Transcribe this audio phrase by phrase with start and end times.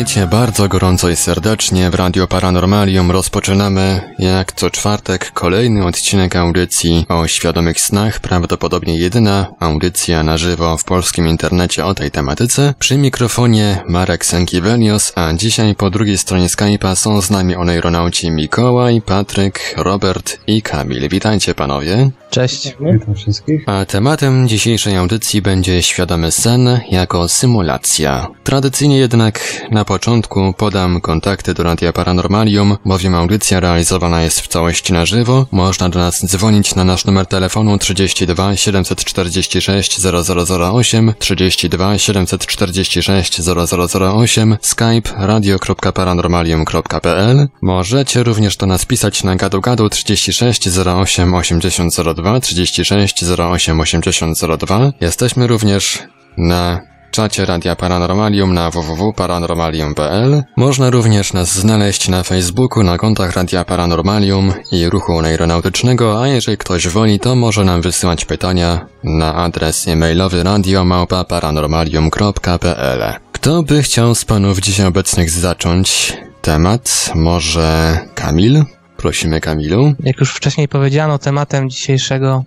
[0.00, 3.10] Witajcie bardzo gorąco i serdecznie w Radio Paranormalium.
[3.10, 10.76] Rozpoczynamy jak co czwartek kolejny odcinek audycji o świadomych snach, prawdopodobnie jedyna audycja na żywo
[10.76, 12.74] w polskim internecie o tej tematyce.
[12.78, 19.02] Przy mikrofonie Marek Sankiewelios, a dzisiaj po drugiej stronie Skype'a są z nami oneironauci Mikołaj,
[19.02, 21.08] Patryk, Robert i Kamil.
[21.08, 22.10] Witajcie panowie.
[22.30, 22.76] Cześć.
[22.80, 23.62] Witam wszystkich.
[23.66, 28.26] A tematem dzisiejszej audycji będzie świadomy sen jako symulacja.
[28.44, 34.92] Tradycyjnie jednak na początku podam kontakty do Radia Paranormalium, bowiem audycja realizowana jest w całości
[34.92, 35.46] na żywo.
[35.50, 45.10] Można do nas dzwonić na nasz numer telefonu 32 746 0008, 32 746 0008, skype
[45.16, 47.48] radio.paranormalium.pl.
[47.62, 54.92] Możecie również do nas pisać na gadu gadu 36 08 8002, 36 08 8002.
[55.00, 55.98] Jesteśmy również
[56.36, 60.42] na czacie Radia Paranormalium na www.paranormalium.pl.
[60.56, 66.58] Można również nas znaleźć na Facebooku, na kontach Radia Paranormalium i Ruchu Neuronautycznego, a jeżeli
[66.58, 73.14] ktoś woli, to może nam wysyłać pytania na adres e-mailowy radiomałpa-paranormalium.pl.
[73.32, 77.10] Kto by chciał z panów dzisiaj obecnych zacząć temat?
[77.14, 78.64] Może Kamil?
[79.00, 79.94] Prosimy Kamilu.
[80.00, 82.44] Jak już wcześniej powiedziano, tematem dzisiejszego,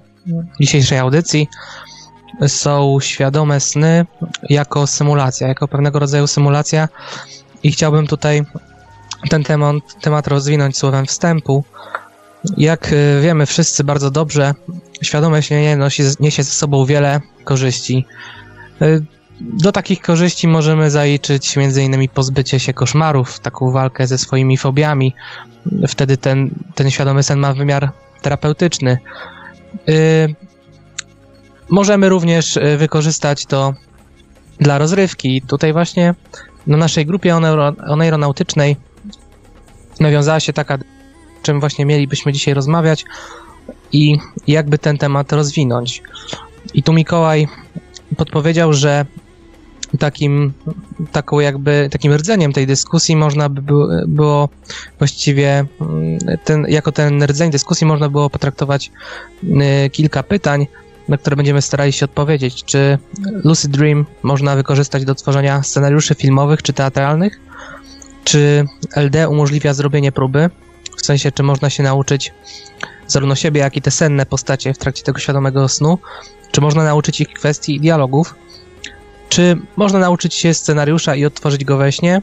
[0.62, 1.47] dzisiejszej audycji
[2.47, 4.06] są świadome sny
[4.50, 6.90] jako symulacja, jako pewnego rodzaju symulacja
[7.63, 8.44] i chciałbym tutaj
[9.30, 11.63] ten temat, temat rozwinąć słowem wstępu.
[12.58, 14.53] Jak y, wiemy wszyscy bardzo dobrze,
[15.02, 15.78] świadome śnienie
[16.19, 18.06] niesie ze sobą wiele korzyści.
[19.42, 22.10] Y, do takich korzyści możemy zaliczyć m.in.
[22.10, 25.14] pozbycie się koszmarów, taką walkę ze swoimi fobiami.
[25.88, 27.92] Wtedy ten, ten świadomy sen ma wymiar
[28.22, 28.98] terapeutyczny.
[29.90, 30.36] Y,
[31.70, 33.74] Możemy również e, wykorzystać to
[34.60, 35.42] dla rozrywki.
[35.42, 36.16] Tutaj właśnie
[36.68, 37.36] na naszej grupie
[37.88, 38.78] oneironautycznej
[40.00, 40.78] nawiązała się taka,
[41.42, 43.06] czym właśnie mielibyśmy dzisiaj rozmawiać
[43.92, 44.18] i
[44.48, 46.04] jakby ten temat rozwinąć.
[46.74, 47.48] I tu Mikołaj
[48.18, 49.06] podpowiedział, że
[50.00, 50.54] takim,
[51.12, 53.62] taką jakby, takim rdzeniem tej dyskusji można by
[54.08, 54.50] było
[54.98, 58.92] właściwie mm, ten, jako ten rdzeń dyskusji można było potraktować
[59.44, 60.68] y, kilka pytań,
[61.08, 62.64] na które będziemy starali się odpowiedzieć.
[62.64, 62.98] Czy
[63.44, 67.40] Lucid Dream można wykorzystać do tworzenia scenariuszy filmowych czy teatralnych?
[68.24, 68.66] Czy
[68.96, 70.50] LD umożliwia zrobienie próby?
[70.98, 72.34] W sensie, czy można się nauczyć
[73.08, 76.00] zarówno siebie, jak i te senne postacie w trakcie tego świadomego snu?
[76.52, 78.36] Czy można nauczyć ich kwestii dialogów?
[79.34, 82.22] Czy można nauczyć się scenariusza i odtworzyć go we śnie?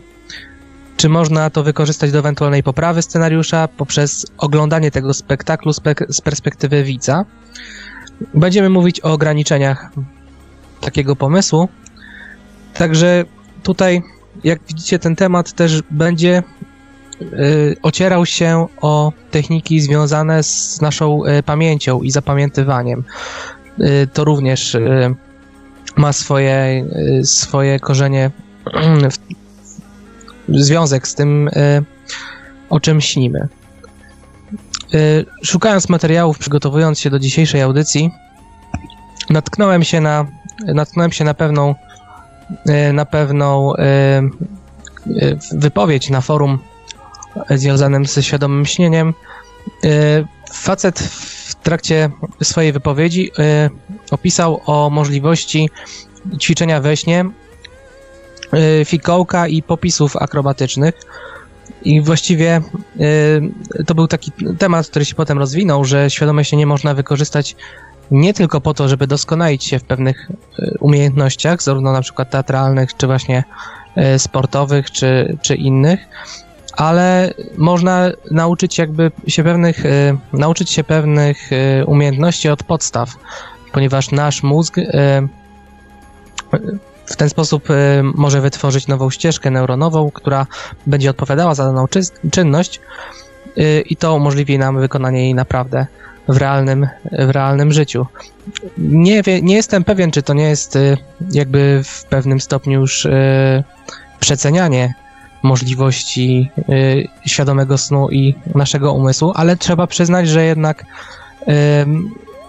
[0.97, 5.72] Czy można to wykorzystać do ewentualnej poprawy scenariusza poprzez oglądanie tego spektaklu
[6.09, 7.25] z perspektywy widza?
[8.34, 9.91] Będziemy mówić o ograniczeniach
[10.81, 11.69] takiego pomysłu.
[12.75, 13.25] Także
[13.62, 14.03] tutaj,
[14.44, 16.43] jak widzicie, ten temat też będzie
[17.22, 23.04] y, ocierał się o techniki związane z naszą y, pamięcią i zapamiętywaniem.
[23.81, 24.76] Y, to również
[25.96, 26.84] ma swoje,
[27.24, 28.30] swoje korzenie,
[30.48, 31.50] związek z tym,
[32.70, 33.48] o czym śnimy.
[34.94, 38.10] Y, szukając materiałów, przygotowując się do dzisiejszej audycji,
[39.30, 40.26] natknąłem się na,
[40.66, 41.74] natknąłem się na pewną,
[42.88, 43.78] y, na pewną y,
[45.52, 46.58] wypowiedź na forum
[47.50, 49.14] związanym ze świadomym śnieniem.
[50.52, 51.10] Facet
[51.60, 52.10] w trakcie
[52.42, 53.30] swojej wypowiedzi
[54.10, 55.70] opisał o możliwości
[56.40, 57.24] ćwiczenia we śnie
[58.84, 60.94] fikołka i popisów akrobatycznych.
[61.82, 62.60] I właściwie
[63.78, 67.56] y, to był taki temat, który się potem rozwinął, że świadome nie można wykorzystać
[68.10, 70.30] nie tylko po to, żeby doskonalić się w pewnych
[70.80, 73.44] umiejętnościach, zarówno na przykład teatralnych, czy właśnie
[74.18, 76.00] sportowych, czy, czy innych,
[76.81, 83.17] ale można nauczyć jakby się pewnych, y, nauczyć się pewnych y, umiejętności od podstaw,
[83.73, 84.88] ponieważ nasz mózg y,
[87.06, 87.69] w ten sposób
[88.03, 90.47] może wytworzyć nową ścieżkę neuronową, która
[90.87, 91.87] będzie odpowiadała za daną
[92.31, 92.81] czynność
[93.87, 95.87] i to umożliwi nam wykonanie jej naprawdę
[96.29, 98.06] w realnym, w realnym życiu.
[98.79, 100.79] Nie, wie, nie jestem pewien, czy to nie jest
[101.31, 103.06] jakby w pewnym stopniu już
[104.21, 104.94] przecenianie
[105.42, 110.84] możliwości y, świadomego snu i naszego umysłu, ale trzeba przyznać, że jednak
[111.42, 111.46] y,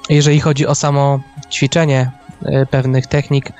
[0.09, 1.19] jeżeli chodzi o samo
[1.51, 2.11] ćwiczenie
[2.41, 3.51] y, pewnych technik,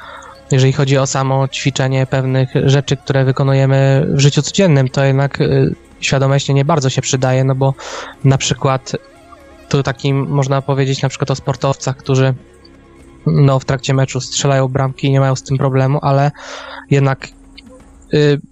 [0.51, 5.75] jeżeli chodzi o samo ćwiczenie pewnych rzeczy, które wykonujemy w życiu codziennym, to jednak y,
[6.00, 7.74] świadome nie bardzo się przydaje, no bo
[8.24, 8.92] na przykład
[9.69, 12.34] tu takim można powiedzieć na przykład o sportowcach, którzy
[13.25, 16.31] no, w trakcie meczu strzelają bramki i nie mają z tym problemu, ale
[16.89, 17.27] jednak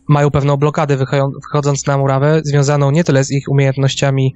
[0.07, 4.33] mają pewną blokadę wychodząc na murawę, związaną nie tyle z ich umiejętnościami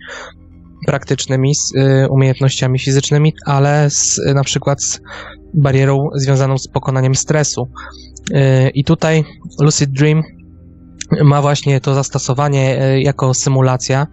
[0.86, 5.02] praktycznymi, z y, umiejętnościami fizycznymi, ale z, na przykład z
[5.54, 7.68] barierą związaną z pokonaniem stresu.
[8.32, 9.24] Y, I tutaj
[9.60, 10.24] Lucid Dream
[11.24, 14.08] ma właśnie to zastosowanie y, jako symulacja,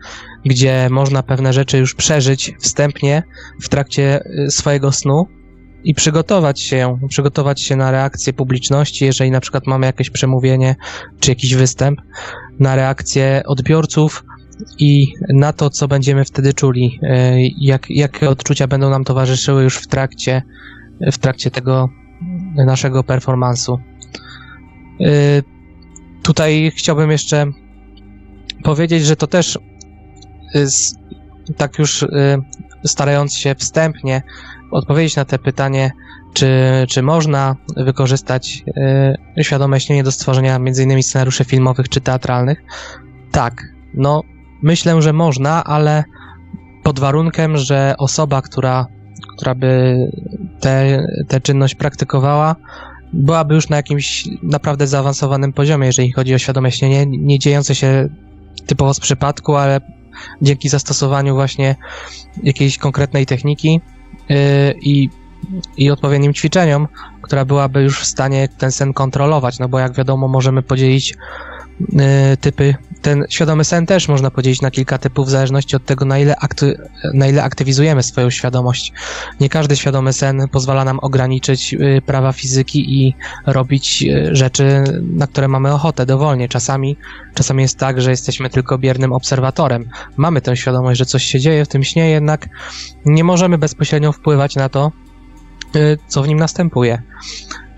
[0.45, 3.23] gdzie można pewne rzeczy już przeżyć wstępnie
[3.63, 5.27] w trakcie y, swojego snu
[5.85, 10.77] i przygotować się, przygotować się na reakcję publiczności, jeżeli na przykład mamy jakieś przemówienie
[11.21, 12.01] czy jakiś występ,
[12.59, 14.25] na reakcję odbiorców
[14.79, 17.01] i na to, co będziemy wtedy czuli,
[17.59, 20.43] jak, jakie odczucia będą nam towarzyszyły już w trakcie
[21.13, 21.89] w trakcie tego
[22.55, 23.79] naszego performansu.
[25.01, 25.43] Y,
[26.23, 27.47] tutaj chciałbym jeszcze
[28.63, 29.59] powiedzieć, że to też
[30.55, 30.67] y,
[31.57, 32.07] tak już
[32.85, 34.23] starając się wstępnie
[34.71, 35.91] odpowiedzieć na te pytanie,
[36.33, 36.51] czy,
[36.89, 38.65] czy można wykorzystać
[39.43, 41.03] świadome śnienie do stworzenia m.in.
[41.03, 42.63] scenariuszy filmowych czy teatralnych?
[43.31, 43.63] Tak,
[43.95, 44.23] no
[44.63, 46.05] myślę, że można, ale
[46.83, 48.87] pod warunkiem, że osoba, która
[49.37, 49.97] która by
[51.29, 52.57] tę czynność praktykowała,
[53.13, 58.09] byłaby już na jakimś naprawdę zaawansowanym poziomie, jeżeli chodzi o świadome śnienie, nie dziejące się
[58.67, 59.81] typowo z przypadku, ale
[60.43, 61.77] dzięki zastosowaniu właśnie
[62.43, 63.81] jakiejś konkretnej techniki
[64.83, 65.09] i,
[65.77, 66.89] i odpowiednim ćwiczeniom,
[67.23, 71.15] która byłaby już w stanie ten sen kontrolować, no bo jak wiadomo możemy podzielić
[71.81, 72.75] Y, typy.
[73.03, 76.37] Ten świadomy sen też można podzielić na kilka typów, w zależności od tego, na ile,
[76.37, 76.79] akty,
[77.15, 78.93] na ile aktywizujemy swoją świadomość.
[79.41, 83.15] Nie każdy świadomy sen pozwala nam ograniczyć y, prawa fizyki i
[83.47, 86.49] robić y, rzeczy, na które mamy ochotę dowolnie.
[86.49, 86.97] Czasami,
[87.35, 89.89] czasami jest tak, że jesteśmy tylko biernym obserwatorem.
[90.17, 92.49] Mamy tę świadomość, że coś się dzieje w tym śnie, jednak
[93.05, 94.93] nie możemy bezpośrednio wpływać na to,
[96.09, 97.03] co w nim następuje.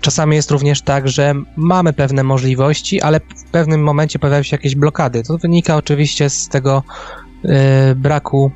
[0.03, 4.75] Czasami jest również tak, że mamy pewne możliwości, ale w pewnym momencie pojawiają się jakieś
[4.75, 5.23] blokady.
[5.23, 6.83] To wynika oczywiście z tego
[7.45, 8.51] y, braku,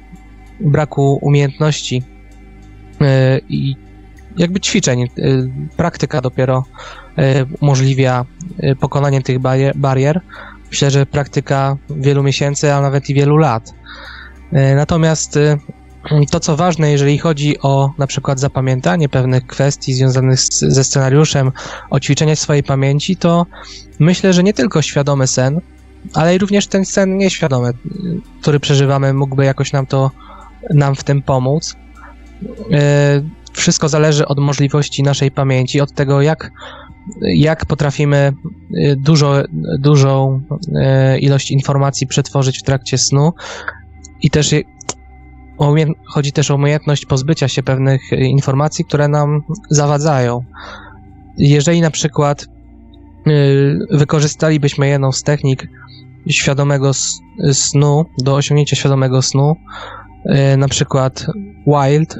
[0.59, 2.03] braku umiejętności
[3.01, 3.05] y,
[3.49, 3.75] i
[4.37, 5.03] jakby ćwiczeń.
[5.03, 5.09] Y,
[5.77, 6.63] praktyka dopiero
[7.61, 8.25] umożliwia
[8.79, 10.21] pokonanie tych barier, barier.
[10.69, 13.73] Myślę, że praktyka wielu miesięcy, a nawet i wielu lat.
[14.75, 15.39] Natomiast
[16.31, 21.51] to, co ważne, jeżeli chodzi o na przykład zapamiętanie pewnych kwestii związanych z, ze scenariuszem,
[21.89, 23.45] o ćwiczenie swojej pamięci, to
[23.99, 25.61] myślę, że nie tylko świadomy sen,
[26.13, 27.71] ale i również ten sen nieświadomy,
[28.41, 30.11] który przeżywamy, mógłby jakoś nam to,
[30.73, 31.75] nam w tym pomóc.
[32.71, 33.21] E,
[33.53, 36.51] wszystko zależy od możliwości naszej pamięci, od tego, jak,
[37.21, 38.33] jak potrafimy e,
[38.95, 39.43] dużo,
[39.79, 40.41] dużą
[40.75, 43.33] e, ilość informacji przetworzyć w trakcie snu
[44.21, 44.53] i też
[46.07, 50.43] chodzi też o umiejętność pozbycia się pewnych y, informacji, które nam zawadzają.
[51.37, 52.45] Jeżeli na przykład
[53.27, 55.67] y, wykorzystalibyśmy jedną z technik
[56.29, 56.91] świadomego
[57.53, 59.55] snu, do osiągnięcia świadomego snu,
[60.57, 61.25] na przykład
[61.67, 62.15] Wild,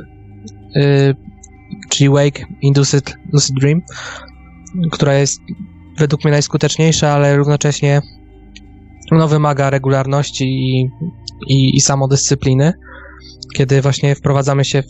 [1.89, 3.81] czyli Wake Induced Lucid Dream,
[4.91, 5.41] która jest
[5.97, 8.01] według mnie najskuteczniejsza, ale równocześnie
[9.11, 10.89] no, wymaga regularności i,
[11.47, 12.73] i, i samodyscypliny
[13.57, 14.83] kiedy właśnie wprowadzamy się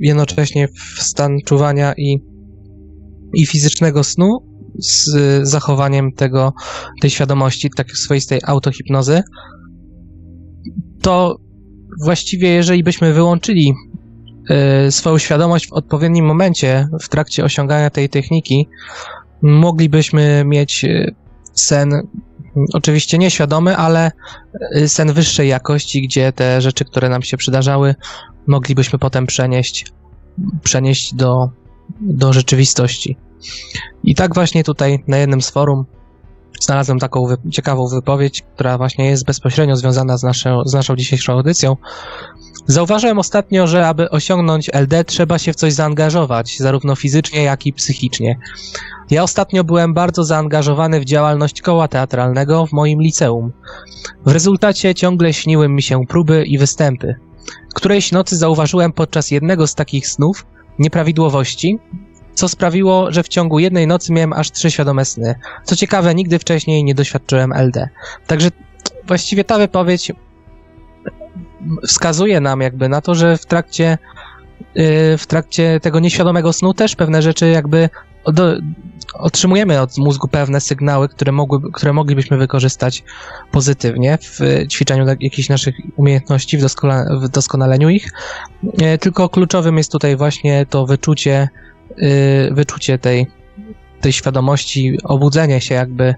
[0.00, 2.18] jednocześnie w stan czuwania i,
[3.34, 4.38] i fizycznego snu
[4.78, 5.10] z
[5.48, 6.52] zachowaniem tego,
[7.00, 9.22] tej świadomości, tak swoistej autohipnozy,
[11.02, 11.36] to
[12.04, 13.74] właściwie jeżeli byśmy wyłączyli
[14.86, 18.68] y, swoją świadomość w odpowiednim momencie w trakcie osiągania tej techniki,
[19.42, 21.14] moglibyśmy mieć y,
[21.54, 21.92] sen
[22.72, 24.12] oczywiście nieświadomy, ale
[24.76, 27.94] y, sen wyższej jakości, gdzie te rzeczy, które nam się przydarzały,
[28.46, 29.86] moglibyśmy potem przenieść,
[30.62, 31.50] przenieść do,
[32.00, 33.16] do rzeczywistości.
[34.04, 35.84] I tak właśnie tutaj na jednym z forum
[36.60, 41.32] znalazłem taką wy ciekawą wypowiedź, która właśnie jest bezpośrednio związana z, naszą, z naszą dzisiejszą
[41.32, 41.76] audycją.
[42.66, 47.72] Zauważyłem ostatnio, że aby osiągnąć LD trzeba się w coś zaangażować, zarówno fizycznie, jak i
[47.72, 48.38] psychicznie.
[49.10, 53.52] Ja ostatnio byłem bardzo zaangażowany w działalność koła teatralnego w moim liceum.
[54.26, 57.14] W rezultacie ciągle śniły mi się próby i występy.
[57.74, 60.46] Którejś nocy zauważyłem podczas jednego z takich snów
[60.78, 61.78] nieprawidłowości
[62.38, 65.34] co sprawiło, że w ciągu jednej nocy miałem aż trzy świadome sny.
[65.64, 67.88] Co ciekawe, nigdy wcześniej nie doświadczyłem LD.
[68.26, 68.50] Także
[69.06, 70.12] właściwie ta wypowiedź
[71.86, 73.98] wskazuje nam jakby na to, że w trakcie
[74.76, 77.88] y, w trakcie tego nieświadomego snu też pewne rzeczy jakby
[78.26, 78.56] do,
[79.14, 83.04] otrzymujemy od mózgu pewne sygnały, które, mogły, które moglibyśmy wykorzystać
[83.50, 88.10] pozytywnie w ćwiczeniu jakichś naszych umiejętności, w, doskola, w doskonaleniu ich.
[88.94, 91.48] Y, tylko kluczowym jest tutaj właśnie to wyczucie,
[91.98, 93.26] y, wyczucie tej,
[94.00, 96.14] tej świadomości, obudzenie się jakby,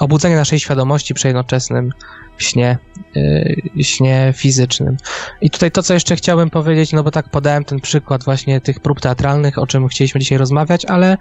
[0.00, 1.92] obudzenie naszej świadomości przy jednoczesnym
[2.38, 2.78] śnie,
[3.14, 4.96] yy, śnie fizycznym.
[5.40, 8.80] I tutaj to, co jeszcze chciałbym powiedzieć, no bo tak podałem ten przykład właśnie tych
[8.80, 11.16] prób teatralnych, o czym chcieliśmy dzisiaj rozmawiać, ale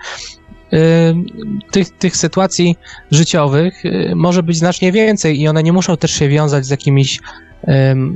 [0.72, 0.80] yy,
[1.72, 2.76] tych, tych sytuacji
[3.12, 7.20] życiowych yy, może być znacznie więcej i one nie muszą też się wiązać z jakimiś,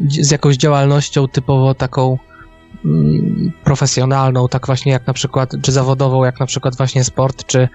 [0.08, 2.18] z jakąś działalnością typowo taką
[2.86, 7.70] mm, profesjonalną, tak właśnie jak na przykład, czy zawodową, jak na przykład właśnie sport, czy,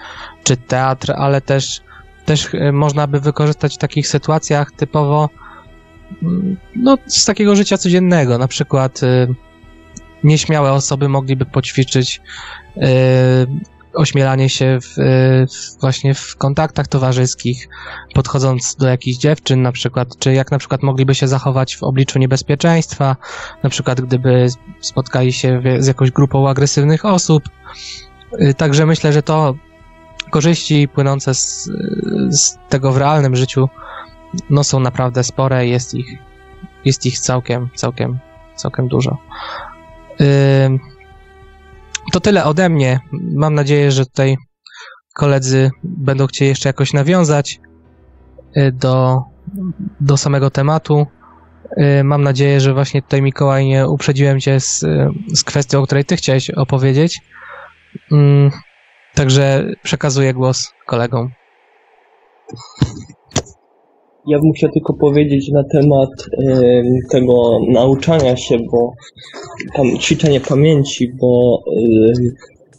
[0.45, 1.81] czy teatr, ale też
[2.27, 5.31] też e, można by wykorzystać w takich sytuacjach typowo
[6.23, 8.39] mm, no, z takiego życia codziennego.
[8.39, 9.35] Na przykład y,
[10.25, 12.21] nieśmiałe osoby mogliby poćwiczyć
[12.77, 12.81] y,
[13.95, 14.97] ośmielanie się w,
[15.81, 17.69] właśnie w kontaktach towarzyskich,
[18.15, 22.19] podchodząc do jakichś dziewczyn na przykład, czy jak na przykład mogliby się zachować w obliczu
[22.19, 23.17] niebezpieczeństwa,
[23.63, 24.47] na przykład gdyby
[24.81, 27.43] spotkali się z jakąś grupą agresywnych osób.
[28.57, 29.55] Także myślę, że to
[30.31, 31.71] korzyści płynące z,
[32.31, 33.69] z tego w realnym życiu
[34.51, 36.19] no są naprawdę spore, jest ich,
[36.85, 38.19] jest ich całkiem, całkiem,
[38.57, 39.19] całkiem dużo.
[42.13, 43.01] To tyle ode mnie.
[43.13, 44.37] Mam nadzieję, że tutaj
[45.15, 47.61] koledzy będą chcieli jeszcze jakoś nawiązać
[48.57, 49.23] y, do,
[50.01, 51.07] do samego tematu.
[51.79, 54.85] Y, mam nadzieję, że właśnie tutaj Mikołaj nie uprzedziłem cię z,
[55.35, 57.21] z kwestią, o której ty chciałeś opowiedzieć.
[59.17, 61.31] Także przekazuję głos kolegom.
[64.27, 66.11] Ja bym chciał tylko powiedzieć na temat
[66.49, 68.93] y, tego nauczania się, bo
[69.77, 72.13] tam ćwiczenie pamięci, bo y,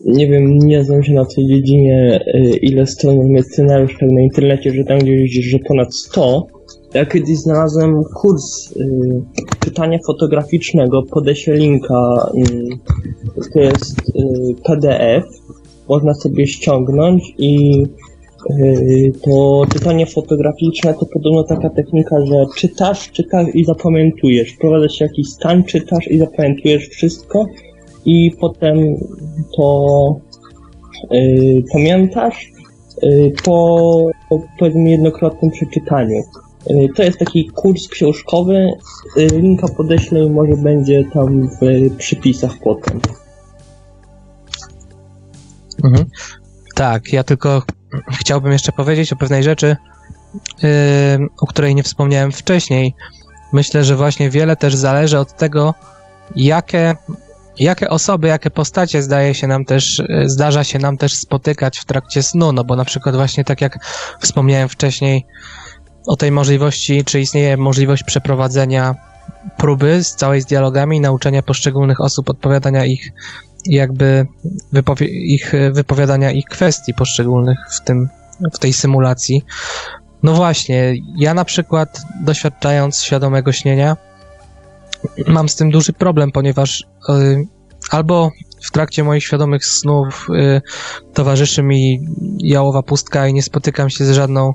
[0.06, 4.72] nie wiem, nie znam się na tej dziedzinie, y, ile stron scenariusz tak na internecie,
[4.72, 6.48] że tam gdzieś, że ponad 100.
[6.94, 9.22] Ja kiedyś znalazłem kurs y,
[9.60, 15.25] czytania fotograficznego, podeślę linka, y, to jest y, PDF,
[15.89, 17.84] można sobie ściągnąć i
[18.50, 24.51] yy, to czytanie fotograficzne to podobno taka technika, że czytasz, czytasz i zapamiętujesz.
[24.51, 27.46] Wprowadza się jakiś stan, czytasz i zapamiętujesz wszystko
[28.06, 28.77] i potem
[29.58, 30.15] to
[31.12, 32.51] yy, pamiętasz
[33.01, 36.24] yy, po, po powiedzmy jednokrotnym przeczytaniu.
[36.70, 38.70] Yy, to jest taki kurs książkowy.
[39.17, 43.00] Yy, linka podeślę i może będzie tam w przypisach potem.
[45.84, 46.05] Mhm.
[46.75, 47.63] Tak, ja tylko
[48.12, 49.75] chciałbym jeszcze powiedzieć o pewnej rzeczy,
[50.63, 50.69] yy,
[51.41, 52.96] o której nie wspomniałem wcześniej.
[53.53, 55.74] Myślę, że właśnie wiele też zależy od tego,
[56.36, 56.96] jakie,
[57.60, 61.86] jakie osoby, jakie postacie zdaje się nam też, yy, zdarza się nam też spotykać w
[61.86, 63.79] trakcie snu, no bo na przykład właśnie tak jak
[64.19, 65.25] wspomniałem wcześniej
[66.07, 68.96] o tej możliwości, czy istnieje możliwość przeprowadzenia
[69.57, 73.12] próby z całej z dialogami, nauczenia poszczególnych osób, odpowiadania ich
[73.67, 74.27] jakby
[74.71, 78.09] wypowie ich wypowiadania ich kwestii poszczególnych w tym,
[78.53, 79.41] w tej symulacji.
[80.24, 83.97] No właśnie, ja na przykład doświadczając świadomego śnienia
[85.27, 87.47] mam z tym duży problem, ponieważ y,
[87.91, 88.31] albo
[88.65, 90.62] w trakcie moich świadomych snów y,
[91.13, 92.00] towarzyszy mi
[92.39, 94.53] jałowa pustka i nie spotykam się z żadną,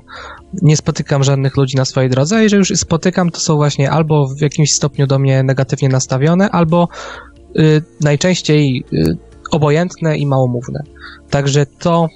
[0.61, 4.27] nie spotykam żadnych ludzi na swojej drodze, a jeżeli już spotykam, to są właśnie albo
[4.27, 6.87] w jakimś stopniu do mnie negatywnie nastawione, albo
[8.01, 9.17] najczęściej y,
[9.51, 10.79] obojętne i małomówne.
[11.29, 12.07] Także to,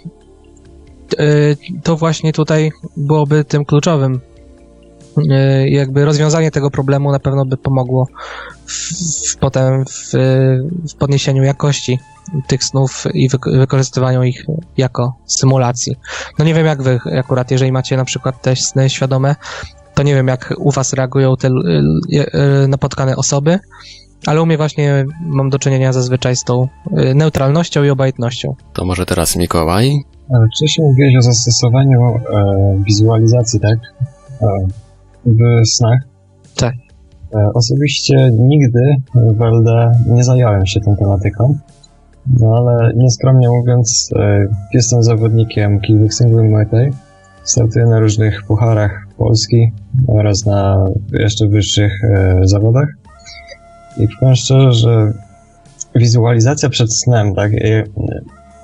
[1.20, 4.20] y, to właśnie tutaj byłoby tym kluczowym.
[5.18, 8.08] Y, jakby rozwiązanie tego problemu na pewno by pomogło
[8.66, 8.72] w,
[9.32, 10.12] w potem w,
[10.92, 12.00] w, podniesieniu jakości
[12.48, 14.46] tych snów i wy, wykorzystywaniu ich
[14.78, 15.96] jako symulacji.
[16.40, 19.36] No nie wiem jak wy akurat, jeżeli macie na przykład te sny świadome,
[19.94, 21.52] to nie wiem jak u was reagują te y,
[22.64, 23.60] y, napotkane osoby,
[24.26, 28.56] ale u mnie właśnie mam do czynienia zazwyczaj z tą y, neutralnością i obojętnością.
[28.74, 29.98] To może teraz Mikołaj?
[30.56, 32.20] Wcześniej mówiłeś o zastosowaniu e,
[32.86, 33.80] wizualizacji, tak?
[34.42, 34.48] E,
[35.26, 36.00] w snach.
[36.56, 36.74] Tak.
[37.36, 41.58] E, osobiście nigdy w LD nie zająłem się tą tematyką,
[42.40, 46.92] no ale nieskromnie mówiąc, e, jestem zawodnikiem kickboxingu Muay Thai.
[47.44, 49.72] Startuję na różnych pucharach Polski
[50.08, 52.88] oraz na jeszcze wyższych e, zawodach.
[54.00, 55.14] I powiem szczerze, że
[55.96, 57.84] wizualizacja przed snem, tak, y,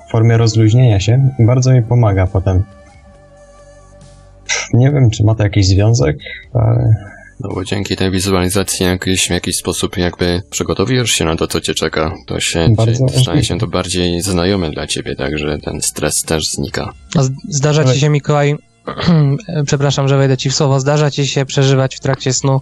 [0.08, 2.62] w formie rozluźnienia się, bardzo mi pomaga potem.
[4.72, 6.16] Nie wiem, czy ma to jakiś związek,
[6.54, 6.94] ale
[7.40, 11.60] No bo dzięki tej wizualizacji jakiś, w jakiś sposób jakby przygotowujesz się na to, co
[11.60, 12.14] cię czeka.
[12.26, 16.92] To się, Bardzo staje się to bardziej znajome dla ciebie, także ten stres też znika.
[17.16, 18.56] A Zdarza ci się, Mikołaj,
[19.66, 22.60] przepraszam, że wejdę ci w słowo, zdarza ci się przeżywać w trakcie snu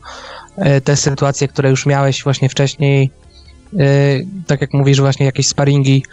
[0.56, 3.10] e, te sytuacje, które już miałeś właśnie wcześniej,
[3.78, 3.86] e,
[4.46, 6.04] tak jak mówisz, właśnie jakieś sparingi,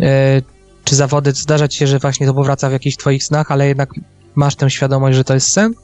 [0.00, 0.42] e,
[0.84, 3.90] czy zawody, zdarza ci się, że właśnie to powraca w jakichś twoich snach, ale jednak
[4.34, 5.74] masz tę świadomość, że to jest sen?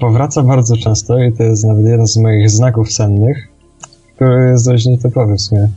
[0.00, 3.48] powraca bardzo często i to jest nawet jeden z moich znaków sennych,
[4.16, 5.68] który jest dość nietypowy w sumie,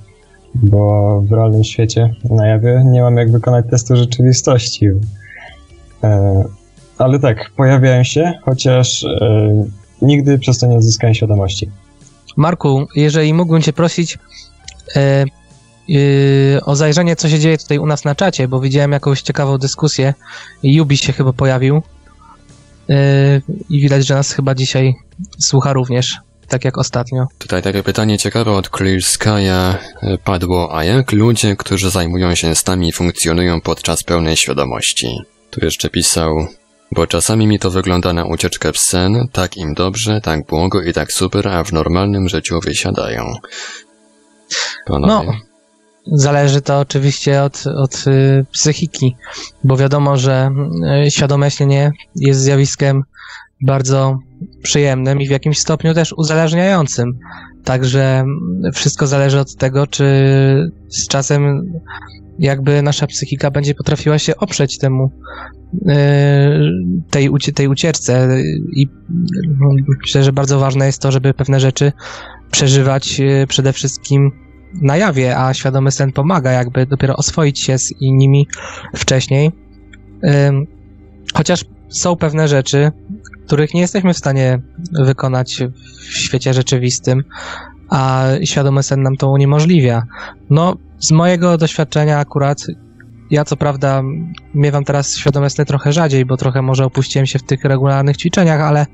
[0.55, 4.89] bo w realnym świecie na jawie nie mam jak wykonać testu rzeczywistości.
[6.03, 6.43] E,
[6.97, 9.09] ale tak, pojawiają się, chociaż e,
[10.01, 11.69] nigdy przez to nie odzyskałem świadomości.
[12.37, 14.17] Marku, jeżeli mógłbym cię prosić
[14.95, 15.25] e,
[16.65, 20.13] o zajrzenie, co się dzieje tutaj u nas na czacie, bo widziałem jakąś ciekawą dyskusję
[20.63, 21.81] i Jubi się chyba pojawił
[23.69, 24.93] i widać, że nas chyba dzisiaj
[25.39, 27.27] słucha również, tak jak ostatnio.
[27.37, 29.73] Tutaj takie pytanie ciekawe od Clear Sky'a
[30.23, 35.17] padło, a jak ludzie, którzy zajmują się snami funkcjonują podczas pełnej świadomości?
[35.49, 36.47] Tu jeszcze pisał,
[36.91, 40.93] bo czasami mi to wygląda na ucieczkę w sen, tak im dobrze, tak błogo i
[40.93, 43.33] tak super, a w normalnym życiu wysiadają.
[44.85, 45.27] Panowie.
[45.27, 45.49] No,
[46.11, 49.15] Zależy to oczywiście od, od y, psychiki,
[49.63, 50.51] bo wiadomo, że
[51.07, 53.03] y, świadome śnienie jest zjawiskiem
[53.61, 54.19] bardzo
[54.63, 57.19] przyjemnym i w jakimś stopniu też uzależniającym.
[57.63, 58.23] Także
[58.73, 60.05] wszystko zależy od tego, czy
[60.89, 61.63] z czasem
[62.39, 65.11] jakby nasza psychika będzie potrafiła się oprzeć temu
[65.73, 65.89] y,
[67.09, 68.27] tej, tej ucieczce
[68.75, 68.89] i y,
[70.01, 71.91] myślę, że bardzo ważne jest to, żeby pewne rzeczy
[72.51, 74.31] przeżywać y, przede wszystkim
[74.81, 78.47] na jawie, a świadomy sen pomaga jakby dopiero oswoić się z nimi
[78.95, 79.51] wcześniej.
[80.47, 80.79] Ym,
[81.33, 82.91] Chociaż są pewne rzeczy,
[83.45, 85.63] których nie jesteśmy w stanie wykonać
[85.95, 87.23] w świecie rzeczywistym,
[87.89, 90.03] a świadomy sen nam to uniemożliwia.
[90.49, 92.65] No, z mojego doświadczenia akurat,
[93.31, 94.01] ja co prawda
[94.55, 98.61] miewam teraz świadome sny trochę rzadziej, bo trochę może opuściłem się w tych regularnych ćwiczeniach,
[98.61, 98.85] ale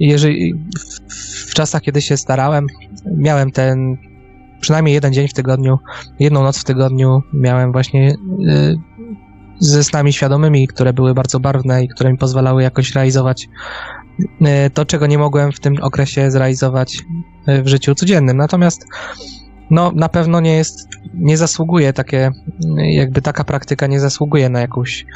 [0.00, 0.54] jeżeli
[1.10, 2.66] w, w czasach, kiedy się starałem,
[3.16, 3.96] miałem ten
[4.60, 5.78] przynajmniej jeden dzień w tygodniu,
[6.18, 8.76] jedną noc w tygodniu miałem właśnie y,
[9.58, 13.48] ze snami świadomymi, które były bardzo barwne i które mi pozwalały jakoś realizować
[14.20, 16.98] y, to, czego nie mogłem w tym okresie zrealizować
[17.48, 18.36] y, w życiu codziennym.
[18.36, 18.86] Natomiast
[19.70, 22.30] no, na pewno nie jest, nie zasługuje takie,
[22.76, 25.06] jakby taka praktyka nie zasługuje na jakąś,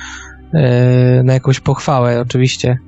[0.54, 2.78] y, na jakąś pochwałę, oczywiście.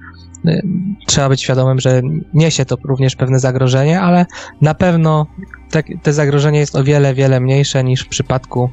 [0.49, 0.63] Y,
[1.07, 2.03] Trzeba być świadomym, że
[2.35, 4.27] niesie to również pewne zagrożenie, ale
[4.61, 5.27] na pewno
[5.71, 8.71] tak, te zagrożenie jest o wiele, wiele mniejsze niż w przypadku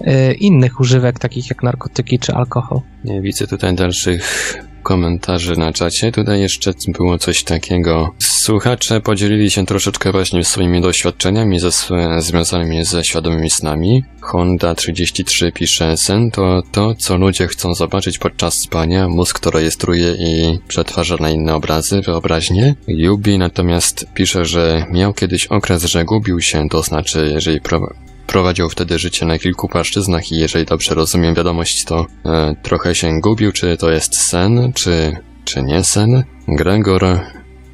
[0.00, 2.80] y, innych używek, takich jak narkotyki czy alkohol.
[3.04, 6.12] Nie widzę tutaj dalszych komentarzy na czacie.
[6.12, 8.14] Tutaj jeszcze było coś takiego.
[8.18, 11.70] Słuchacze podzielili się troszeczkę właśnie swoimi doświadczeniami ze,
[12.18, 14.04] związanymi ze świadomymi snami.
[14.20, 19.08] Honda 33 pisze, sen to to, co ludzie chcą zobaczyć podczas spania.
[19.08, 22.74] Mózg to rejestruje i przetwarza na inne obrazy, wyobraźnie.
[22.88, 28.70] Yubi natomiast pisze, że miał kiedyś okres, że gubił się, to znaczy, jeżeli pro prowadził
[28.70, 33.52] wtedy życie na kilku płaszczyznach i jeżeli dobrze rozumiem wiadomość, to e, trochę się gubił,
[33.52, 36.24] czy to jest sen, czy, czy nie sen.
[36.48, 37.04] Gregor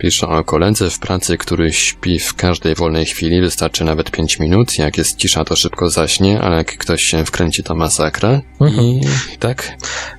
[0.01, 4.79] pisze o koledze w pracy, który śpi w każdej wolnej chwili, wystarczy nawet 5 minut,
[4.79, 8.41] jak jest cisza to szybko zaśnie, ale jak ktoś się wkręci to masakra.
[8.61, 8.87] Mhm.
[9.35, 9.77] I tak,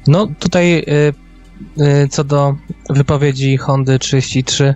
[0.08, 1.13] No tutaj y,
[1.84, 2.56] y, co do
[2.89, 4.76] wypowiedzi Hondy 33,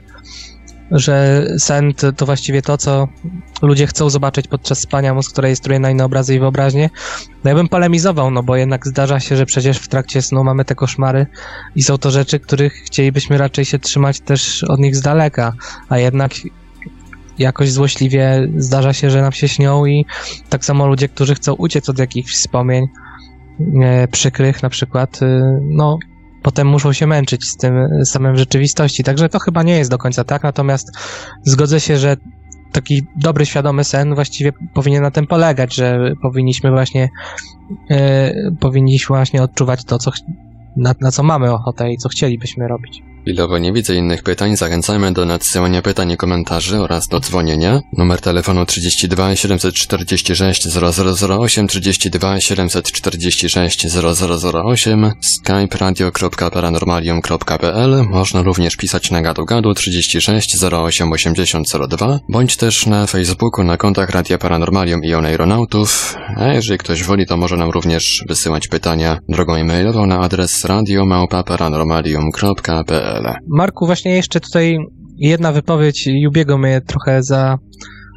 [0.92, 3.08] że sen to, to właściwie to, co
[3.62, 6.90] ludzie chcą zobaczyć podczas spania, mózg, który rejestruje na inne obrazy i wyobraźnie.
[7.44, 10.66] No ja bym polemizował, no bo jednak zdarza się, że przecież w trakcie snu mamy
[10.66, 11.28] te koszmary
[11.76, 15.54] i są to rzeczy, których chcielibyśmy raczej się trzymać też od nich z daleka,
[15.90, 16.32] a jednak
[17.40, 20.06] jakoś złośliwie zdarza się, że nam się śnią i
[20.50, 22.88] tak samo ludzie, którzy chcą uciec od jakichś wspomnień
[23.84, 25.98] e, przykrych na przykład, y, no
[26.46, 27.74] potem muszą się męczyć z tym
[28.06, 29.04] samym w rzeczywistości.
[29.04, 30.88] Także to chyba nie jest do końca tak, natomiast
[31.44, 32.18] zgodzę się, że
[32.72, 37.10] taki dobry, świadomy sen właściwie powinien na tym polegać, że powinniśmy właśnie
[37.90, 40.12] e, powinniśmy właśnie odczuwać to, co,
[40.78, 43.15] na, na co mamy ochotę i co chcielibyśmy robić.
[43.26, 44.58] Chwilowo nie widzę innych pytań.
[44.58, 47.82] Zachęcamy do nadsyłania pytań i komentarzy oraz do dzwonienia.
[47.98, 50.68] Numer telefonu 32 746
[51.30, 61.68] 0008 32 746 0008 skype radio.paranormalium.pl Można również pisać na gadu gadu 36 08 80
[61.90, 66.16] 02 bądź też na Facebooku na kontach Radia Paranormalium i Oneironautów.
[66.38, 70.66] A jeżeli ktoś woli, to może nam również wysyłać pytania drogą e-mailową na adres
[73.48, 74.78] Marku, właśnie jeszcze tutaj
[75.18, 77.58] jedna wypowiedź Jubiego mnie trochę za,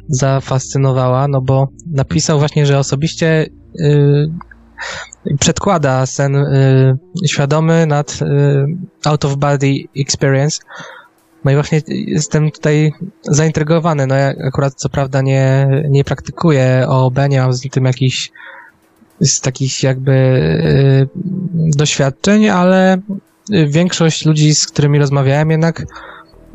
[0.09, 3.45] zafascynowała, no bo napisał właśnie, że osobiście
[3.79, 4.27] y,
[5.39, 8.25] przedkłada sen y, świadomy nad y,
[9.05, 10.59] out of body experience.
[11.45, 12.91] No i właśnie jestem tutaj
[13.23, 14.07] zaintrygowany.
[14.07, 18.31] No ja akurat co prawda nie, nie praktykuję OOB, nie mam z tym jakichś
[19.21, 21.09] z takich jakby y,
[21.77, 22.97] doświadczeń, ale
[23.49, 25.83] większość ludzi, z którymi rozmawiałem, jednak,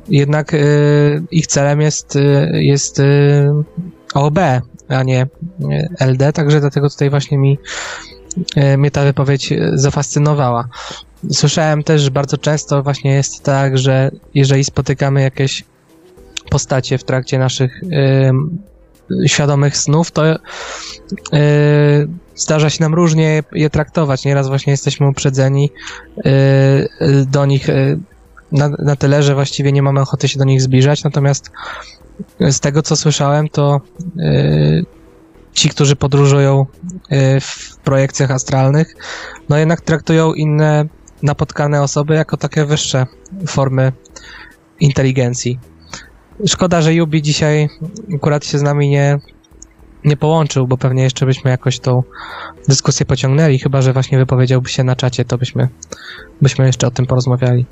[0.09, 3.53] jednak y, ich celem jest, y, jest y,
[4.15, 4.39] OB,
[4.89, 7.59] a nie y, LD, także dlatego tutaj właśnie mi
[8.57, 10.69] y, mnie ta wypowiedź zafascynowała.
[11.33, 15.65] Słyszałem też, że bardzo często właśnie jest tak, że jeżeli spotykamy jakieś
[16.51, 20.39] postacie w trakcie naszych y, świadomych snów, to y,
[22.35, 24.25] zdarza się nam różnie je traktować.
[24.25, 25.71] Nieraz właśnie jesteśmy uprzedzeni
[26.19, 27.99] y, y, do nich y,
[28.53, 31.51] na, na tyle, że właściwie nie mamy ochoty się do nich zbliżać, natomiast
[32.41, 33.81] z tego, co słyszałem, to
[35.53, 36.67] ci, którzy podróżują
[37.41, 38.95] w projekcjach astralnych,
[39.49, 40.85] no jednak traktują inne
[41.23, 43.07] napotkane osoby jako takie wyższe
[43.47, 43.93] formy
[44.81, 45.59] inteligencji.
[46.47, 47.69] Szkoda, że Yubi dzisiaj
[48.15, 49.19] akurat się z nami nie,
[50.05, 52.03] nie połączył, bo pewnie jeszcze byśmy jakoś tą
[52.69, 55.69] dyskusję pociągnęli, chyba że właśnie wypowiedziałby się na czacie, to byśmy,
[56.43, 57.67] byśmy jeszcze o tym porozmawiali.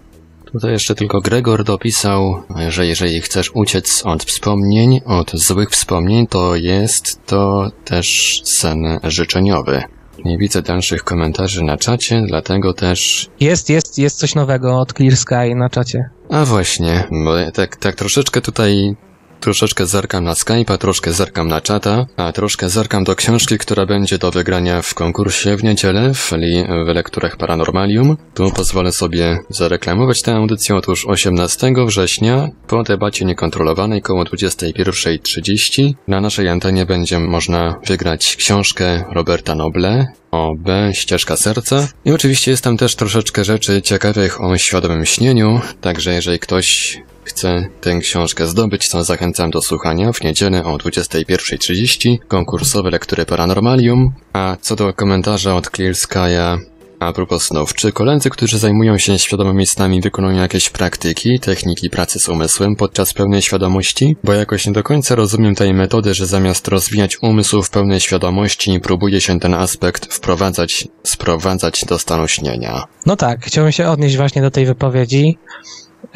[0.53, 6.57] Tutaj jeszcze tylko Gregor dopisał, że jeżeli chcesz uciec od wspomnień, od złych wspomnień, to
[6.57, 9.83] jest to też sen życzeniowy.
[10.25, 13.31] Nie widzę dalszych komentarzy na czacie, dlatego też...
[13.41, 16.11] Jest, jest, jest coś nowego od Clear Sky na czacie.
[16.31, 18.97] A właśnie, bo tak, tak troszeczkę tutaj
[19.43, 24.19] troszeczkę zerkam na Skype'a, troszkę zerkam na czata, a troszkę zerkam do książki, która będzie
[24.19, 28.17] do wygrania w konkursie w niedzielę, czyli w lekturach Paranormalium.
[28.35, 30.77] Tu pozwolę sobie zareklamować tę audycję.
[30.77, 39.05] Otóż 18 września, po debacie niekontrolowanej koło 21.30, na naszej antenie będzie można wygrać książkę
[39.13, 41.89] Roberta Noble, o B, ścieżka serca.
[42.05, 46.99] I oczywiście jest tam też troszeczkę rzeczy ciekawych o świadomym śnieniu, także jeżeli ktoś
[47.33, 54.13] chce tę książkę zdobyć, to zachęcam do słuchania w niedzielę o 21.30, konkursowe lektury Paranormalium,
[54.33, 56.59] a co do komentarza od Clear Sky'a,
[57.01, 62.19] a propos snów, czy koledzy, którzy zajmują się świadomymi snami, wykonują jakieś praktyki, techniki pracy
[62.19, 64.17] z umysłem podczas pełnej świadomości?
[64.25, 68.81] Bo jakoś nie do końca rozumiem tej metody, że zamiast rozwijać umysł w pełnej świadomości,
[68.81, 72.85] próbuje się ten aspekt wprowadzać, sprowadzać do stanu śnienia.
[73.07, 75.39] No tak, chciałbym się odnieść właśnie do tej wypowiedzi.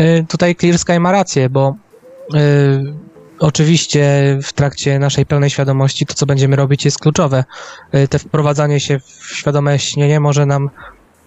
[0.01, 1.77] Y, tutaj Clear Sky ma rację, bo
[2.35, 2.39] y,
[3.39, 4.03] oczywiście
[4.43, 7.45] w trakcie naszej pełnej świadomości to, co będziemy robić, jest kluczowe.
[7.95, 10.71] Y, te wprowadzanie się w świadome śnienie może nam,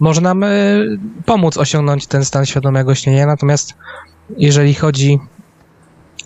[0.00, 3.74] może nam y, pomóc osiągnąć ten stan świadomego śnienia, natomiast
[4.36, 5.18] jeżeli chodzi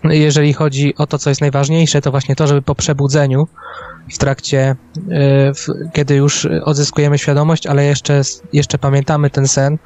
[0.05, 3.49] jeżeli chodzi o to, co jest najważniejsze, to właśnie to, żeby po przebudzeniu
[4.13, 4.77] w trakcie,
[5.55, 9.79] w, kiedy już odzyskujemy świadomość, ale jeszcze, jeszcze pamiętamy ten sen,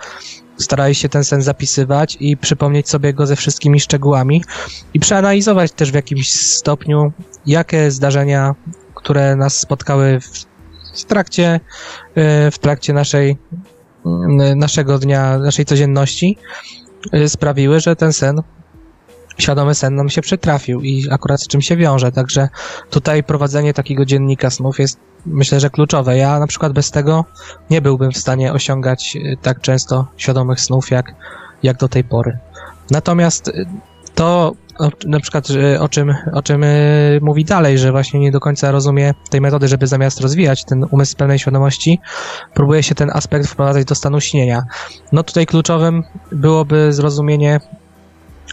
[0.58, 4.44] starali się ten sen zapisywać i przypomnieć sobie go ze wszystkimi szczegółami
[4.94, 7.12] i przeanalizować też w jakimś stopniu,
[7.46, 8.54] jakie zdarzenia,
[8.94, 10.46] które nas spotkały w,
[11.00, 11.60] w trakcie,
[12.46, 13.36] y, w trakcie naszej,
[14.50, 16.38] y, naszego dnia, naszej codzienności,
[17.14, 18.42] y, sprawiły, że ten sen
[19.38, 22.12] świadomy sen nam się przytrafił i akurat z czym się wiąże.
[22.12, 22.48] Także
[22.90, 26.16] tutaj prowadzenie takiego dziennika snów jest myślę, że kluczowe.
[26.16, 27.24] Ja na przykład bez tego
[27.70, 31.14] nie byłbym w stanie osiągać y, tak często świadomych snów jak,
[31.62, 32.38] jak do tej pory.
[32.90, 33.66] Natomiast y,
[34.14, 34.52] to
[35.06, 36.64] na przykład y, o czym, o czym
[37.20, 41.16] mówi dalej, że właśnie nie do końca rozumie tej metody, żeby zamiast rozwijać ten umysł
[41.16, 42.00] pełnej świadomości,
[42.54, 44.62] próbuje się ten aspekt wprowadzać do stanu śnienia.
[45.12, 47.60] No tutaj kluczowym byłoby zrozumienie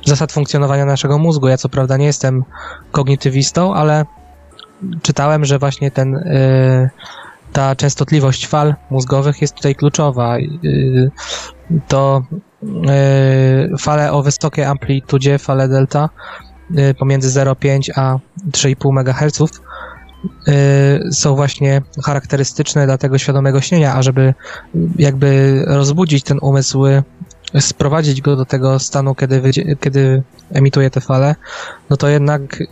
[0.06, 1.48] zasad funkcjonowania naszego mózgu.
[1.48, 2.44] Ja co prawda nie jestem
[2.92, 4.06] kognitywistą, ale
[5.02, 6.90] czytałem, że właśnie ten, y,
[7.54, 10.38] ta częstotliwość fal mózgowych jest tutaj kluczowa.
[10.38, 11.12] Y,
[11.88, 12.24] to
[12.64, 16.10] y, fale o wysokiej amplitudzie, fale delta
[17.00, 18.18] pomiędzy 0,5 a
[18.52, 19.62] 3,5 MHz
[21.12, 24.34] są właśnie charakterystyczne dla tego świadomego śnienia, a żeby
[24.96, 26.84] jakby rozbudzić ten umysł
[27.60, 29.42] sprowadzić go do tego stanu, kiedy,
[29.80, 31.36] kiedy emituje te fale,
[31.90, 32.64] no to jednak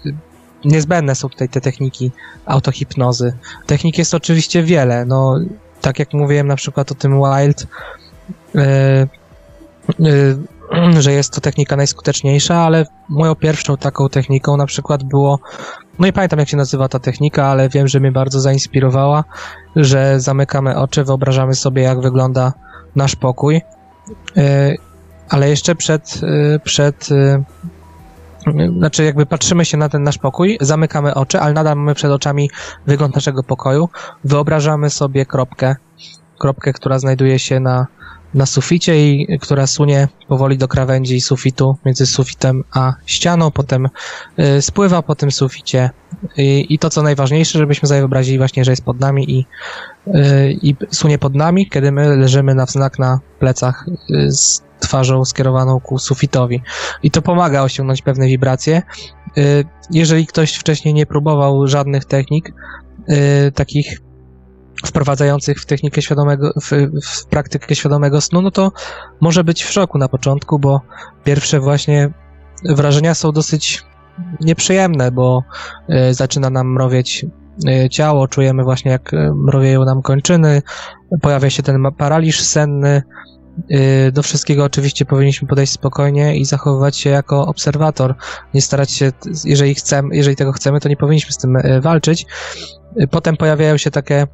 [0.65, 2.12] niezbędne są tutaj te techniki
[2.46, 3.34] autohipnozy.
[3.65, 5.39] Technik jest oczywiście wiele, no
[5.82, 7.67] tak jak mówiłem na przykład o tym Wild,
[8.56, 9.08] e, e,
[11.00, 15.39] że jest to technika najskuteczniejsza, ale moją pierwszą taką techniką na przykład było,
[16.00, 19.24] no i pamiętam jak się nazywa ta technika, ale wiem, że mnie bardzo zainspirowała,
[19.76, 22.54] że zamykamy oczy, wyobrażamy sobie jak wygląda
[22.96, 23.62] nasz pokój,
[25.30, 27.44] ale jeszcze przed, e, przed e,
[28.78, 32.50] znaczy jakby patrzymy się na ten nasz pokój, zamykamy oczy, ale nadal mamy przed oczami
[32.88, 33.89] wygląd naszego pokoju,
[34.24, 35.76] wyobrażamy sobie kropkę,
[36.39, 37.88] kropkę, która znajduje się na,
[38.34, 43.89] na suficie i która sunie powoli do krawędzi sufitu, między sufitem a ścianą, potem
[44.39, 45.89] y, spływa po tym suficie
[46.38, 49.46] i, i to co najważniejsze, żebyśmy sobie wyobrazili właśnie, że jest pod nami i,
[50.08, 55.26] y, i sunie pod nami, kiedy my leżymy na wznak na plecach y, z twarzą
[55.26, 56.62] skierowaną ku sufitowi.
[57.04, 58.82] I to pomaga osiągnąć pewne wibracje.
[59.91, 62.54] Jeżeli ktoś wcześniej nie próbował żadnych technik
[63.56, 64.03] takich
[64.86, 66.72] wprowadzających w technikę świadomego, w,
[67.06, 68.72] w praktykę świadomego snu, no to
[69.22, 70.82] może być w szoku na początku, bo
[71.24, 72.10] pierwsze właśnie
[72.66, 73.84] wrażenia są dosyć
[74.42, 75.44] nieprzyjemne, bo
[76.10, 77.26] y, zaczyna nam mrowieć
[77.86, 80.62] y, ciało, czujemy właśnie jak y, mrowieją nam kończyny,
[81.22, 83.04] pojawia się ten paraliż senny,
[84.14, 88.16] Do wszystkiego oczywiście powinniśmy podejść spokojnie i zachowywać się jako obserwator.
[88.54, 89.12] Nie starać się,
[89.46, 92.26] jeżeli chcemy, jeżeli tego chcemy, to nie powinniśmy z tym walczyć.
[93.12, 94.28] Potem pojawiają się takie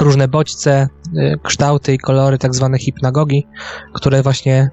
[0.00, 3.46] różne bodźce, y, kształty i kolory, tak zwane hipnagogi,
[3.92, 4.70] które właśnie,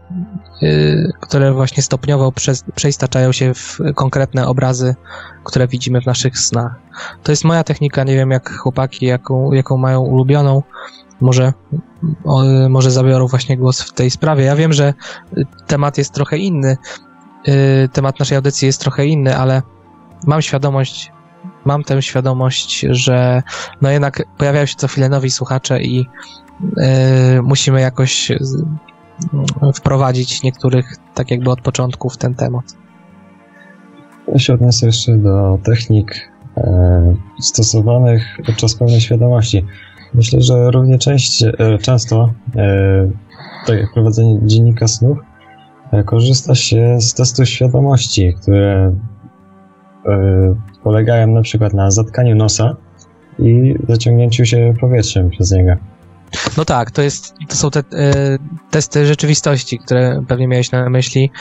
[0.64, 2.34] y, które właśnie stopniowo
[2.76, 4.96] przeistaczają się w konkretne obrazy,
[5.44, 6.76] które widzimy w naszych snach.
[7.24, 10.64] To jest moja technika, nie wiem jak chłopaki, jaką, jaką mają ulubioną.
[11.22, 11.54] Może
[12.70, 14.44] może zabiorą właśnie głos w tej sprawie.
[14.44, 14.94] Ja wiem, że
[15.38, 16.78] y, temat jest trochę inny,
[17.48, 19.62] y, temat naszej audycji jest trochę inny, ale
[20.28, 21.12] mam świadomość,
[21.66, 23.44] mam tę świadomość, że
[23.82, 26.06] no jednak pojawiają się co chwilę nowi słuchacze i
[26.62, 28.64] y, musimy jakoś z-
[29.76, 32.64] wprowadzić niektórych tak jakby od początku w ten temat.
[34.28, 39.66] Ja się odniosę jeszcze do technik e, stosowanych podczas pełnej świadomości.
[40.14, 43.08] Myślę, że równie część, e, często, e,
[43.66, 45.18] tak jak prowadzenie dziennika snów,
[45.92, 48.96] e, korzysta się z testu świadomości, które
[50.06, 52.76] e, polegają na przykład na zatkaniu nosa
[53.40, 55.76] i zaciągnięciu się powietrzem przez niego.
[56.58, 57.84] No tak, to, jest, to są te e,
[58.72, 61.32] testy rzeczywistości, które pewnie miałeś na myśli.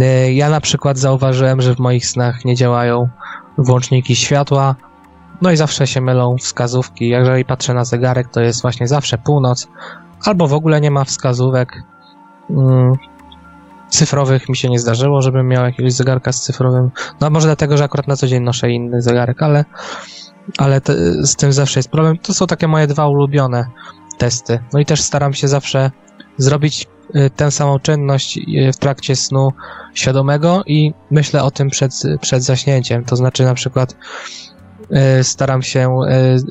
[0.00, 3.08] E, ja na przykład zauważyłem, że w moich snach nie działają
[3.58, 4.76] włączniki światła,
[5.42, 7.08] no i zawsze się mylą wskazówki.
[7.08, 9.68] Jeżeli patrzę na zegarek, to jest właśnie zawsze północ,
[10.24, 11.82] albo w ogóle nie ma wskazówek.
[12.50, 12.92] Mm,
[13.92, 16.90] cyfrowych mi się nie zdarzyło, żebym miał jakiegoś zegarka z cyfrowym.
[17.20, 19.64] No może dlatego, że akurat na co dzień noszę inny zegarek, ale,
[20.58, 20.94] ale te,
[21.26, 22.18] z tym zawsze jest problem.
[22.18, 23.66] To są takie moje dwa ulubione
[24.18, 24.58] testy.
[24.72, 25.90] No i też staram się zawsze
[26.36, 29.52] zrobić y, tę samą czynność y, w trakcie snu
[29.94, 33.04] świadomego i myślę o tym przed, przed zaśnięciem.
[33.04, 33.96] To znaczy na przykład
[35.20, 35.88] y, staram się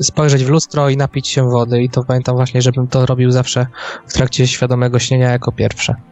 [0.02, 3.68] spojrzeć w lustro i napić się wody i to pamiętam właśnie, żebym to robił zawsze
[4.08, 6.11] w trakcie świadomego śnienia jako pierwsze.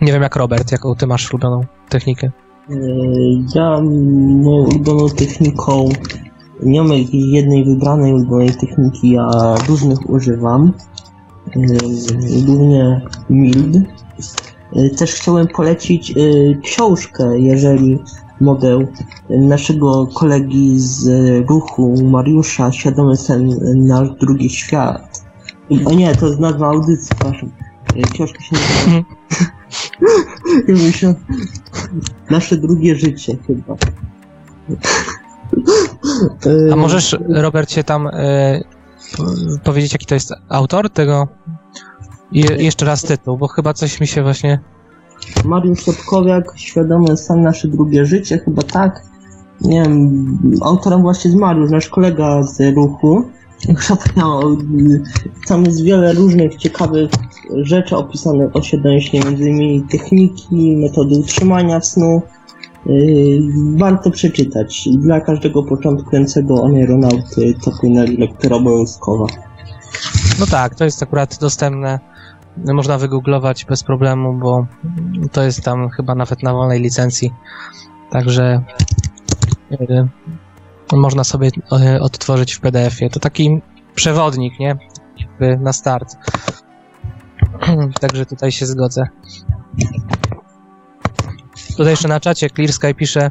[0.00, 2.30] Nie wiem jak Robert, jaką ty masz ulubioną technikę.
[2.70, 2.74] E,
[3.54, 3.80] Ja
[4.42, 5.88] moją ulubioną techniką,
[6.62, 10.72] nie mam jednej wybranej ulubionej techniki, ja różnych używam.
[11.56, 11.60] E,
[12.46, 13.76] Głównie mild.
[14.76, 16.14] E, Też chciałem polecić
[16.62, 17.98] książkę, jeżeli
[18.40, 18.86] mogę,
[19.30, 21.08] naszego kolegi z
[21.48, 25.24] ruchu Mariusza, Świadomy sen, nasz drugi świat.
[25.86, 27.50] O nie, to jest nazwa audycji, przepraszam.
[28.12, 29.04] Książka się nazywa...
[30.68, 31.14] Myślę,
[32.30, 33.76] Nasze drugie życie chyba.
[36.72, 38.62] A możesz, Robercie, tam y,
[39.64, 41.28] powiedzieć, jaki to jest autor tego?
[42.32, 44.60] I jeszcze raz tytuł, bo chyba coś mi się właśnie.
[45.44, 49.02] Mariusz Sobkowiak, świadome sam nasze drugie życie, chyba tak.
[49.60, 53.24] Nie wiem, autorem właśnie jest Mariusz, nasz kolega z ruchu.
[54.16, 54.56] Miał,
[55.48, 57.10] tam jest wiele różnych ciekawych
[57.62, 58.60] rzeczy opisanych o
[59.12, 62.22] między innymi techniki, metody utrzymania snu.
[62.86, 63.40] Yy,
[63.76, 64.88] warto przeczytać.
[64.98, 69.26] Dla każdego początkującego aeronauty to powinna lektura obowiązkowa.
[70.40, 72.00] No tak, to jest akurat dostępne.
[72.74, 74.66] Można wygooglować bez problemu, bo
[75.32, 77.30] to jest tam chyba nawet na wolnej licencji.
[78.10, 78.62] Także
[79.72, 80.08] y,
[80.98, 81.50] można sobie
[81.94, 83.10] y, odtworzyć w PDF-ie.
[83.10, 83.60] To taki
[83.94, 84.78] przewodnik, nie?
[85.58, 86.16] Na start.
[88.00, 89.08] Także tutaj się zgodzę.
[91.70, 93.30] Tutaj jeszcze na czacie Clear Sky pisze,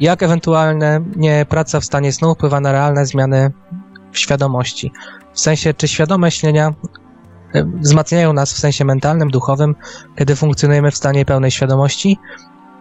[0.00, 3.52] jak ewentualnie nie praca w stanie snu wpływa na realne zmiany
[4.12, 4.92] w świadomości.
[5.32, 6.74] W sensie, czy świadome śnienia
[7.54, 9.74] e, wzmacniają nas w sensie mentalnym, duchowym,
[10.18, 12.18] kiedy funkcjonujemy w stanie pełnej świadomości?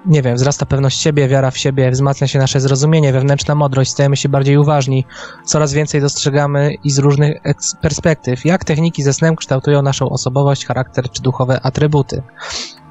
[0.05, 4.17] Nie wiem, wzrasta pewność siebie, wiara w siebie, wzmacnia się nasze zrozumienie, wewnętrzna mądrość, stajemy
[4.17, 5.05] się bardziej uważni,
[5.45, 7.41] coraz więcej dostrzegamy i z różnych
[7.81, 8.45] perspektyw.
[8.45, 12.21] Jak techniki ze snem kształtują naszą osobowość, charakter czy duchowe atrybuty?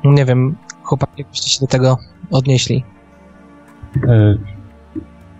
[0.04, 1.98] Nie wiem, chłopaki, jak byście się do tego
[2.30, 2.84] odnieśli?
[4.08, 4.34] E,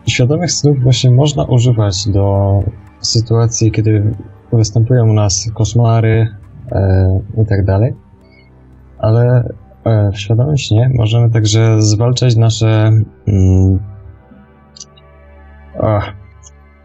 [0.07, 2.59] Świadomych snów właśnie można używać do
[3.01, 4.15] sytuacji, kiedy
[4.53, 6.29] występują u nas koszmary
[6.73, 7.95] e, i tak dalej,
[8.99, 9.49] ale
[10.13, 12.93] w świadomym śnie możemy także zwalczać nasze
[13.29, 13.79] mm,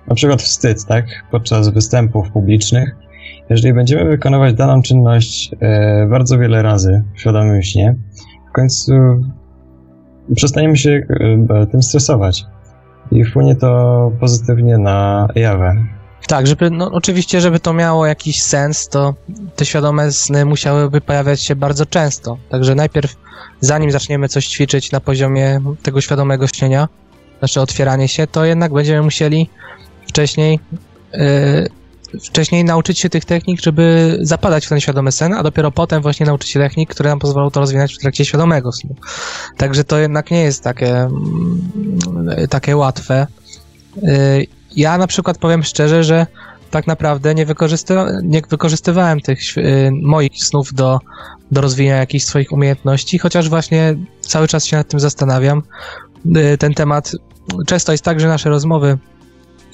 [0.07, 2.95] na przykład wstyd, tak, podczas występów publicznych.
[3.49, 7.95] Jeżeli będziemy wykonywać daną czynność e, bardzo wiele razy w świadomym śnie,
[8.49, 8.93] w końcu
[10.35, 11.01] przestaniemy się
[11.49, 12.45] e, tym stresować
[13.11, 15.75] i wpłynie to pozytywnie na jawę.
[16.31, 19.13] Tak, żeby, no oczywiście, żeby to miało jakiś sens, to
[19.55, 22.37] te świadome sny musiałyby pojawiać się bardzo często.
[22.49, 23.15] Także najpierw,
[23.61, 26.87] zanim zaczniemy coś ćwiczyć na poziomie tego świadomego śnienia,
[27.39, 29.49] znaczy otwieranie się, to jednak będziemy musieli
[30.07, 30.59] wcześniej,
[31.13, 36.01] yy, wcześniej nauczyć się tych technik, żeby zapadać w ten świadomy sen, a dopiero potem
[36.01, 38.95] właśnie nauczyć się technik, które nam pozwolą to rozwinąć w trakcie świadomego snu.
[39.57, 43.27] Także to jednak nie jest takie, mm, takie łatwe.
[44.01, 46.27] Yy, ja na przykład powiem szczerze, że
[46.71, 50.99] tak naprawdę nie, wykorzystywa- nie wykorzystywałem tych y, moich snów do,
[51.51, 55.63] do rozwijania jakichś swoich umiejętności, chociaż właśnie cały czas się nad tym zastanawiam.
[56.53, 57.11] Y, ten temat,
[57.67, 58.97] często jest tak, że nasze rozmowy,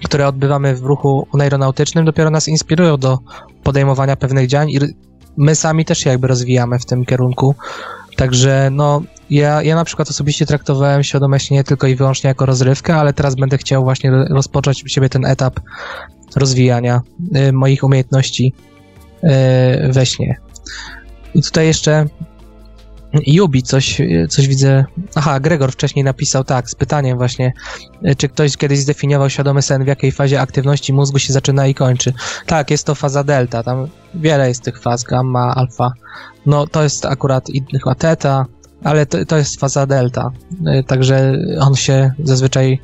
[0.03, 3.19] które odbywamy w ruchu neuronautycznym, dopiero nas inspirują do
[3.63, 4.79] podejmowania pewnych działań i
[5.37, 7.55] my sami też się jakby rozwijamy w tym kierunku.
[8.15, 12.95] Także no, ja, ja na przykład osobiście traktowałem świadome śnienie tylko i wyłącznie jako rozrywkę,
[12.95, 15.59] ale teraz będę chciał właśnie rozpocząć u siebie ten etap
[16.35, 17.01] rozwijania
[17.35, 18.53] y, moich umiejętności
[19.23, 19.27] y,
[19.91, 20.37] we śnie.
[21.35, 22.05] I tutaj jeszcze
[23.27, 24.85] Jubi coś, coś widzę.
[25.15, 27.53] Aha, Gregor wcześniej napisał tak, z pytaniem właśnie,
[28.05, 31.73] y, czy ktoś kiedyś zdefiniował świadomy sen, w jakiej fazie aktywności mózgu się zaczyna i
[31.73, 32.13] kończy.
[32.45, 35.91] Tak, jest to faza delta, tam wiele jest tych faz, gamma, alfa.
[36.45, 38.45] No to jest akurat i chyba teta,
[38.83, 40.31] ale to, to jest faza delta,
[40.79, 42.79] y, także on się zazwyczaj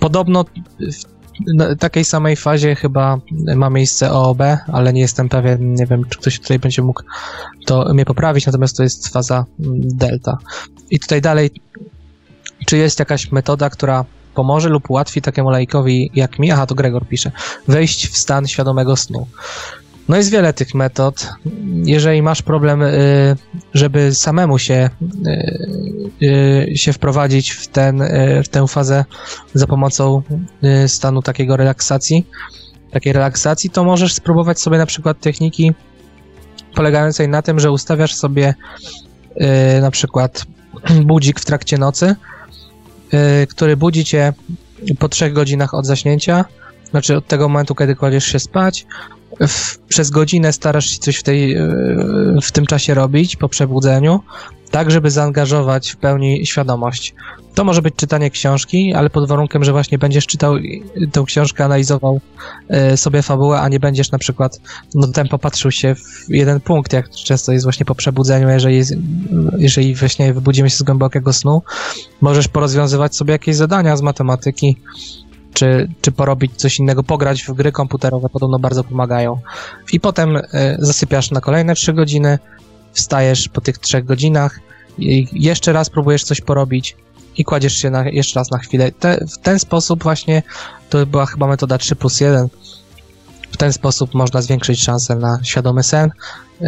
[0.00, 3.18] podobno w takiej samej fazie chyba
[3.56, 4.40] ma miejsce OOB,
[4.72, 7.02] ale nie jestem pewien, nie wiem, czy ktoś tutaj będzie mógł
[7.66, 10.38] to mnie poprawić, natomiast to jest faza mm, delta.
[10.90, 11.50] I tutaj dalej,
[12.66, 17.06] czy jest jakaś metoda, która pomoże lub ułatwi takiemu laikowi jak mi, aha, to Gregor
[17.06, 17.32] pisze,
[17.68, 19.26] wejść w stan świadomego snu.
[20.08, 21.28] No jest wiele tych metod.
[21.84, 23.36] Jeżeli masz problem, y,
[23.74, 24.90] żeby samemu się,
[26.22, 26.26] y,
[26.72, 28.02] y, się wprowadzić w, ten,
[28.44, 29.04] w tę fazę
[29.54, 30.22] za pomocą
[30.86, 32.26] stanu takiego relaksacji,
[32.90, 35.72] takiej relaksacji, to możesz spróbować sobie na przykład techniki
[36.74, 38.54] polegającej na tym, że ustawiasz sobie
[39.80, 40.46] na przykład
[41.12, 42.16] budzik w trakcie nocy,
[43.48, 44.32] który budzi cię
[44.98, 46.44] po trzech godzinach od zaśnięcia,
[46.90, 48.86] znaczy od tego momentu, kiedy kładziesz się spać,
[49.48, 51.68] w, przez godzinę starasz się coś w, tej, e,
[52.42, 54.20] w tym czasie robić po przebudzeniu,
[54.70, 57.14] tak żeby zaangażować w pełni świadomość.
[57.54, 60.54] To może być czytanie książki, ale pod warunkiem, że właśnie będziesz czytał
[61.12, 62.20] tę książkę, analizował
[62.68, 64.60] e, sobie fabułę, a nie będziesz na przykład
[64.94, 68.82] no tempo patrzył się w jeden punkt, jak często jest właśnie po przebudzeniu, jeżeli,
[69.58, 71.62] jeżeli właśnie wybudzimy się z głębokiego snu,
[72.20, 74.76] możesz porozwiązywać sobie jakieś zadania z matematyki,
[75.56, 79.38] czy, czy porobić coś innego, pograć w gry komputerowe, podobno bardzo pomagają.
[79.92, 80.42] I potem y,
[80.78, 82.38] zasypiasz na kolejne 3 godziny,
[82.92, 84.60] wstajesz po tych 3 godzinach,
[84.98, 86.96] i jeszcze raz próbujesz coś porobić
[87.36, 88.92] i kładziesz się na, jeszcze raz na chwilę.
[88.92, 90.42] Te, w ten sposób właśnie,
[90.90, 92.48] to była chyba metoda 3 plus 1,
[93.52, 96.10] w ten sposób można zwiększyć szanse na świadomy sen.
[96.62, 96.66] Y,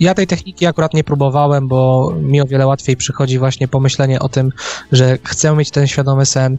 [0.00, 4.28] ja tej techniki akurat nie próbowałem, bo mi o wiele łatwiej przychodzi właśnie pomyślenie o
[4.28, 4.52] tym,
[4.92, 6.58] że chcę mieć ten świadomy sen,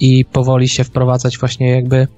[0.00, 2.08] i powoli się wprowadzać właśnie jakby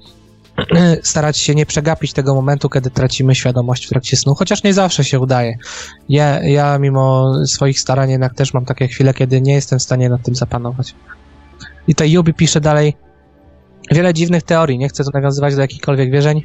[1.03, 5.05] starać się nie przegapić tego momentu, kiedy tracimy świadomość w trakcie snu, chociaż nie zawsze
[5.05, 5.57] się udaje.
[6.09, 10.09] Ja, ja mimo swoich starań jednak też mam takie chwile, kiedy nie jestem w stanie
[10.09, 10.95] nad tym zapanować.
[11.89, 12.97] I tutaj Yubi pisze dalej,
[13.91, 16.43] wiele dziwnych teorii, nie chcę tu nawiązywać do jakichkolwiek wierzeń,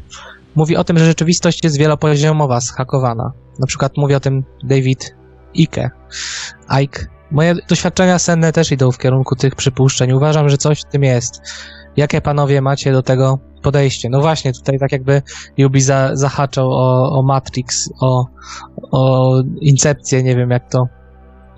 [0.55, 3.31] mówi o tym, że rzeczywistość jest wielopoziomowa, schakowana.
[3.59, 5.15] Na przykład mówi o tym David
[5.53, 5.89] Icke.
[6.69, 10.11] Ike Moje doświadczenia senne też idą w kierunku tych przypuszczeń.
[10.11, 11.41] Uważam, że coś w tym jest.
[11.97, 14.09] Jakie panowie macie do tego podejście.
[14.09, 15.21] No właśnie, tutaj tak jakby
[15.57, 18.25] Yubi za, zahaczał o, o Matrix, o,
[18.91, 20.87] o Incepcję, nie wiem jak to,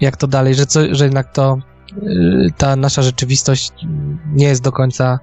[0.01, 1.57] jak to dalej, że, co, że jednak to
[2.03, 3.71] y, ta nasza rzeczywistość
[4.33, 5.19] nie jest do końca,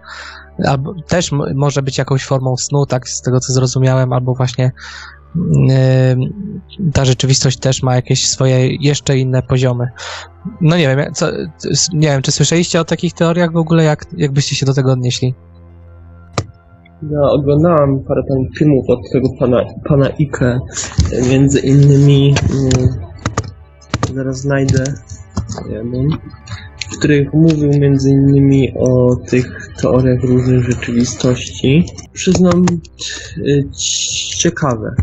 [0.66, 4.72] albo też może być jakąś formą snu, tak z tego co zrozumiałem, albo właśnie
[6.92, 9.88] ta rzeczywistość też ma jakieś swoje jeszcze inne poziomy.
[10.60, 11.26] No nie wiem, co,
[11.92, 14.92] nie wiem, czy słyszeliście o takich teoriach w ogóle, jak, jak byście się do tego
[14.92, 15.34] odnieśli?
[17.10, 20.60] Ja oglądałam parę tam filmów od tego pana, pana Ike,
[21.30, 22.88] między innymi, mm,
[24.14, 24.84] zaraz znajdę
[25.70, 26.08] jeden,
[26.92, 31.86] w których mówił między innymi o tych teoriach różnych rzeczywistości.
[32.12, 32.66] Przyznam,
[33.38, 33.68] y,
[34.38, 34.94] ciekawe.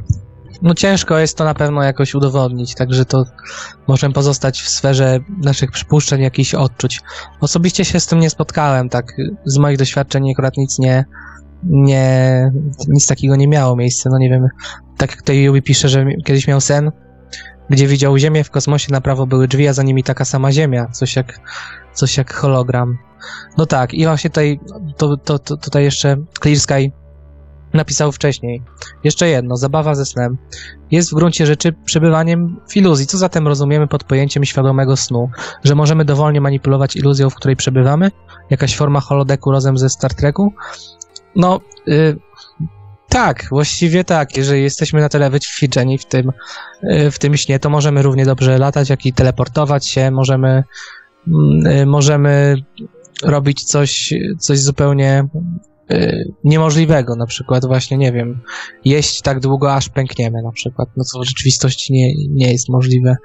[0.61, 3.23] No ciężko jest to na pewno jakoś udowodnić, także to
[3.87, 7.01] możemy pozostać w sferze naszych przypuszczeń, jakichś odczuć.
[7.41, 9.05] Osobiście się z tym nie spotkałem, tak
[9.45, 11.05] z moich doświadczeń akurat nic nie,
[11.63, 12.51] nie,
[12.87, 14.47] nic takiego nie miało miejsca, no nie wiem,
[14.97, 16.91] tak jak tutaj Yubi pisze, że kiedyś miał sen,
[17.69, 20.87] gdzie widział Ziemię w kosmosie, na prawo były drzwi, a za nimi taka sama Ziemia,
[20.87, 21.39] coś jak,
[21.93, 22.97] coś jak hologram.
[23.57, 24.59] No tak, i właśnie tutaj,
[24.97, 26.91] to, to, to, tutaj jeszcze Clear Sky
[27.73, 28.61] napisał wcześniej.
[29.03, 30.37] Jeszcze jedno, zabawa ze snem
[30.91, 33.07] jest w gruncie rzeczy przebywaniem w iluzji.
[33.07, 35.29] Co zatem rozumiemy pod pojęciem świadomego snu?
[35.63, 38.11] Że możemy dowolnie manipulować iluzją, w której przebywamy?
[38.49, 40.53] Jakaś forma holodeku razem ze Star Treku?
[41.35, 42.19] No, y,
[43.09, 44.37] tak, właściwie tak.
[44.37, 46.31] Jeżeli jesteśmy na tyle wyćwiczeni w tym,
[46.83, 50.63] y, w tym śnie, to możemy równie dobrze latać, jak i teleportować się, możemy,
[51.27, 52.55] mm, y, możemy
[53.23, 55.27] robić coś, coś zupełnie
[56.43, 58.41] niemożliwego, na przykład właśnie, nie wiem,
[58.85, 63.15] jeść tak długo, aż pękniemy na przykład, no co w rzeczywistości nie, nie jest możliwe.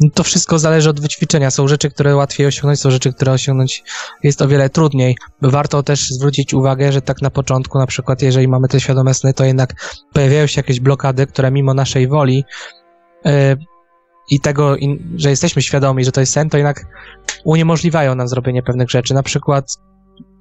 [0.00, 1.50] No to wszystko zależy od wyćwiczenia.
[1.50, 3.82] Są rzeczy, które łatwiej osiągnąć, są rzeczy, które osiągnąć
[4.22, 5.16] jest o wiele trudniej.
[5.42, 9.34] Warto też zwrócić uwagę, że tak na początku, na przykład jeżeli mamy te świadome sny,
[9.34, 9.74] to jednak
[10.12, 12.44] pojawiają się jakieś blokady, które mimo naszej woli
[13.26, 13.30] y,
[14.30, 14.76] i tego,
[15.16, 16.84] że jesteśmy świadomi, że to jest sen, to jednak
[17.44, 19.14] uniemożliwiają nam zrobienie pewnych rzeczy.
[19.14, 19.64] Na przykład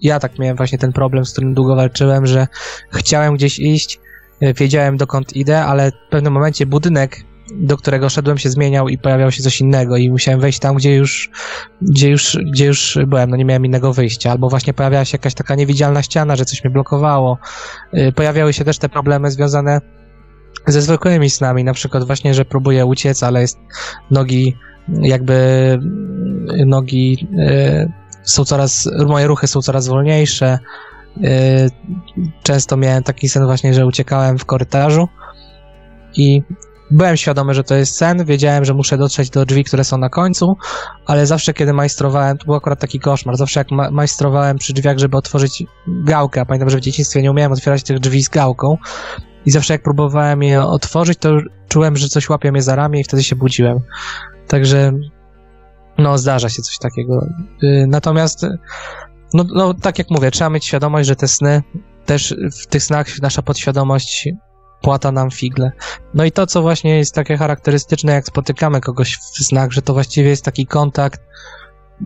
[0.01, 2.47] ja tak miałem właśnie ten problem, z którym długo walczyłem, że
[2.93, 3.99] chciałem gdzieś iść,
[4.43, 7.17] y, wiedziałem dokąd idę, ale w pewnym momencie budynek,
[7.53, 10.95] do którego szedłem się zmieniał i pojawiało się coś innego i musiałem wejść tam, gdzie
[10.95, 11.29] już,
[11.81, 14.31] gdzie już, gdzie już byłem, no nie miałem innego wyjścia.
[14.31, 17.37] Albo właśnie pojawiała się jakaś taka niewidzialna ściana, że coś mnie blokowało.
[17.93, 19.81] Y, Pojawiały się też te problemy związane
[20.67, 23.57] ze zwykłymi snami, na przykład właśnie, że próbuję uciec, ale jest
[24.11, 24.55] nogi
[25.01, 25.79] jakby
[26.65, 27.91] nogi y,
[28.29, 30.59] są coraz, moje ruchy są coraz wolniejsze.
[31.17, 31.69] Y,
[32.43, 35.07] często miałem taki sen właśnie, że uciekałem w korytarzu
[36.15, 36.41] i
[36.91, 40.09] byłem świadomy, że to jest sen, wiedziałem, że muszę dotrzeć do drzwi, które są na
[40.09, 40.55] końcu,
[41.05, 44.99] ale zawsze kiedy majstrowałem, to był akurat taki koszmar, zawsze jak ma majstrowałem przy drzwiach,
[44.99, 48.77] żeby otworzyć gałkę, a pamiętam, że w dzieciństwie nie umiałem otwierać tych drzwi z gałką
[49.45, 51.29] i zawsze jak próbowałem je otworzyć, to
[51.67, 53.79] czułem, że coś łapie mnie za ramię i wtedy się budziłem.
[54.47, 54.91] Także
[55.99, 57.27] no, zdarza się coś takiego.
[57.63, 58.45] Y, Natomiast,
[59.33, 61.63] no, no, tak jak mówię, trzeba mieć świadomość, że te sny,
[62.05, 64.29] też w tych snach nasza podświadomość
[64.81, 65.71] płata nam figle.
[66.13, 69.93] No i to, co właśnie jest takie charakterystyczne, jak spotykamy kogoś w snach, że to
[69.93, 71.21] właściwie jest taki kontakt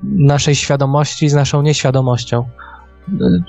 [0.03, 2.49] naszej świadomości z naszą nieświadomością.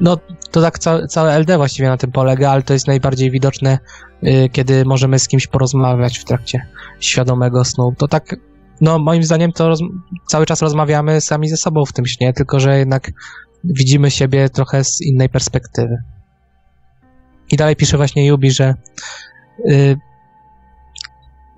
[0.00, 0.16] No,
[0.50, 3.78] to tak ca całe LD właściwie na tym polega, ale to jest najbardziej widoczne,
[4.22, 6.66] y, kiedy możemy z kimś porozmawiać w trakcie
[7.00, 7.94] świadomego snu.
[7.98, 8.36] To tak
[8.80, 9.82] no moim zdaniem to roz-
[10.26, 13.10] cały czas rozmawiamy sami ze sobą w tym śnie, tylko że jednak
[13.64, 15.96] widzimy siebie trochę z innej perspektywy.
[17.52, 18.74] I dalej pisze właśnie Yubi, że
[19.68, 19.96] y,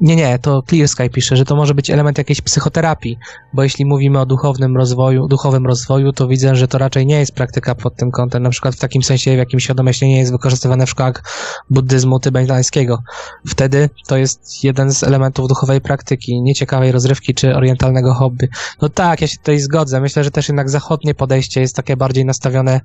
[0.01, 3.19] nie, nie, to Clear Sky pisze, że to może być element jakiejś psychoterapii,
[3.53, 7.35] bo jeśli mówimy o duchownym rozwoju, duchowym rozwoju, to widzę, że to raczej nie jest
[7.35, 10.33] praktyka pod tym kątem, na przykład w takim sensie, w jakim świadome śnie nie jest
[10.33, 11.23] wykorzystywane w szkołach
[11.71, 13.03] buddyzmu tybetańskiego.
[13.47, 18.49] Wtedy to jest jeden z elementów duchowej praktyki, nieciekawej rozrywki czy orientalnego hobby.
[18.83, 20.01] No tak, ja się tutaj zgodzę.
[20.01, 22.81] Myślę, że też jednak zachodnie podejście jest takie bardziej nastawione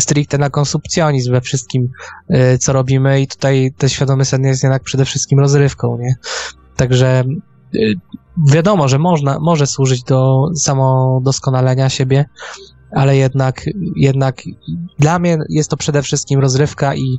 [0.00, 1.88] stricte na konsumpcjonizm we wszystkim,
[2.30, 6.14] y, co robimy i tutaj ten świadomy sen jest jednak przede wszystkim rozrywką, nie?
[6.76, 7.24] Także
[7.74, 7.94] y,
[8.52, 12.24] wiadomo, że można, może służyć do samodoskonalenia siebie,
[12.90, 13.64] ale jednak,
[13.96, 14.42] jednak
[14.98, 17.18] dla mnie jest to przede wszystkim rozrywka i,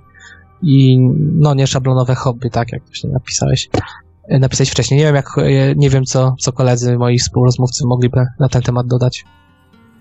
[0.61, 0.99] i
[1.33, 3.69] no nie szablonowe hobby, tak jak właśnie napisałeś,
[4.31, 4.99] y, napisać wcześniej.
[4.99, 8.87] Nie wiem, jak, y, nie wiem co, co koledzy, moi współrozmówcy mogliby na ten temat
[8.87, 9.25] dodać.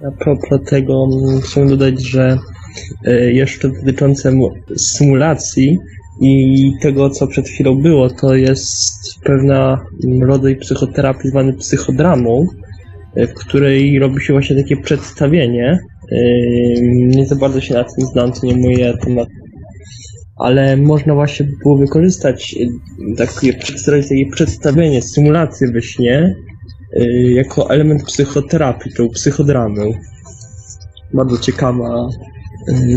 [0.09, 2.39] A propos tego mm, chcę dodać, że
[3.33, 5.79] jeszcze dotyczące mu- symulacji
[6.21, 12.47] i tego, co przed chwilą było, to jest pewna mm, rodzaj psychoterapii zwany psychodramą,
[13.15, 15.79] e, w której robi się właśnie takie przedstawienie.
[16.13, 16.17] E,
[16.83, 19.29] Nie za bardzo się na tym znam, to nie moje temat,
[20.37, 26.35] ale można właśnie było wykorzystać y, takie, takie przedstawienie, symulację we śnie
[27.35, 29.83] jako element psychoterapii, tą psychodramę.
[31.15, 32.09] Bardzo ciekawa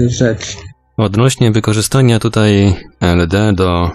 [0.07, 0.57] rzecz.
[0.97, 3.91] Odnośnie wykorzystania tutaj LD do,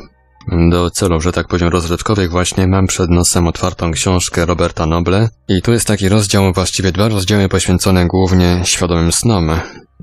[0.70, 5.62] do celów, że tak powiem, rozrywkowych, właśnie mam przed nosem otwartą książkę Roberta Noble i
[5.62, 9.50] tu jest taki rozdział, właściwie dwa rozdziały poświęcone głównie świadomym snom.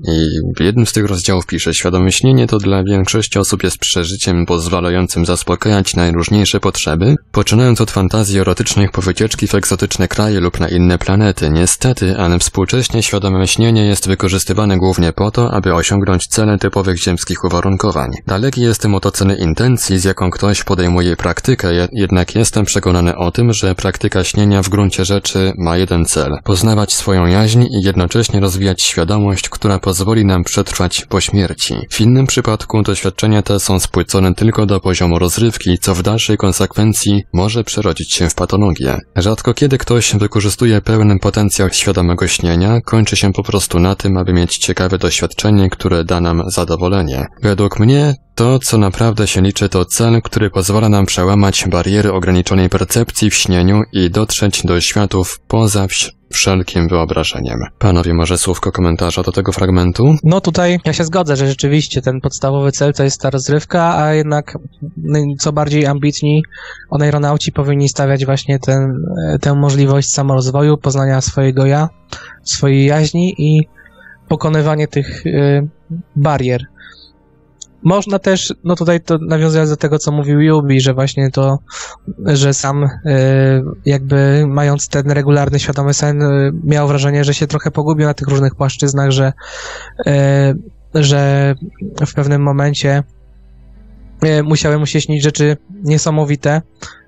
[0.08, 4.46] I w jednym z tych rozdziałów pisze, świadome śnienie to dla większości osób jest przeżyciem
[4.46, 10.68] pozwalającym zaspokajać najróżniejsze potrzeby, poczynając od fantazji erotycznych po wycieczki w egzotyczne kraje lub na
[10.68, 11.50] inne planety.
[11.50, 17.44] Niestety, ale współcześnie świadome śnienie jest wykorzystywane głównie po to, aby osiągnąć cele typowych ziemskich
[17.44, 18.10] uwarunkowań.
[18.26, 23.52] Daleki jestem od oceny intencji, z jaką ktoś podejmuje praktykę, jednak jestem przekonany o tym,
[23.52, 28.82] że praktyka śnienia w gruncie rzeczy ma jeden cel– poznawać swoją jaźń i jednocześnie rozwijać
[28.82, 31.74] świadomość, która pozwoli nam przetrwać po śmierci.
[31.90, 37.22] W innym przypadku doświadczenia te są spłycone tylko do poziomu rozrywki, co w dalszej konsekwencji
[37.32, 38.98] może przerodzić się w patologię.
[39.16, 44.32] Rzadko kiedy ktoś wykorzystuje pełny potencjał świadomego śnienia, kończy się po prostu na tym, aby
[44.32, 47.26] mieć ciekawe doświadczenie, które da nam zadowolenie.
[47.42, 52.68] Według mnie to, co naprawdę się liczy, to cel, który pozwala nam przełamać bariery ograniczonej
[52.68, 55.86] percepcji w śnieniu i dotrzeć do światów poza
[56.32, 57.58] wszelkim wyobrażeniem.
[57.78, 60.14] Panowie, może słówko komentarza do tego fragmentu?
[60.24, 64.14] No tutaj ja się zgodzę, że rzeczywiście ten podstawowy cel to jest ta rozrywka, a
[64.14, 64.58] jednak
[64.96, 66.42] no, co bardziej ambitni
[66.90, 68.92] oneironauci powinni stawiać właśnie ten,
[69.40, 71.88] tę możliwość samorozwoju, poznania swojego ja,
[72.42, 73.68] swojej jaźni i
[74.28, 75.68] pokonywanie tych y,
[76.16, 76.66] barier.
[77.82, 81.58] Można też, no tutaj to nawiązując do tego, co mówił Yubi, że właśnie to,
[82.26, 82.88] że sam y,
[83.84, 88.28] jakby mając ten regularny, świadomy sen, y, miał wrażenie, że się trochę pogubił na tych
[88.28, 89.32] różnych płaszczyznach, że,
[90.06, 90.12] y,
[90.94, 91.54] że
[92.06, 93.02] w pewnym momencie
[94.44, 96.62] musiały mu się śnić rzeczy niesamowite,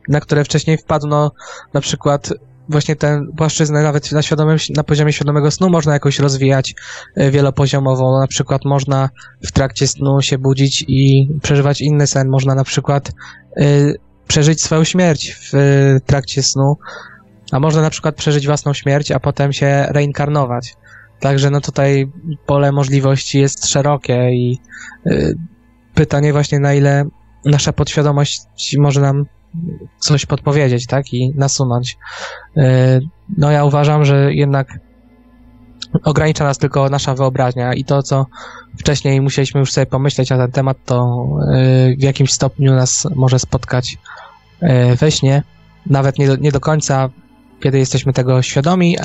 [0.08, 1.32] na które wcześniej wpadł, no
[1.74, 2.32] na przykład
[2.68, 6.74] właśnie tę płaszczyznę nawet na, świadomym, na poziomie świadomego snu można jakoś rozwijać
[7.16, 8.20] e, wielopoziomowo.
[8.20, 9.08] Na przykład można
[9.46, 12.28] w trakcie snu się budzić i przeżywać inny sen.
[12.30, 13.12] Można na przykład
[13.60, 13.94] y,
[14.28, 16.76] przeżyć swoją śmierć w y, trakcie snu,
[17.52, 20.74] a można na przykład przeżyć własną śmierć, a potem się reinkarnować.
[21.20, 22.10] Także no tutaj
[22.46, 24.58] pole możliwości jest szerokie i
[25.06, 25.34] y,
[25.94, 27.04] pytanie właśnie na ile
[27.44, 28.42] nasza podświadomość
[28.78, 29.24] może nam
[29.98, 31.98] coś podpowiedzieć, tak, i nasunąć.
[32.56, 33.00] E,
[33.38, 34.78] no ja uważam, że jednak
[36.04, 38.26] ogranicza nas tylko nasza wyobraźnia i to, co
[38.78, 43.38] wcześniej musieliśmy już sobie pomyśleć na ten temat, to e, w jakimś stopniu nas może
[43.38, 43.98] spotkać
[44.60, 45.42] e, we śnie.
[45.86, 47.10] Nawet nie do, nie do końca,
[47.60, 48.96] kiedy jesteśmy tego świadomi,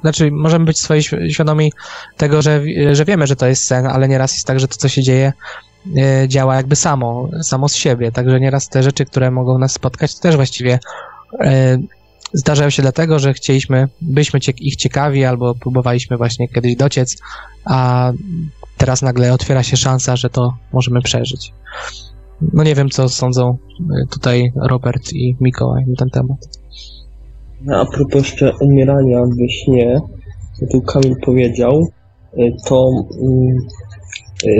[0.00, 1.72] znaczy możemy być swoje świadomi
[2.16, 4.88] tego, że, że wiemy, że to jest sen, ale nieraz jest tak, że to, co
[4.88, 5.32] się dzieje,
[6.28, 8.12] działa jakby samo, samo z siebie.
[8.12, 10.78] Także nieraz te rzeczy, które mogą nas spotkać, to też właściwie
[11.40, 11.78] e,
[12.32, 17.16] zdarzają się dlatego, że chcieliśmy, byliśmy ich ciekawi albo próbowaliśmy właśnie kiedyś dociec,
[17.64, 18.12] a
[18.76, 21.52] teraz nagle otwiera się szansa, że to możemy przeżyć.
[22.52, 26.38] No nie wiem, co sądzą e, tutaj Robert i Mikołaj na ten temat.
[27.60, 30.00] No, a propos jeszcze umierania we śnie,
[30.60, 31.86] co tu Kamil powiedział,
[32.66, 32.90] to
[33.22, 33.58] mm,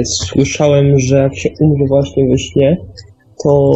[0.04, 2.76] słyszałem, że jak się umrze właśnie we śnie,
[3.44, 3.72] to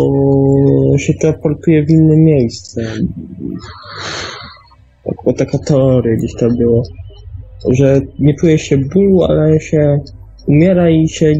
[0.98, 2.82] się teleportuje w inne miejsce.
[5.04, 6.82] Tak, taka teoria gdzieś tam było,
[7.70, 10.00] że nie czuje się bólu, ale się
[10.46, 11.34] umiera i się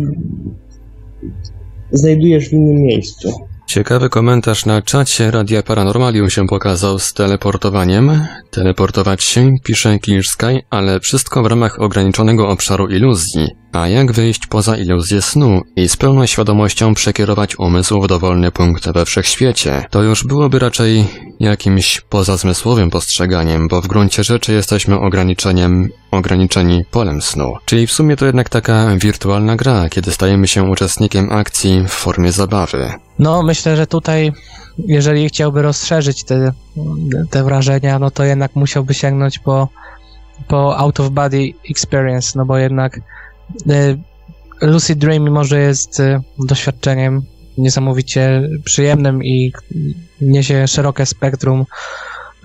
[1.90, 3.32] znajdujesz w innym miejscu.
[3.66, 8.26] Ciekawy komentarz na czacie Radia Paranormalium się pokazał z teleportowaniem.
[8.50, 13.46] Teleportować się, pisze Clear Sky, ale wszystko w ramach ograniczonego obszaru iluzji.
[13.72, 18.90] A jak wyjść poza iluzję snu i z pełną świadomością przekierować umysł w dowolny punkt
[18.92, 19.84] we wszechświecie?
[19.90, 21.06] To już byłoby raczej
[21.40, 27.54] jakimś pozazmysłowym postrzeganiem, bo w gruncie rzeczy jesteśmy ograniczeniem, ograniczeni polem snu.
[27.64, 32.32] Czyli w sumie to jednak taka wirtualna gra, kiedy stajemy się uczestnikiem akcji w formie
[32.32, 32.92] zabawy.
[33.18, 34.32] No, myślę, że tutaj,
[34.78, 36.52] jeżeli chciałby rozszerzyć te,
[37.30, 39.68] te wrażenia, no to jednak musiałby sięgnąć po,
[40.48, 43.00] po out of body experience, no bo jednak
[44.62, 47.22] Lucid Dream, mimo że jest y, doświadczeniem
[47.58, 49.52] niesamowicie przyjemnym i
[50.20, 51.64] niesie szerokie spektrum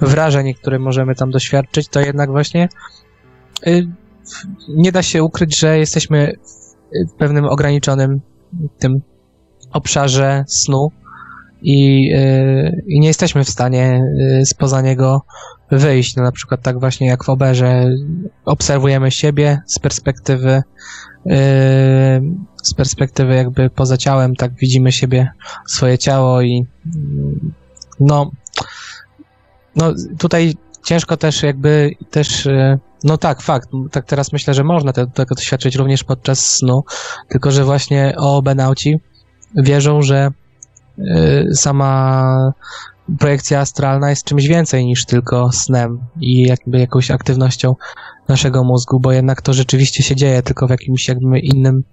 [0.02, 2.70] wrażeń, które możemy tam doświadczyć, to jednak właśnie
[3.68, 3.88] y,
[4.70, 6.34] nie da się ukryć, że jesteśmy
[7.10, 8.22] w pewnym ograniczonym
[8.80, 9.02] tym
[9.72, 10.92] obszarze snu
[11.62, 12.10] i,
[12.88, 14.04] i nie jesteśmy w stanie
[14.46, 15.22] spoza niego
[15.72, 16.16] wyjść.
[16.16, 17.90] No, na przykład tak właśnie jak w Oberze
[18.46, 20.64] obserwujemy siebie z perspektywy
[22.64, 25.30] z perspektywy jakby poza ciałem, tak widzimy siebie,
[25.68, 27.54] swoje ciało i mm,
[28.00, 28.32] no,
[29.76, 34.94] no tutaj ciężko też jakby też, e, no tak, fakt, tak teraz myślę, że można
[34.94, 36.84] te, tego doświadczyć również podczas snu,
[37.30, 39.00] tylko że właśnie OB-nauci
[39.56, 40.32] wierzą, że
[41.00, 42.54] e, sama
[43.20, 47.76] projekcja astralna jest czymś więcej niż tylko snem i jakby jakąś aktywnością
[48.28, 51.84] naszego mózgu, bo jednak to rzeczywiście się dzieje tylko w jakimś jakby innym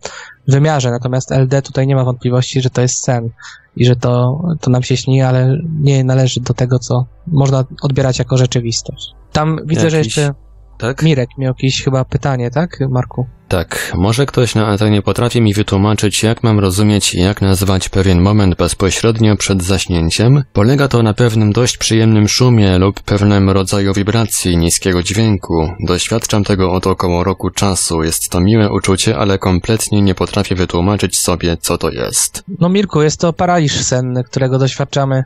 [0.49, 0.91] wymiarze.
[0.91, 3.31] Natomiast LD tutaj nie ma wątpliwości, że to jest sen
[3.77, 8.19] i że to, to nam się śni, ale nie należy do tego, co można odbierać
[8.19, 9.13] jako rzeczywistość.
[9.33, 10.48] Tam widzę, że Jakiś- jeszcze
[10.79, 11.03] Tak?
[11.03, 13.27] Mirek miał jakieś chyba pytanie, tak, Marku?
[13.49, 18.21] Tak, może ktoś na antenie potrafi mi wytłumaczyć, jak mam rozumieć i jak nazwać pewien
[18.21, 20.43] moment bezpośrednio przed zaśnięciem?
[20.53, 25.69] Polega to na pewnym dość przyjemnym szumie lub pewnym rodzaju wibracji niskiego dźwięku.
[25.87, 28.03] Doświadczam tego od około roku czasu.
[28.03, 32.43] Jest to miłe uczucie, ale kompletnie nie potrafię wytłumaczyć sobie, co to jest.
[32.59, 35.25] No Mirku, jest to paraliż senny, którego doświadczamy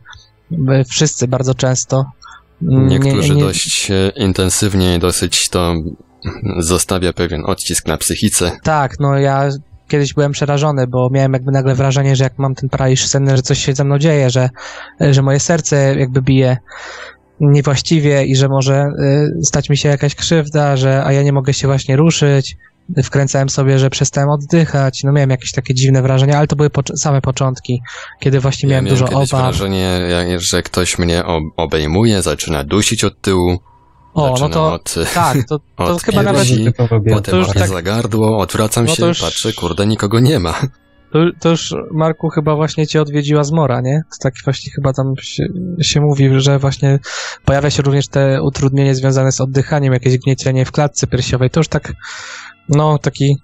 [0.88, 2.05] wszyscy bardzo często.
[2.70, 5.74] Mm, nie- Niektórzy nie- dość e, intensywnie i dosyć to
[6.58, 8.52] zostawia pewien odcisk na psychice.
[8.62, 9.48] Tak, no ja
[9.88, 13.42] kiedyś byłem przerażony, bo miałem jakby nagle wrażenie, że jak mam ten paraliż senny, że
[13.42, 14.50] coś się ze mną dzieje, że,
[15.00, 16.56] że moje serce jakby bije
[17.40, 18.86] niewłaściwie i że może
[19.40, 22.56] y, stać mi się jakaś krzywda, że a ja nie mogę się właśnie ruszyć.
[23.05, 25.05] Wkręcałem sobie, że przestałem oddychać.
[25.05, 27.83] No miałem jakieś takie dziwne wrażenia, ale to były pocz- same początki,
[28.20, 29.28] kiedy właśnie miałem, miałem dużo obaw.
[29.30, 33.59] wrażenie, jak- że ktoś mnie ob- obejmuje, zaczyna dusić od tyłu.
[34.14, 36.64] O, no to od, tak, to, to od chyba piersi.
[36.64, 36.76] nawet.
[36.89, 40.55] Potem to już tak- za gardło, odwracam No się, już- patrzę, kurde, nikogo nie ma.
[41.12, 44.01] To, to już, Marku, chyba właśnie cię odwiedziła zmora, nie?
[44.11, 45.45] To tak właśnie chyba tam się,
[45.80, 46.99] się mówi, że właśnie
[47.45, 51.51] pojawia się również te utrudnienie związane z oddychaniem, jakieś gniecienie w klatce piersiowej.
[51.51, 51.93] To już tak,
[52.68, 53.36] no, taki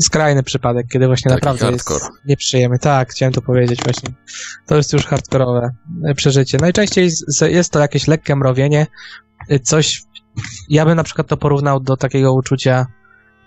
[0.00, 2.00] skrajny przypadek, kiedy właśnie Taki naprawdę hardcore.
[2.00, 2.78] jest nieprzyjemny.
[2.78, 4.10] Tak, chciałem to powiedzieć właśnie.
[4.66, 5.70] To jest już hardkorowe
[6.04, 6.58] e, przeżycie.
[6.60, 7.10] Najczęściej
[7.48, 8.86] jest to jakieś lekkie mrowienie,
[9.48, 10.02] e, coś,
[10.68, 12.86] ja bym na przykład to porównał do takiego uczucia,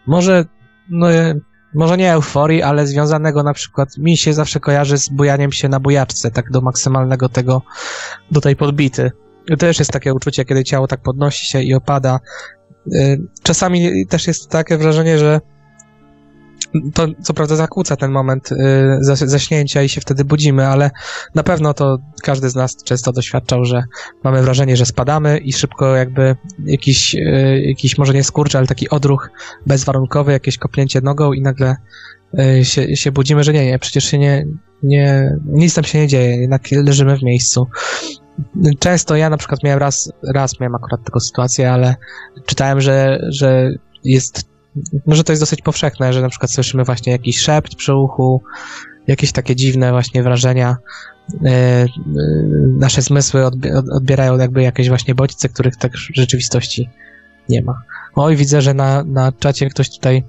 [0.08, 0.46] może,
[0.90, 1.36] no, e,
[1.76, 5.80] może nie euforii, ale związanego na przykład, mi się zawsze kojarzy z bujaniem się na
[5.80, 7.62] bujaczce, tak do maksymalnego tego,
[8.32, 9.12] do tej podbity.
[9.48, 12.20] To też jest takie uczucie, kiedy ciało tak podnosi się i opada.
[12.94, 15.42] Y, Czasami też jest takie wrażenie, że
[16.94, 18.58] to co prawda zakłóca ten moment y,
[19.02, 20.92] zaśnięcia i się wtedy budzimy, ale
[21.36, 23.84] na pewno to każdy z nas często doświadczał, że
[24.24, 28.90] mamy wrażenie, że spadamy i szybko jakby jakiś, y, jakiś może nie skurcz, ale taki
[28.90, 29.30] odruch
[29.66, 31.76] bezwarunkowy, jakieś kopnięcie nogą i nagle
[32.64, 34.46] się, się budzimy, że nie, nie, przecież się nie,
[34.84, 37.68] nie, nic tam się nie dzieje, jednak leżymy w miejscu.
[38.80, 41.96] Często ja na przykład miałem raz, raz miałem akurat taką sytuację, ale
[42.46, 43.70] czytałem, że, że
[44.04, 44.44] jest,
[45.08, 48.42] no, że to jest dosyć powszechne, że na przykład słyszymy właśnie jakiś szept przy uchu,
[49.08, 50.78] jakieś takie dziwne właśnie wrażenia.
[51.46, 51.88] E, e,
[52.78, 56.90] nasze zmysły odbi- od- odbierają jakby jakieś właśnie bodźce, których tak w rzeczywistości
[57.50, 57.82] nie ma.
[58.16, 60.24] Oj, widzę, że na, na czacie ktoś tutaj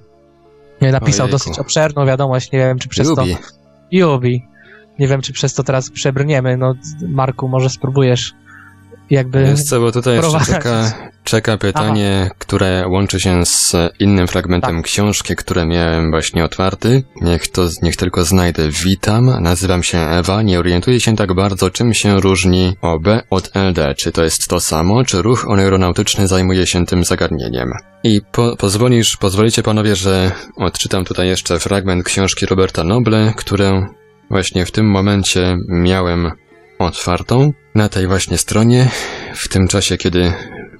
[0.81, 1.31] napisał Ojejku.
[1.45, 3.21] dosyć obszerną wiadomość, nie wiem czy przez to...
[3.21, 3.37] Lubi.
[3.91, 4.45] Jubi.
[4.99, 6.57] Nie wiem, czy przez to teraz przebrniemy.
[6.57, 6.73] No,
[7.07, 8.33] Marku, może spróbujesz
[9.09, 9.45] jakby...
[9.45, 10.93] Wiesz co, bo tutaj jeszcze czeka,
[11.23, 14.85] czeka pytanie, które łączy się z innym fragmentem Tak.
[14.85, 17.03] książki, które miałem właśnie otwarty.
[17.21, 18.69] Niech to, niech tylko znajdę.
[18.85, 23.95] Witam, nazywam się Ewa, nie orientuję się tak bardzo, czym się różni OB od LD.
[23.95, 27.71] Czy to jest to samo, czy ruch oneuronautyczny zajmuje się tym zagadnieniem?
[28.03, 33.85] I po, pozwolisz, pozwolicie panowie, że odczytam tutaj jeszcze fragment książki Roberta Noble, którą
[34.29, 36.31] właśnie w tym momencie miałem
[36.79, 38.89] otwartą na tej właśnie stronie.
[39.33, 40.33] W tym czasie, kiedy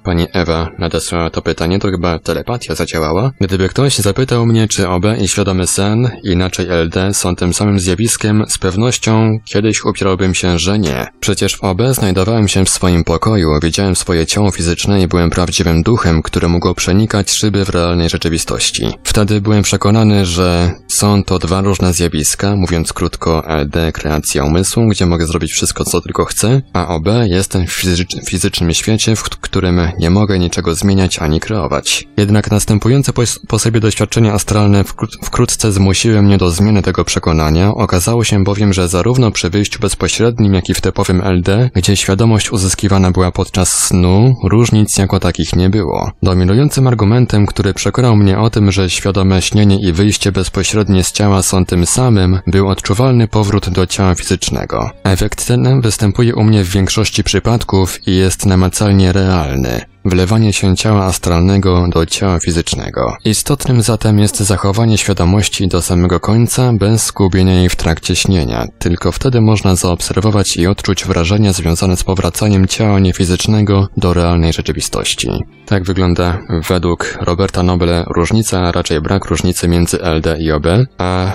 [0.04, 3.32] pani Ewa nadesłała to pytanie, to chyba telepatia zadziałała.
[3.40, 8.44] Gdyby ktoś zapytał mnie, czy OB i świadomy sen, inaczej LD, są tym samym zjawiskiem,
[8.48, 11.06] z pewnością kiedyś upierałbym się, że nie.
[11.20, 15.82] Przecież w OB znajdowałem się w swoim pokoju, widziałem swoje ciało fizyczne i byłem prawdziwym
[15.82, 18.88] duchem, który mógł przenikać szyby w realnej rzeczywistości.
[19.04, 25.06] Wtedy byłem przekonany, że są to dwa różne zjawiska, mówiąc krótko LD kreacja umysłu, gdzie
[25.06, 29.80] mogę zrobić wszystko, co tylko chcę, a OB jestem w fizycz- fizycznym świecie, w którym
[29.98, 32.08] nie mogę niczego zmieniać ani kreować.
[32.16, 37.74] Jednak następujące po, po sobie doświadczenia astralne wkró- wkrótce zmusiły mnie do zmiany tego przekonania.
[37.74, 42.52] Okazało się bowiem, że zarówno przy wyjściu bezpośrednim, jak i w typowym LD, gdzie świadomość
[42.52, 46.10] uzyskiwana była podczas snu, różnic jako takich nie było.
[46.22, 51.42] Dominującym argumentem, który przekonał mnie o tym, że świadome śnienie i wyjście bezpośrednie z ciała
[51.42, 54.90] są tym samym, był odczuwalny powrót do ciała fizycznego.
[55.04, 59.80] Efekt ten występuje u mnie w większości przypadków i jest namacalnie realny.
[60.04, 63.16] Wlewanie się ciała astralnego do ciała fizycznego.
[63.24, 68.66] Istotnym zatem jest zachowanie świadomości do samego końca bez zgubienia jej w trakcie śnienia.
[68.78, 75.28] Tylko wtedy można zaobserwować i odczuć wrażenia związane z powracaniem ciała niefizycznego do realnej rzeczywistości.
[75.66, 76.38] Tak wygląda
[76.68, 80.66] według Roberta Noble różnica, a raczej brak różnicy między LD i OB.
[80.98, 81.32] A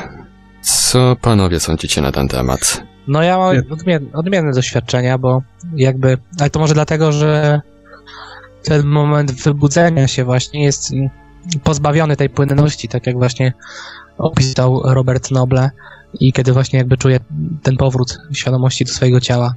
[0.62, 2.84] co panowie sądzicie na ten temat?
[3.08, 5.42] No ja mam odmienne, odmienne doświadczenia, bo
[5.76, 7.62] jakby, ale to może dlatego, że
[8.64, 10.92] ten moment wybudzenia się właśnie jest
[11.64, 13.54] pozbawiony tej płynności, tak jak właśnie
[14.18, 15.70] opisał Robert Noble
[16.20, 17.20] i kiedy właśnie jakby czuje
[17.64, 19.54] ten powrót świadomości do swojego ciała.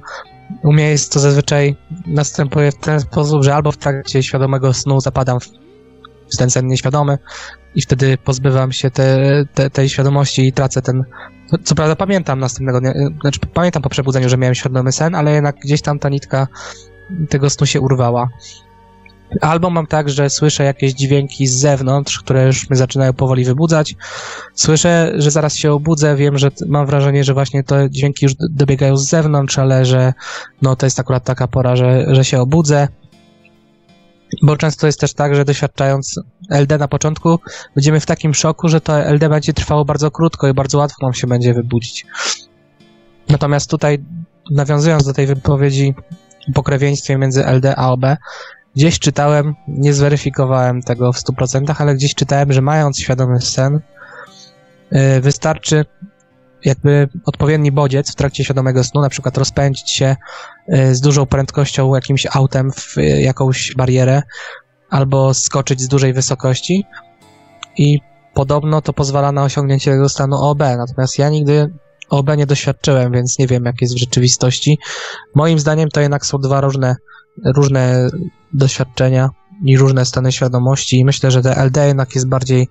[0.63, 4.99] U mnie jest to zazwyczaj następuje w ten sposób, że albo w trakcie świadomego snu
[4.99, 7.17] zapadam w ten sen nieświadomy
[7.75, 9.17] i wtedy pozbywam się te,
[9.53, 11.03] te, tej świadomości i tracę ten...
[11.63, 15.55] Co prawda pamiętam następnego dnia, znaczy pamiętam po przebudzeniu, że miałem świadomy sen, ale jednak
[15.63, 16.47] gdzieś tam ta nitka
[17.29, 18.29] tego snu się urwała.
[19.41, 23.95] Albo mam tak, że słyszę jakieś dźwięki z zewnątrz, które już mnie zaczynają powoli wybudzać.
[24.53, 28.97] Słyszę, że zaraz się obudzę, wiem, że mam wrażenie, że właśnie te dźwięki już dobiegają
[28.97, 30.13] z zewnątrz, ale że
[30.61, 32.87] no to jest akurat taka pora, że, że się obudzę.
[34.43, 36.19] Bo często jest też tak, że doświadczając
[36.49, 37.39] LD na początku,
[37.75, 41.13] będziemy w takim szoku, że to LD będzie trwało bardzo krótko i bardzo łatwo nam
[41.13, 42.05] się będzie wybudzić.
[43.29, 43.97] Natomiast tutaj,
[44.51, 45.95] nawiązując do tej wypowiedzi
[46.49, 48.05] o pokrewieństwie między LD a OB,
[48.77, 53.79] gdzieś czytałem, nie zweryfikowałem tego w 100%, ale gdzieś czytałem, że mając świadomy sen,
[54.91, 55.85] yy, wystarczy
[56.65, 60.15] jakby odpowiedni bodziec w trakcie świadomego snu, na przykład rozpędzić się
[60.73, 64.21] y, z dużą prędkością jakimś autem w y, jakąś barierę
[64.89, 66.85] albo skoczyć z dużej wysokości.
[67.77, 67.99] I
[68.33, 71.73] podobno to pozwala na osiągnięcie tego stanu OB, natomiast ja nigdy
[72.09, 74.79] OB nie doświadczyłem, więc nie wiem jak jest w rzeczywistości.
[75.35, 76.95] Moim zdaniem to jednak są dwa różne,
[77.45, 78.09] różne
[78.53, 79.29] doświadczenia
[79.65, 82.67] i różne stany świadomości i myślę, że te LD jednak jest bardziej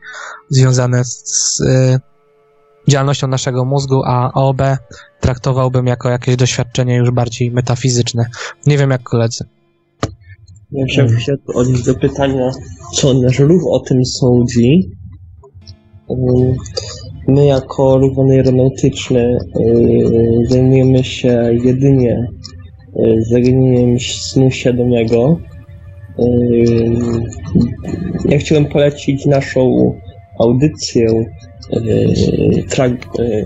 [0.51, 2.01] związane z, y,
[2.89, 4.63] działalnością naszego mózgu, a OB
[5.21, 8.27] traktowałbym jako jakieś doświadczenie już bardziej metafizyczne.
[8.67, 9.45] Nie wiem jak koledzy.
[10.73, 12.51] Ja chciałbym się odnieść do pytania,
[12.95, 14.91] co nasz ruch o tym sądzi.
[17.29, 19.39] My jako ruch aeronautyczny
[20.49, 22.27] zajmujemy się jedynie
[23.31, 25.39] zagadnieniem snu świadomego.
[28.29, 29.93] Ja chciałem polecić naszą
[30.41, 31.25] audycję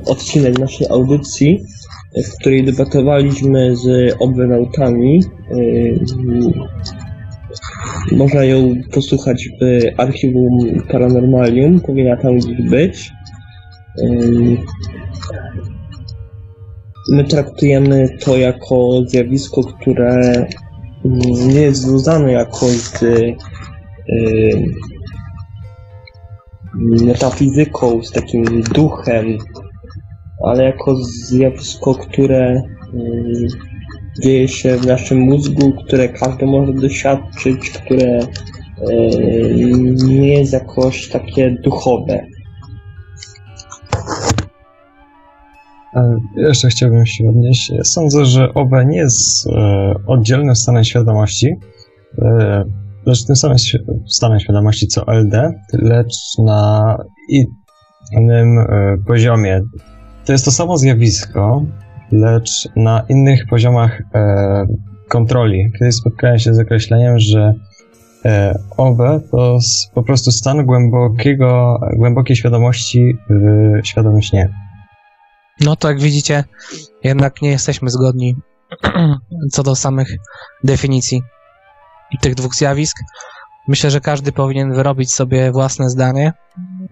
[0.07, 1.59] odcinek naszej audycji,
[2.26, 5.22] w której debatowaliśmy z obynautami.
[8.12, 9.64] Można ją posłuchać w
[10.01, 10.59] archiwum
[10.93, 13.11] Paranormalium, powinna tam gdzieś być.
[17.09, 20.46] My traktujemy to jako zjawisko, które
[21.48, 23.03] nie jest związane jakoś z
[26.78, 29.38] metafizyką, z takim duchem,
[30.44, 32.62] ale jako zjawisko, które
[34.22, 38.20] dzieje się w naszym mózgu, które każdy może doświadczyć, które
[40.07, 42.26] nie jest jakoś takie duchowe.
[46.36, 47.72] Jeszcze chciałbym się odnieść.
[47.84, 51.55] Sądzę, że OB nie jest e, oddzielnym stanem świadomości.
[52.22, 52.64] E,
[53.07, 53.57] lecz tym samym
[54.07, 56.97] stanem świadomości co LD, lecz na
[58.12, 59.61] innym e, poziomie.
[60.24, 61.64] To jest to samo zjawisko,
[62.12, 64.66] lecz na innych poziomach e,
[65.09, 65.72] kontroli.
[65.78, 67.55] Kiedyś spotkałem się z określeniem, że
[68.24, 68.99] e, OB
[69.30, 69.59] to
[69.95, 74.49] po prostu stan głębokiego, głębokiej świadomości w świadomym śnie.
[75.61, 76.44] No to jak widzicie,
[77.04, 78.36] jednak nie jesteśmy zgodni
[79.52, 80.08] co do samych
[80.64, 81.22] definicji
[82.20, 82.96] tych dwóch zjawisk.
[83.68, 86.32] Myślę, że każdy powinien wyrobić sobie własne zdanie,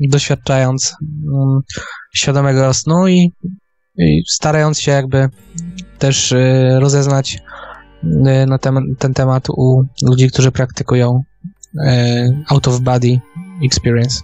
[0.01, 0.97] doświadczając
[1.33, 1.61] um,
[2.15, 3.33] świadomego snu i,
[3.99, 5.29] i, starając się jakby
[5.99, 7.39] też y, rozeznać
[8.05, 11.23] y, na tem ten temat u ludzi, którzy praktykują
[11.75, 13.21] y, out of body
[13.65, 14.21] experience.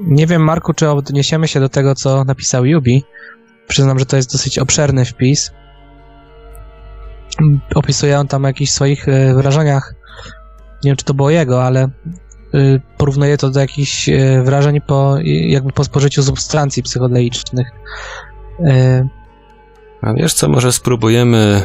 [0.00, 3.04] Nie wiem, Marku, czy odniesiemy się do tego, co napisał Yubi.
[3.68, 5.50] Przyznam, że to jest dosyć obszerny wpis
[7.74, 9.94] opisuje on tam o jakichś swoich e, wrażeniach.
[10.84, 11.90] Nie wiem, czy to było jego, ale e,
[12.96, 17.68] porównuje to do jakichś e, wrażeń po, jakby po spożyciu substancji psychodelicznych.
[20.02, 21.62] A wiesz co, może spróbujemy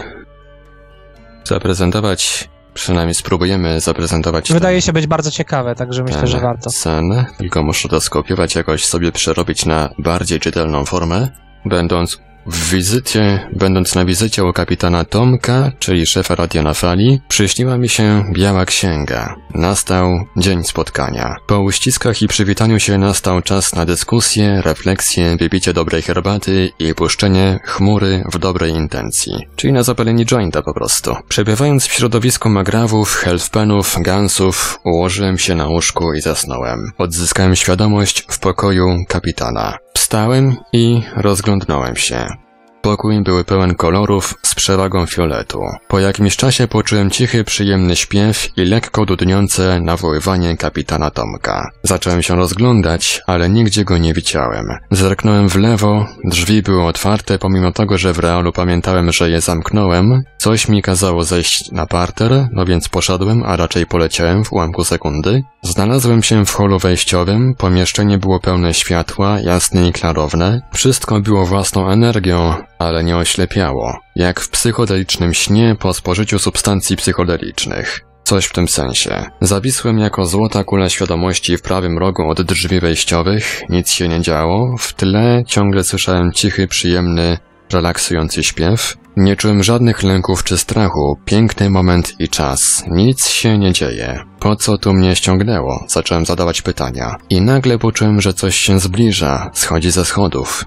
[1.43, 2.49] zaprezentować,
[2.79, 4.53] przynajmniej spróbujemy zaprezentować.
[4.53, 6.69] Wydaje ten, się być bardzo ciekawe, także myślę, że warto.
[6.69, 11.27] Sen, tylko muszę to skopiować, jakoś sobie przerobić na bardziej czytelną formę,
[11.65, 17.77] będąc W wizycie, będąc na wizycie u kapitana Tomka, czyli szefa radia na fali, przyśniła
[17.77, 19.35] mi się biała księga.
[19.53, 21.35] Nastał dzień spotkania.
[21.47, 27.59] Po uściskach i przywitaniu się nastał czas na dyskusję, refleksję, wypicie dobrej herbaty i puszczenie
[27.63, 29.33] chmury w dobrej intencji.
[29.55, 31.15] Czyli na zapalenie jointa po prostu.
[31.27, 36.91] Przebywając w środowisku magrawów, helfpenów, gansów, ułożyłem się na łóżku i zasnąłem.
[36.97, 39.77] Odzyskałem świadomość w pokoju kapitana.
[39.93, 42.48] Wstałem i rozglądnąłem się.
[42.81, 45.61] Pokój był pełen kolorów z przewagą fioletu.
[45.87, 51.71] Po jakimś czasie poczułem cichy, przyjemny śpiew i lekko dudniące nawoływanie kapitana Tomka.
[51.83, 54.65] Zacząłem się rozglądać, ale nigdzie go nie widziałem.
[54.91, 60.23] Zerknąłem w lewo, drzwi były otwarte, pomimo tego, że w realu pamiętałem, że je zamknąłem.
[60.37, 65.43] Coś mi kazało zejść na parter, no więc poszedłem, a raczej poleciałem w ułamku sekundy.
[65.63, 70.61] Znalazłem się w holu wejściowym, pomieszczenie było pełne światła, jasne i klarowne.
[70.73, 78.05] Wszystko było własną energią, ale nie oślepiało, jak w psychodelicznym śnie po spożyciu substancji psychodelicznych.
[78.23, 79.25] Coś w tym sensie.
[79.41, 84.75] Zawisłem jako złota kula świadomości w prawym rogu od drzwi wejściowych, nic się nie działo,
[84.79, 87.37] w tle ciągle słyszałem cichy, przyjemny,
[87.73, 88.97] relaksujący śpiew.
[89.17, 92.83] Nie czułem żadnych lęków czy strachu, piękny moment i czas.
[92.87, 94.23] Nic się nie dzieje.
[94.39, 95.85] Po co tu mnie ściągnęło?
[95.87, 97.15] Zacząłem zadawać pytania.
[97.29, 100.65] I nagle poczułem, że coś się zbliża, schodzi ze schodów.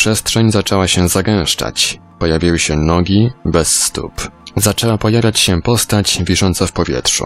[0.00, 2.00] Przestrzeń zaczęła się zagęszczać.
[2.18, 4.30] Pojawiły się nogi bez stóp.
[4.56, 7.24] Zaczęła pojawiać się postać wisząca w powietrzu.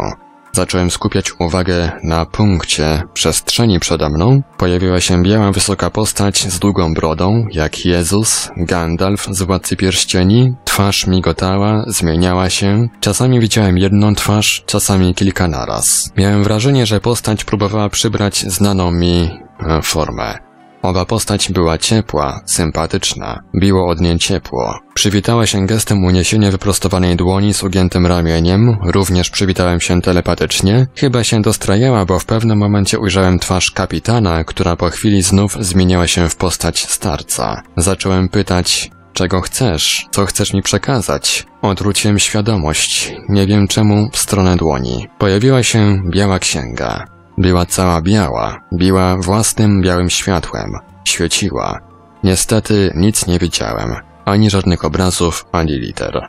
[0.52, 4.42] Zacząłem skupiać uwagę na punkcie przestrzeni przede mną.
[4.58, 10.54] Pojawiła się biała, wysoka postać z długą brodą, jak Jezus, Gandalf z Władcy Pierścieni.
[10.64, 12.88] Twarz migotała, zmieniała się.
[13.00, 16.12] Czasami widziałem jedną twarz, czasami kilka naraz.
[16.16, 20.53] Miałem wrażenie, że postać próbowała przybrać znaną mi e, formę.
[20.84, 24.78] Owa postać była ciepła, sympatyczna, biło od niej ciepło.
[24.94, 30.86] Przywitała się gestem uniesienia wyprostowanej dłoni z ugiętym ramieniem, również przywitałem się telepatycznie.
[30.96, 36.06] Chyba się dostrajała, bo w pewnym momencie ujrzałem twarz kapitana, która po chwili znów zmieniała
[36.06, 37.62] się w postać starca.
[37.76, 40.06] Zacząłem pytać, czego chcesz?
[40.10, 41.46] Co chcesz mi przekazać?
[41.62, 45.08] Odwróciłem świadomość, nie wiem czemu, w stronę dłoni.
[45.18, 47.13] Pojawiła się biała księga.
[47.38, 50.72] Była cała biała, biła własnym białym światłem,
[51.04, 51.80] świeciła.
[52.24, 56.26] Niestety nic nie widziałem, ani żadnych obrazów, ani liter.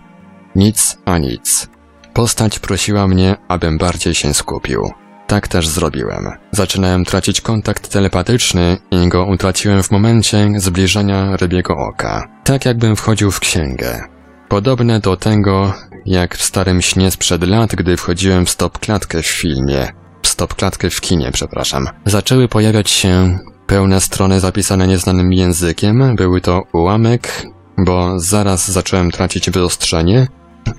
[0.55, 1.69] Nic a nic.
[2.13, 4.91] Postać prosiła mnie, abym bardziej się skupił.
[5.27, 6.31] Tak też zrobiłem.
[6.51, 12.27] Zaczynałem tracić kontakt telepatyczny i go utraciłem w momencie zbliżenia rybiego oka.
[12.43, 14.03] Tak jakbym wchodził w księgę.
[14.49, 15.73] Podobne do tego,
[16.05, 19.87] jak w starym śnie sprzed lat, gdy wchodziłem w stop klatkę w filmie,
[20.27, 21.87] stop-klatkę w kinie, przepraszam.
[22.05, 26.15] Zaczęły pojawiać się pełne strony zapisane nieznanym językiem.
[26.15, 27.45] Były to ułamek,
[27.77, 30.27] bo zaraz zacząłem tracić wyostrzenie.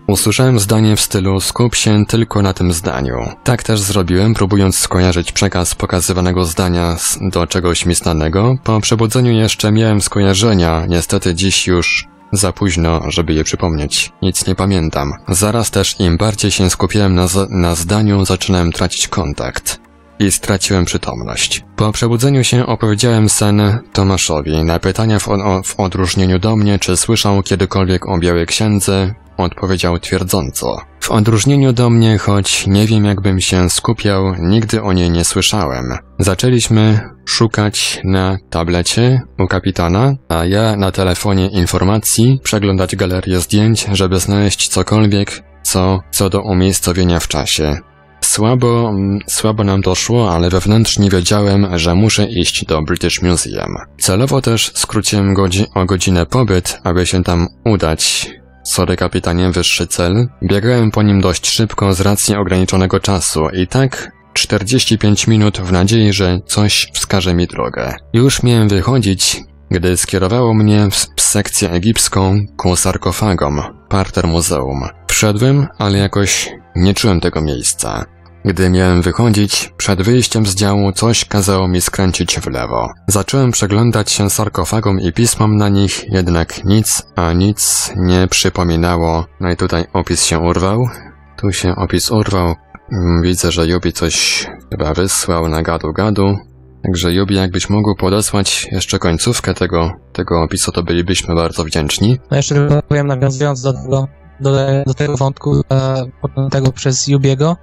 [0.06, 3.14] Usłyszałem zdanie w stylu skup się tylko na tym zdaniu.
[3.44, 8.56] Tak też zrobiłem, próbując skojarzyć przekaz pokazywanego zdania do czegoś mistanego.
[8.64, 14.12] Po przebudzeniu jeszcze miałem skojarzenia, niestety dziś już za późno, żeby je przypomnieć.
[14.22, 15.12] Nic nie pamiętam.
[15.28, 19.80] Zaraz też im bardziej się skupiałem na, na zdaniu, zaczynałem tracić kontakt.
[20.18, 21.64] I straciłem przytomność.
[21.76, 24.64] Po przebudzeniu się opowiedziałem sen Tomaszowi.
[24.64, 25.28] Na pytania w,
[25.64, 30.76] w odróżnieniu do mnie, czy słyszał kiedykolwiek o Białej Księdze, odpowiedział twierdząco.
[31.06, 35.84] W odróżnieniu do mnie, choć nie wiem jakbym się skupiał, nigdy o niej nie słyszałem.
[36.18, 44.18] Zaczęliśmy szukać na tablecie u kapitana, a ja na telefonie informacji, przeglądać galerię zdjęć, żeby
[44.18, 47.78] znaleźć cokolwiek, co, co do umiejscowienia w czasie.
[48.20, 48.94] Słabo,
[49.26, 53.76] słabo nam to szło, ale wewnętrznie wiedziałem, że muszę iść do British Museum.
[53.98, 58.30] Celowo też skróciłem godzi o godzinę pobyt, aby się tam udać.
[58.66, 60.28] Sorry kapitanie, wyższy cel.
[60.42, 66.12] Biegałem po nim dość szybko z racji ograniczonego czasu i tak 45 minut w nadziei,
[66.12, 67.94] że coś wskaże mi drogę.
[68.12, 69.36] Już miałem wychodzić,
[69.70, 74.88] gdy skierowało mnie w sekcję egipską ku sarkofagom, parter muzeum.
[75.08, 78.04] Wszedłem, ale jakoś nie czułem tego miejsca.
[78.46, 82.88] Gdy miałem wychodzić, przed wyjściem z działu coś kazało mi skręcić w lewo.
[83.06, 89.24] Zacząłem przeglądać się sarkofagom i pismom na nich, jednak nic, a nic nie przypominało.
[89.40, 90.88] No i tutaj opis się urwał.
[91.36, 92.54] Tu się opis urwał.
[92.92, 96.36] Mm, widzę, że Jubi coś chyba wysłał na gadu gadu.
[96.82, 102.18] Także Jubi, jakbyś mógł podesłać jeszcze końcówkę tego, tego opisu, to bylibyśmy bardzo wdzięczni.
[102.30, 104.08] No jeszcze tylko powiem, nawiązując do tego,
[104.40, 104.56] do,
[104.86, 106.04] do tego wątku e,
[106.50, 107.56] tego przez Jubiego,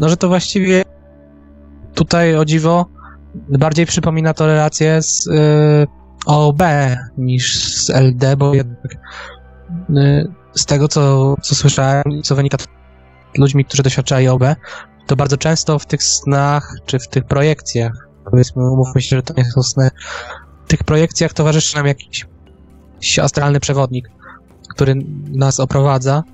[0.00, 0.82] no że to właściwie
[1.94, 2.86] tutaj o dziwo
[3.34, 5.86] bardziej przypomina to relację z, e,
[6.26, 6.62] OB
[7.18, 8.94] niż z LD, bo jednak
[9.90, 14.42] y, z tego, co, co słyszałem, co wynika z ludźmi, którzy doświadczali OB,
[15.06, 19.34] to bardzo często w tych snach, czy w tych projekcjach, powiedzmy, umówmy się, że to
[19.36, 19.90] nie są sny,
[20.64, 22.26] w tych projekcjach towarzyszy nam jakiś
[23.22, 24.08] astralny przewodnik,
[24.76, 24.94] który
[25.32, 26.24] nas oprowadza.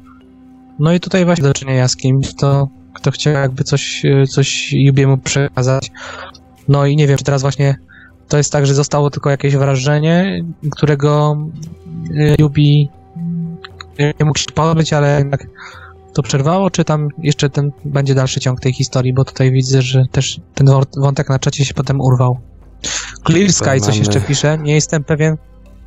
[0.79, 4.73] No i tutaj właśnie do czynienia z kimś, kto, kto chciał jakby coś, y, coś
[4.73, 5.91] Jubiemu przekazać.
[6.69, 7.77] No i nie wiem, czy teraz właśnie
[8.29, 11.37] to jest tak, że zostało tylko jakieś wrażenie, którego
[12.11, 12.89] y, Yubi
[13.99, 15.47] nie mógł się pozbyć, ale jednak
[16.13, 20.05] to przerwało, czy tam jeszcze ten będzie dalszy ciąg tej historii, bo tutaj widzę, że
[20.13, 22.39] też ten wąt- wątek na czacie się potem urwał.
[23.27, 25.37] Clear Sky coś jeszcze pisze, nie jestem pewien,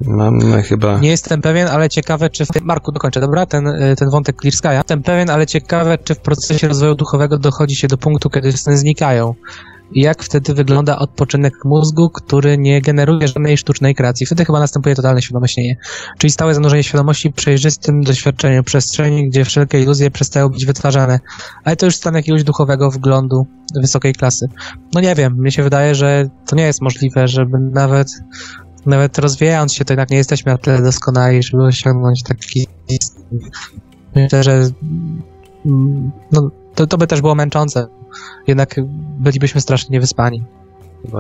[0.02, 1.00] Mamy chyba...
[1.00, 2.50] nie jestem pewien, ale ciekawe, czy w.
[2.62, 3.46] Marku, dokończę, dobra?
[3.46, 4.78] Ten, y, ten wątek Clear Sky'a.
[4.78, 8.78] Jestem pewien, ale ciekawe, czy w procesie rozwoju duchowego dochodzi się do punktu, kiedy sny
[8.78, 9.34] znikają.
[9.92, 14.26] Jak wtedy wygląda odpoczynek mózgu, który nie generuje żadnej sztucznej kreacji.
[14.26, 15.78] Wtedy chyba następuje totalne świadomościenie.
[16.18, 21.20] Czyli stałe zanurzenie świadomości w przejrzystym doświadczeniu przestrzeni, gdzie wszelkie iluzje przestają być wytwarzane.
[21.64, 23.48] Ale to już stan jakiegoś duchowego wglądu
[23.82, 24.48] wysokiej klasy.
[24.94, 28.08] No nie wiem, mnie się wydaje, że to nie jest możliwe, żeby nawet
[28.86, 32.68] nawet rozwijając się, to jednak nie jesteśmy na tyle doskonali, żeby osiągnąć taki
[34.16, 34.70] Myślę, że
[35.66, 37.88] mm, no, to, to by też było męczące.
[38.48, 38.76] Jednak
[39.20, 40.44] bylibyśmy strasznie niewyspani.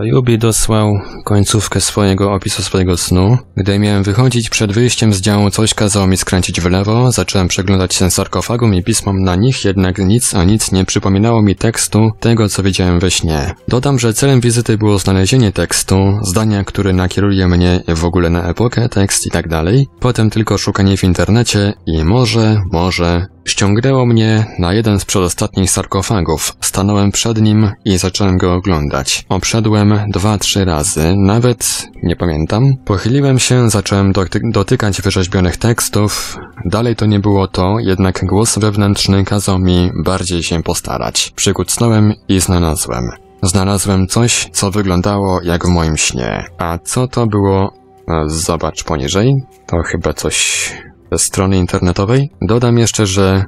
[0.04, 3.38] Yubi dosłał końcówkę swojego opisu swojego snu.
[3.58, 7.96] Gdy miałem wychodzić przed wyjściem z działu, coś kazało mi skręcić w lewo, zacząłem przeglądać
[7.96, 12.50] się sarkofagom i pismom na nich, jednak nic a nic nie przypominało mi tekstu tego,
[12.50, 13.56] co widziałem we śnie.
[13.68, 18.90] Dodam, że celem wizyty było znalezienie tekstu, zdania, które nakieruje mnie w ogóle na epokę,
[18.90, 19.88] tekst i tak dalej.
[20.00, 26.56] Potem tylko szukanie w internecie i może, może ściągnęło mnie na jeden z przedostatnich sarkofagów.
[26.62, 29.26] Stanąłem przed nim i zacząłem go oglądać.
[29.30, 32.74] Obszedłem dwa, trzy razy, nawet nie pamiętam.
[32.86, 36.38] Pochyliłem się, zacząłem doty dotykać wyrzeźbionych tekstów.
[36.66, 41.34] Dalej to nie było to, jednak głos wewnętrzny kazał mi bardziej się postarać.
[41.36, 43.10] Przykucnąłem i znalazłem.
[43.43, 46.46] Znalazłem coś, co wyglądało jak w moim śnie.
[46.58, 47.74] A co to było?
[48.08, 49.34] E, Zobacz poniżej.
[49.68, 50.72] To chyba coś
[51.18, 52.30] strony internetowej.
[52.41, 53.45] Dodam jeszcze, że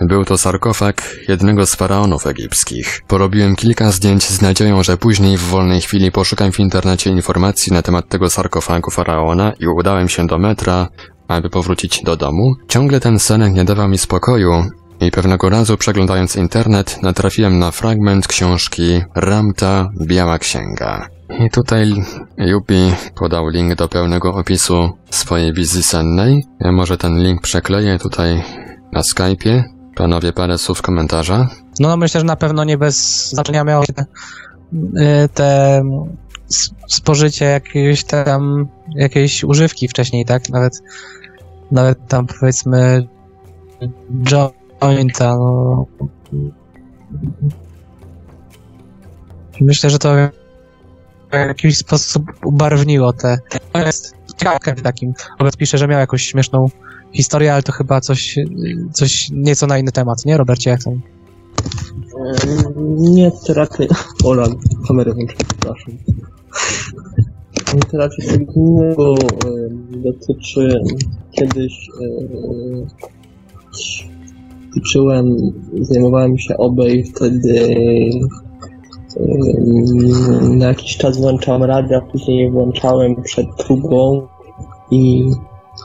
[0.00, 3.02] był to sarkofag jednego z faraonów egipskich.
[3.06, 7.82] Porobiłem kilka zdjęć z nadzieją, że później w wolnej chwili poszukam w internecie informacji na
[7.82, 10.88] temat tego sarkofagu faraona i udałem się do metra,
[11.28, 12.54] aby powrócić do domu.
[12.68, 14.64] Ciągle ten sen nie dawał mi spokoju
[15.00, 21.17] i pewnego razu przeglądając internet natrafiłem na fragment książki Ramta Biała Księga.
[21.28, 21.92] I tutaj
[22.38, 26.46] Yubi podał link do pełnego opisu swojej wizji sennej.
[26.60, 28.42] Ja może ten link przekleję tutaj
[28.92, 29.62] na Skype'ie.
[29.94, 31.48] Panowie, parę słów komentarza.
[31.80, 34.02] No, no myślę, że na pewno nie bez znaczenia miało się te,
[35.24, 35.80] y, te
[36.50, 40.48] s- spożycie jakiegoś tam, jakiejś używki wcześniej, tak?
[40.48, 40.72] Nawet,
[41.72, 43.06] nawet tam powiedzmy
[44.82, 45.86] jointa, no.
[49.60, 50.14] Myślę, że to
[51.30, 53.38] w jakiś sposób ubarwniło te.
[53.72, 55.12] To jest ciekawe takim.
[55.38, 56.66] Robert pisze, że miał jakąś śmieszną
[57.12, 58.38] historię, ale to chyba coś,
[58.92, 60.70] coś nieco na inny temat, nie, Robercie?
[60.70, 60.90] Jak to?
[60.90, 61.00] Em,
[62.98, 63.88] Nie, to raczej...
[64.24, 64.46] Ola,
[64.88, 65.14] kamerę
[65.48, 65.94] przepraszam.
[67.74, 69.14] Nie, to raczej coś innego
[69.90, 70.80] dotyczy
[71.32, 72.86] kiedyś em,
[74.72, 75.36] ćwiczyłem,
[75.80, 77.68] zajmowałem się obej wtedy
[80.56, 84.26] na jakiś czas włączałem radio, a później włączałem przed próbą
[84.90, 85.30] i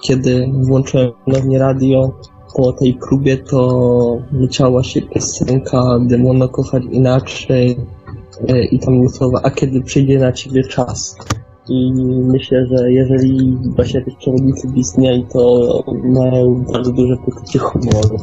[0.03, 2.11] kiedy włączyłem ponownie radio,
[2.55, 7.77] po tej próbie to leciała się piosenka Demona kochać inaczej
[8.47, 11.17] e, i tam słowa, a kiedy przyjdzie na ciebie czas.
[11.69, 11.91] I
[12.23, 18.17] myślę, że jeżeli właśnie tych przewodnicy Disney to mają bardzo duże poczucie humoru.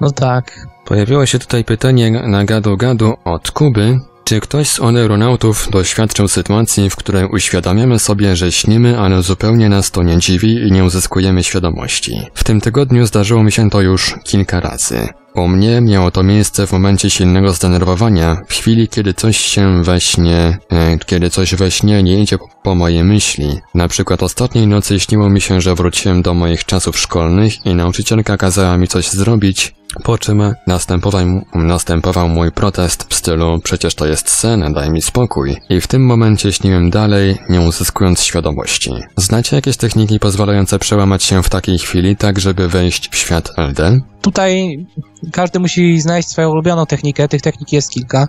[0.00, 0.66] No tak.
[0.84, 4.00] Pojawiło się tutaj pytanie na gadu gadu od Kuby.
[4.24, 9.90] Czy ktoś z aeronautów doświadczył sytuacji, w której uświadamiamy sobie, że śnimy, ale zupełnie nas
[9.90, 12.26] to nie dziwi i nie uzyskujemy świadomości?
[12.34, 15.08] W tym tygodniu zdarzyło mi się to już kilka razy.
[15.38, 20.00] U mnie miało to miejsce w momencie silnego zdenerwowania, w chwili kiedy coś się we
[20.00, 23.60] śnie, e, kiedy coś we śnie nie idzie po, po mojej myśli.
[23.74, 28.36] Na przykład ostatniej nocy śniło mi się, że wróciłem do moich czasów szkolnych i nauczycielka
[28.36, 29.74] kazała mi coś zrobić,
[30.04, 35.56] po czym następował, następował mój protest w stylu przecież to jest sen, daj mi spokój.
[35.68, 38.90] I w tym momencie śniłem dalej, nie uzyskując świadomości.
[39.16, 44.00] Znacie jakieś techniki pozwalające przełamać się w takiej chwili, tak żeby wejść w świat LD?
[44.28, 44.86] Tutaj
[45.32, 47.28] każdy musi znaleźć swoją ulubioną technikę.
[47.28, 48.28] Tych technik jest kilka.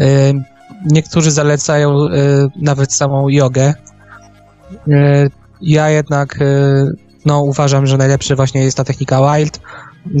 [0.00, 0.04] Y,
[0.84, 2.10] Niektórzy zalecają y,
[2.56, 3.74] nawet samą jogę.
[4.92, 5.26] E,
[5.60, 6.38] Ja jednak
[7.24, 9.60] no, uważam, że najlepszy właśnie jest ta technika Wild,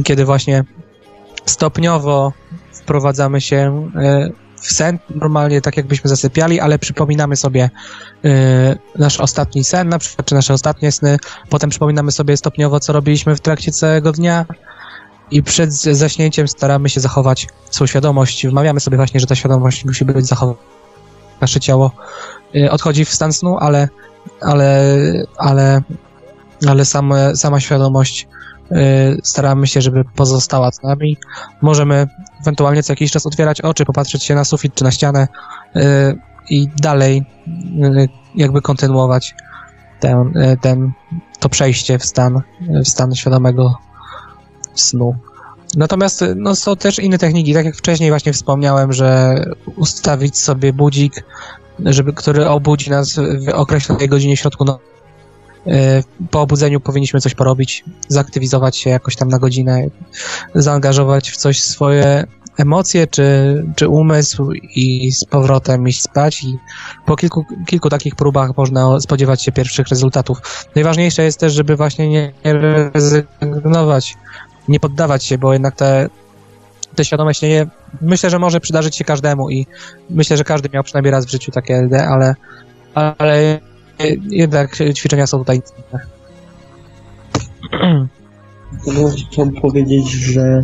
[0.04, 0.64] kiedy właśnie
[1.46, 2.32] stopniowo
[2.72, 3.90] wprowadzamy się
[4.60, 7.70] w sen, normalnie tak jakbyśmy zasypiali, ale przypominamy sobie
[8.98, 11.16] nasz ostatni sen, na przykład, czy nasze ostatnie sny,
[11.50, 14.46] potem przypominamy sobie stopniowo, co robiliśmy w trakcie całego dnia
[15.30, 18.46] i przed zaśnięciem staramy się zachować swoją świadomość.
[18.46, 20.58] Wmawiamy sobie właśnie, że ta świadomość musi być zachowana.
[21.40, 21.92] Nasze ciało
[22.56, 23.88] y, odchodzi w stan snu, ale,
[24.40, 24.94] ale,
[25.36, 25.82] ale,
[26.68, 28.28] ale same, sama świadomość
[28.72, 28.76] y,
[29.22, 31.16] staramy się, żeby pozostała z nami.
[31.62, 32.06] Możemy
[32.40, 35.28] ewentualnie co jakiś czas otwierać oczy, popatrzeć się na sufit czy na ścianę
[35.76, 35.80] y,
[36.50, 37.26] i dalej
[38.34, 39.34] jakby kontynuować
[40.00, 40.92] ten, ten,
[41.40, 43.78] to przejście w stan, w stan świadomego
[44.80, 45.16] snu.
[45.76, 49.34] Natomiast y, no, są też inne techniki, tak jak wcześniej właśnie wspomniałem, że
[49.76, 51.24] ustawić sobie budzik,
[51.84, 54.84] żeby, który obudzi nas w określonej godzinie środku nocy.
[56.30, 59.86] Po obudzeniu powinniśmy coś porobić, zaktywizować się jakoś tam na godzinę,
[60.54, 63.24] zaangażować w coś swoje emocje czy,
[63.76, 66.58] czy umysł i z powrotem iść spać i
[67.06, 70.38] po kilku, kilku takich próbach można spodziewać się pierwszych rezultatów.
[70.74, 74.16] Najważniejsze jest też, żeby właśnie nie rezygnować
[74.68, 76.08] nie poddawać się, bo jednak te,
[76.94, 77.66] te świadome śnienie
[78.00, 79.66] myślę, że może przydarzyć się każdemu i
[80.10, 82.34] myślę, że każdy miał przynajmniej raz w życiu takie LD, ale,
[82.94, 83.60] ale
[84.30, 86.00] jednak ćwiczenia są tutaj istotne.
[88.86, 90.62] No, Chciałbym powiedzieć, że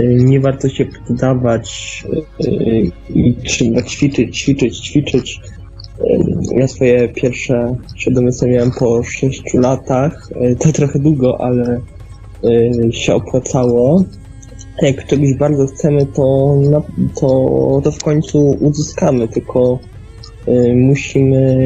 [0.00, 2.04] y, nie warto się poddawać
[2.44, 5.40] y, i trzeba ćwiczyć, ćwiczyć, ćwiczyć.
[6.00, 10.30] Y, Ja swoje pierwsze świadome miałem po 6 latach.
[10.42, 11.80] Y, To trochę długo, ale
[12.44, 14.04] y, się opłacało.
[14.82, 16.56] Jak czegoś bardzo chcemy, to,
[17.20, 19.78] to, to w końcu uzyskamy, tylko
[20.48, 21.58] y, musimy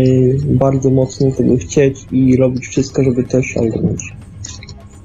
[0.44, 4.02] bardzo mocno tego chcieć i robić wszystko, żeby to osiągnąć.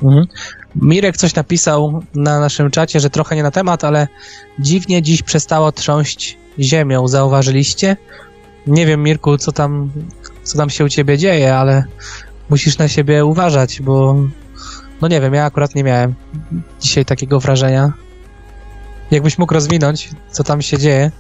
[0.04, 0.26] Mhm.
[0.76, 4.08] Mirek coś napisał na naszym czacie, że trochę nie na temat, ale
[4.60, 7.08] dziwnie dziś przestało trząść ziemią.
[7.08, 7.98] Zauważyliście?
[8.68, 9.92] Nie wiem, Mirku, co tam,
[10.44, 11.84] co tam się u ciebie dzieje, ale
[12.50, 14.16] musisz na siebie uważać, bo
[15.02, 16.14] no nie wiem, ja akurat nie miałem
[16.82, 17.94] dzisiaj takiego wrażenia.
[19.12, 21.12] Jakbyś mógł rozwinąć, co tam się dzieje?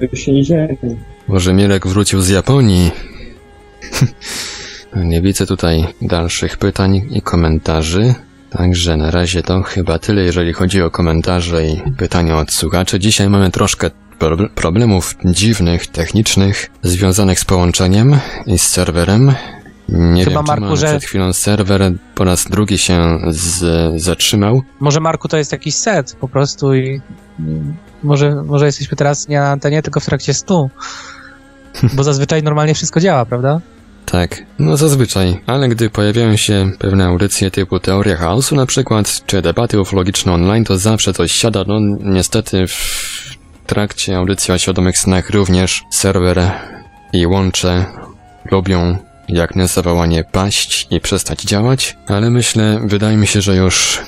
[0.00, 0.76] Tego się nie dzieje.
[1.28, 2.90] Może Mirek wrócił z Japonii?
[4.96, 8.14] Nie widzę tutaj dalszych pytań i komentarzy.
[8.50, 12.98] Także na razie to chyba tyle, jeżeli chodzi o komentarze i pytania od słuchaczy.
[13.00, 19.32] Dzisiaj mamy troszkę pro- problemów dziwnych, technicznych, związanych z połączeniem i z serwerem.
[19.92, 24.62] Nie Chyba, wiem, Marku, ale że- przed chwilą serwer po raz drugi się z- zatrzymał.
[24.80, 27.00] Może Marku to jest jakiś set po prostu i
[28.02, 30.70] może, może jesteśmy teraz nie na antenie, tylko w trakcie stu.
[31.96, 33.60] Bo zazwyczaj normalnie wszystko działa, prawda?
[34.06, 39.42] Tak, no zazwyczaj, ale gdy pojawiają się pewne audycje typu Teoria Chaosu na przykład, czy
[39.42, 41.64] debaty ufologiczne online, to zawsze coś siada.
[41.66, 43.36] No niestety w
[43.66, 46.50] trakcie audycji o świadomych snach również serwer
[47.12, 47.86] i łącze
[48.50, 48.96] lubią
[49.28, 54.02] jak na zawołanie paść i przestać działać, ale myślę, wydaje mi się, że już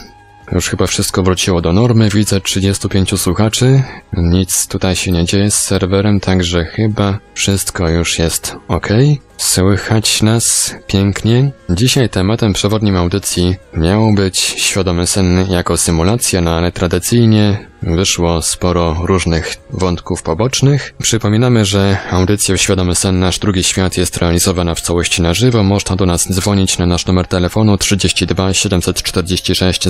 [0.53, 5.61] już chyba wszystko wróciło do normy, widzę 35 słuchaczy, nic tutaj się nie dzieje z
[5.61, 8.89] serwerem, także chyba wszystko już jest ok.
[9.37, 11.51] Słychać nas pięknie.
[11.71, 18.97] Dzisiaj tematem przewodnim audycji miał być świadomy sen jako symulacja, no ale tradycyjnie wyszło sporo
[19.03, 20.95] różnych wątków pobocznych.
[21.03, 25.63] Przypominamy, że audycja Świadomy Sen Nasz Drugi Świat jest realizowana w całości na żywo.
[25.63, 29.89] Można do nas dzwonić na nasz numer telefonu 32 746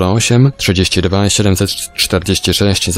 [0.00, 2.90] 0008, 32 746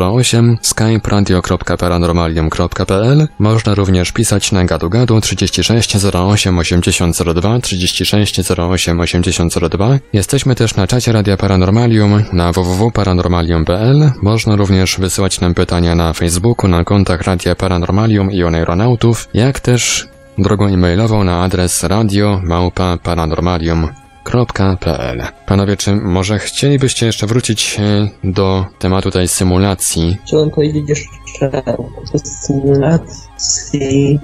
[0.00, 3.28] 0008, skype radio.paranormalium.pl.
[3.38, 9.98] Można również pisać na gadu gadu 36 08 8002, 36 08 8002.
[10.12, 13.79] Jesteśmy też na czacie Radia Paranormalium na www.paranormalium.pl.
[14.22, 20.08] Można również wysyłać nam pytania na Facebooku, na kontach Radia Paranormalium i Oneironautów, jak też
[20.38, 25.22] drogą e-mailową na adres radio małpa paranormalium.pl.
[25.46, 30.16] Panowie, czy może chcielibyście jeszcze wrócić e, do tematu tej symulacji?
[30.26, 31.88] Chciałem powiedzieć jeszcze o
[32.18, 34.20] symulacji,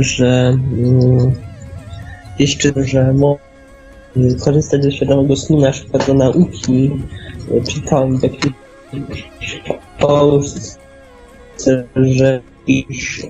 [0.00, 1.32] że mm,
[2.38, 3.14] jeszcze, że
[4.44, 6.90] korzystać ze świadomego snu na przykład do nauki.
[7.68, 8.52] Czytałem jakiejś
[9.98, 10.78] Polsce,
[11.96, 13.26] że iż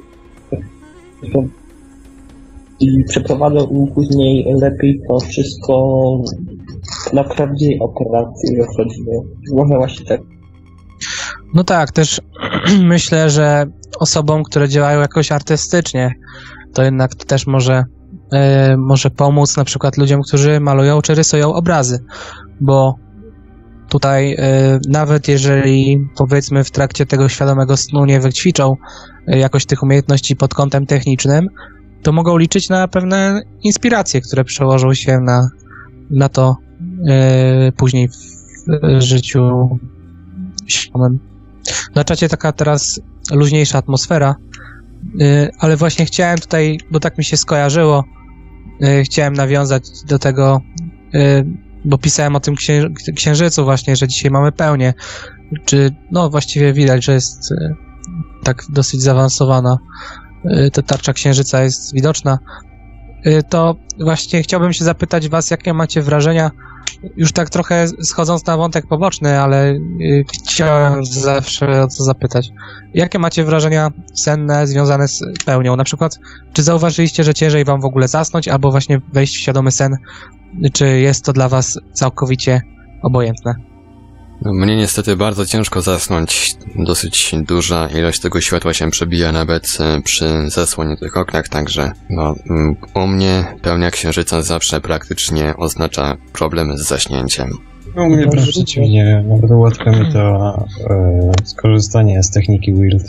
[2.81, 6.09] i przeprowadzą im później lepiej to wszystko
[7.12, 9.24] na prawdziwej operacji wychodziło.
[9.53, 10.20] Może właśnie tak
[11.55, 12.20] No tak, też
[12.82, 13.66] myślę, że
[14.01, 16.12] osobom, które działają jakoś artystycznie,
[16.74, 17.85] to jednak to też może,
[18.32, 21.99] e, może pomóc na przykład ludziom, którzy malują czy rysują obrazy,
[22.61, 22.95] bo
[23.95, 28.77] tutaj e, nawet jeżeli powiedzmy w trakcie tego świadomego snu nie wyćwiczą
[29.27, 31.49] e, jakoś tych umiejętności pod kątem technicznym,
[32.03, 35.49] to mogą liczyć na pewne inspiracje, które przełożą się na,
[36.11, 36.57] na to
[37.09, 38.09] e, później
[38.99, 39.69] w życiu
[40.66, 41.19] świadomym.
[41.95, 43.01] Na czacie taka teraz
[43.33, 44.35] luźniejsza atmosfera,
[45.59, 48.05] ale właśnie chciałem tutaj, bo tak mi się skojarzyło,
[49.05, 50.61] chciałem nawiązać do tego,
[51.85, 54.94] bo pisałem o tym księ, księżycu właśnie, że dzisiaj mamy pełnię,
[55.65, 57.74] czy no właściwie widać, że jest e,
[58.43, 59.78] tak dosyć zaawansowana.
[60.66, 62.39] Y, ta tarcza księżyca jest widoczna,
[63.27, 66.51] y, to właśnie chciałbym się zapytać was, jakie macie wrażenia,
[67.17, 72.49] już tak trochę schodząc na wątek poboczny, ale y, chciałem zawsze o to zapytać.
[72.95, 75.77] Jakie macie wrażenia senne związane z pełnią?
[75.77, 76.19] Na przykład,
[76.53, 79.97] czy zauważyliście, że ciężej wam w ogóle zasnąć, albo właśnie wejść w świadomy sen?
[80.73, 82.63] Czy jest to dla was całkowicie
[83.03, 83.74] obojętne?
[84.45, 86.55] Mnie niestety bardzo ciężko zasnąć.
[86.77, 92.77] Dosyć duża ilość tego światła się przebija nawet e, przy zasłoniętych oknach, także no, mm,
[92.95, 97.51] u mnie pełnia księżyca zawsze praktycznie oznacza problem z zaśnięciem.
[97.97, 100.55] No, u mnie wręcz przeciwnie, nawet ułatwia mi to
[100.91, 103.05] e, skorzystanie z techniki Wild.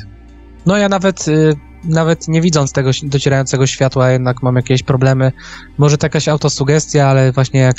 [0.66, 1.54] No ja nawet, y,
[1.84, 5.32] nawet nie widząc tego docierającego światła, jednak mam jakieś problemy.
[5.78, 7.76] Może to jakaś autosugestia, ale właśnie jak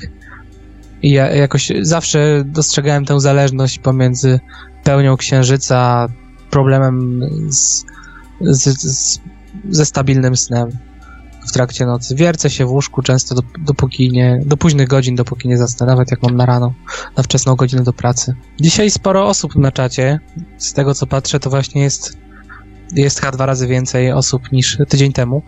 [1.02, 4.40] i ja jakoś zawsze dostrzegałem tę zależność pomiędzy
[4.84, 6.08] pełnią księżyca,
[6.50, 7.20] problemem
[7.50, 7.84] z,
[8.40, 9.20] z, z,
[9.70, 10.68] ze stabilnym snem
[11.48, 12.14] w trakcie nocy.
[12.14, 16.10] Wiercę się w łóżku często do, dopóki nie, do późnych godzin, dopóki nie zasnę, nawet
[16.10, 16.74] jak mam na rano,
[17.16, 18.34] na wczesną godzinę do pracy.
[18.60, 20.20] Dzisiaj sporo osób na czacie,
[20.58, 22.18] z tego co patrzę, to właśnie jest
[22.92, 25.42] jest chyba dwa razy więcej osób niż tydzień temu.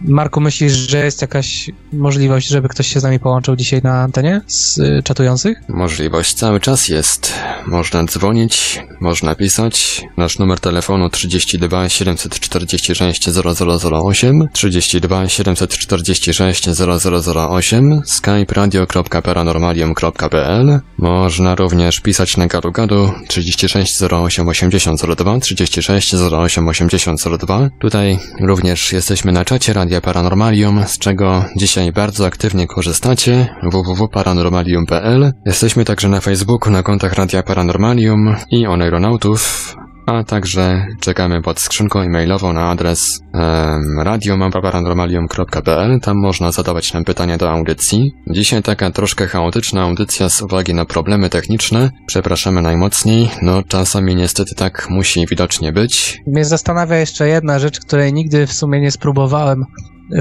[0.00, 4.40] Marku, myślisz, że jest jakaś możliwość, żeby ktoś się z nami połączył dzisiaj na antenie
[4.46, 5.58] z y, czatujących?
[5.68, 7.34] Możliwość cały czas jest.
[7.66, 10.04] Można dzwonić, można pisać.
[10.16, 20.80] Nasz numer telefonu 32 746 0008, 32 746 0008, skype radio.paranormalium.pl.
[20.98, 27.70] Można również pisać na gadu gadu 36 08 8002, 36 08 8002.
[27.80, 35.32] Tutaj również jesteśmy na czacie Radia Paranormalium, z czego dzisiaj bardzo aktywnie korzystacie www.paranormalium.pl.
[35.46, 39.74] Jesteśmy także na Facebooku na kontach Radia Paranormalium i Oneironautów,
[40.08, 46.00] a także czekamy pod skrzynką e-mailową na adres um, radiomapa.paranormalium.pl.
[46.00, 48.12] Tam można zadawać nam pytania do audycji.
[48.30, 51.90] Dzisiaj taka troszkę chaotyczna audycja z uwagi na problemy techniczne.
[52.06, 56.20] Przepraszamy najmocniej, no czasami niestety tak musi widocznie być.
[56.26, 59.64] Mnie zastanawia jeszcze jedna rzecz, której nigdy w sumie nie spróbowałem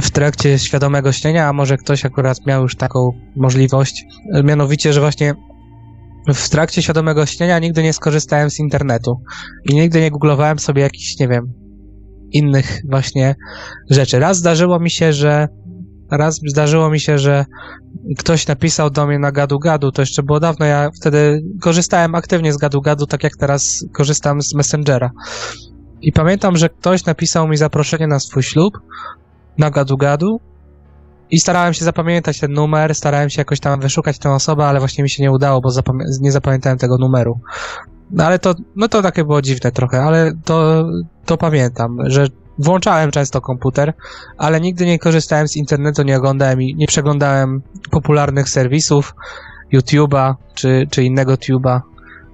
[0.02, 4.06] w trakcie świadomego śnienia, a może ktoś akurat miał już taką możliwość.
[4.44, 5.34] Mianowicie, że właśnie
[6.34, 9.22] w trakcie świadomego śnienia nigdy nie skorzystałem z internetu
[9.66, 11.54] i nigdy nie googlowałem sobie jakichś, nie wiem,
[12.32, 13.36] innych właśnie
[13.90, 14.20] rzeczy.
[14.20, 15.48] Raz zdarzyło mi się, że
[16.12, 17.46] raz zdarzyło mi się, że
[18.18, 22.54] ktoś napisał do mnie na gadu gadu, to jeszcze było dawno, ja wtedy korzystałem aktywnie
[22.54, 25.12] z gadu gadu, tak jak teraz korzystam z Messengera.
[26.02, 28.74] I pamiętam, że ktoś napisał mi zaproszenie na swój ślub
[29.58, 30.40] na gadu gadu
[31.32, 35.04] i starałem się zapamiętać ten numer, starałem się jakoś tam wyszukać tę osobę, ale właśnie
[35.04, 35.70] mi się nie udało, bo
[36.22, 37.40] nie zapamiętałem tego numeru.
[38.12, 40.86] No ale to, no to takie było dziwne trochę, ale to,
[41.26, 42.28] to pamiętam, że
[42.60, 43.94] włączałem często komputer,
[44.38, 49.16] ale nigdy nie korzystałem z internetu, nie oglądałem i nie przeglądałem popularnych serwisów,
[49.74, 51.82] YouTube'a czy, czy innego tuba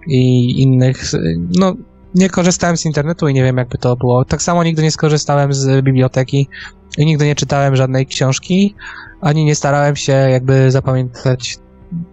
[0.07, 1.11] i innych,
[1.59, 1.73] no
[2.15, 4.25] nie korzystałem z internetu i nie wiem jakby to było.
[4.25, 6.49] Tak samo nigdy nie skorzystałem z biblioteki
[6.97, 8.75] i nigdy nie czytałem żadnej książki,
[9.21, 11.57] ani nie starałem się jakby zapamiętać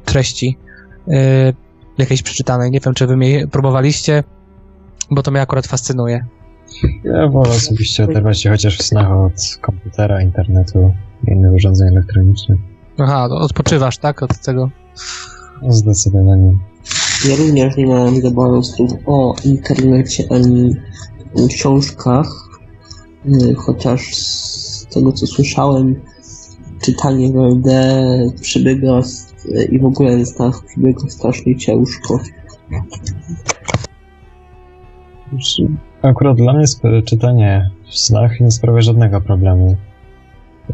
[0.04, 0.58] treści
[1.06, 1.16] yy,
[1.98, 2.70] jakiejś przeczytanej.
[2.70, 4.24] Nie wiem, czy wy mnie próbowaliście,
[5.10, 6.26] bo to mnie akurat fascynuje.
[7.04, 10.94] Ja wolę osobiście oderwać się chociaż w snach od komputera, internetu
[11.28, 12.60] i innych urządzeń elektronicznych.
[12.98, 14.22] Aha, to odpoczywasz, tak?
[14.22, 14.70] Od tego.
[15.68, 16.54] Zdecydowanie.
[17.28, 20.76] Ja również nie miałem za bardzo o internecie ani
[21.48, 22.26] książkach,
[23.26, 26.00] y, chociaż z tego co słyszałem,
[26.82, 27.68] czytanie w LD
[28.40, 29.00] przebiega
[29.70, 32.20] i w ogóle snach przebiega strasznie ciężko.
[36.02, 36.64] Akurat dla mnie
[37.06, 39.76] czytanie w snach nie sprawia żadnego problemu.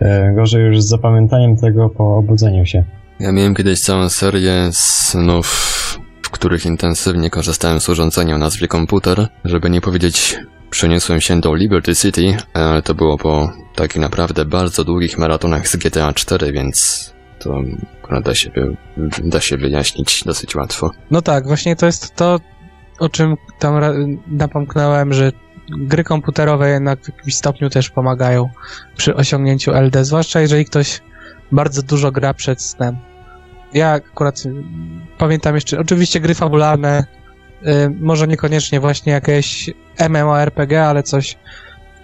[0.00, 2.84] E, Gorzej już z zapamiętaniem tego po obudzeniu się.
[3.20, 5.46] Ja miałem kiedyś całą serię snów,
[6.22, 9.28] w których intensywnie korzystałem z urządzenia o nazwie komputer.
[9.44, 10.38] Żeby nie powiedzieć,
[10.70, 15.76] przeniosłem się do Liberty City, ale to było po takich naprawdę bardzo długich maratonach z
[15.76, 17.60] GTA 4, więc to
[18.24, 18.50] da się,
[19.24, 20.90] da się wyjaśnić dosyć łatwo.
[21.10, 22.40] No tak, właśnie to jest to,
[22.98, 23.80] o czym tam
[24.26, 25.32] napomknąłem, że
[25.68, 28.48] gry komputerowe jednak w jakimś stopniu też pomagają
[28.96, 31.00] przy osiągnięciu LD, zwłaszcza jeżeli ktoś
[31.52, 32.96] bardzo dużo gra przed snem.
[33.74, 34.42] Ja akurat
[35.18, 37.04] pamiętam jeszcze, oczywiście gry fabularne,
[37.62, 39.70] y, może niekoniecznie właśnie jakieś
[40.08, 41.36] MMORPG, ale coś,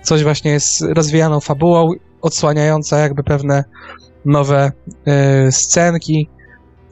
[0.03, 1.91] coś właśnie z rozwijaną fabułą,
[2.23, 3.65] odsłaniająca jakby pewne
[4.24, 4.73] nowe
[5.49, 6.29] y, scenki,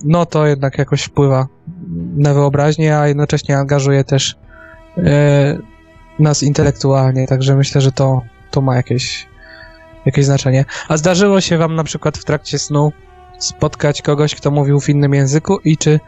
[0.04, 1.46] no to jednak jakoś wpływa
[2.16, 4.36] na wyobraźnię, a jednocześnie angażuje też
[4.96, 5.58] e,
[6.18, 9.28] nas intelektualnie, także myślę, że to, to ma jakieś,
[10.06, 10.64] jakieś znaczenie.
[10.88, 12.92] A zdarzyło się wam na przykład w trakcie snu
[13.38, 16.00] spotkać kogoś, kto mówił w innym języku i czy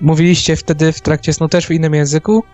[0.00, 2.44] mówiliście wtedy w trakcie snu też w innym języku?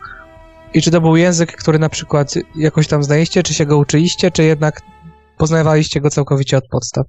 [0.74, 4.30] I czy to był język, który na przykład jakoś tam znaliście, czy się go uczyliście,
[4.30, 4.82] czy jednak
[5.38, 7.06] poznawaliście go całkowicie od podstaw?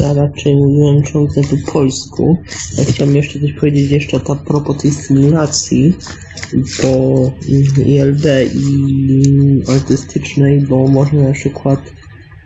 [0.00, 2.36] Ja raczej mówiłem ciągle po polsku.
[2.78, 5.96] Ja chciałem jeszcze coś powiedzieć jeszcze a propos tej symulacji,
[6.82, 7.32] bo
[7.86, 11.80] ILD i artystycznej, bo można na przykład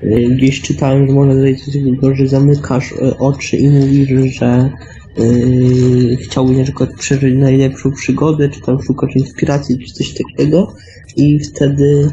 [0.03, 4.71] y, gdzieś czytałem, że można zrobić coś takiego, że zamykasz y, oczy i mówisz, że
[5.19, 10.75] y, chciałbyś na przykład przeżyć najlepszą przygodę, czy tam szukać inspiracji, czy coś takiego
[11.17, 12.11] i wtedy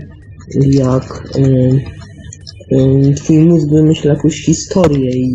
[0.56, 1.80] jak y,
[2.72, 5.30] Ym, twój mózg wymyśla jakąś historię i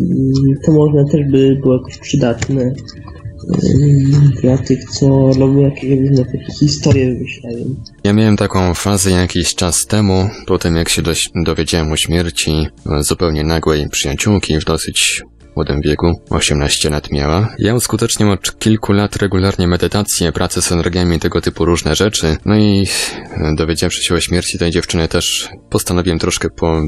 [0.65, 6.53] to można też by było jakoś przydatne ym, dla tych, co robią jakieś różne takie
[6.59, 7.75] historie wymyślają.
[8.03, 11.01] Ja miałem taką fazę jakiś czas temu, po tym jak się
[11.35, 12.67] dowiedziałem o śmierci
[12.99, 15.23] zupełnie nagłej przyjaciółki w dosyć
[15.55, 17.55] młodym wieku, 18 lat miała.
[17.59, 22.37] Ja uskuteczniam od kilku lat regularnie medytacje, pracę z energiami, tego typu różne rzeczy.
[22.45, 22.87] No i
[23.31, 26.81] e, dowiedziawszy się o śmierci tej dziewczyny też postanowiłem troszkę po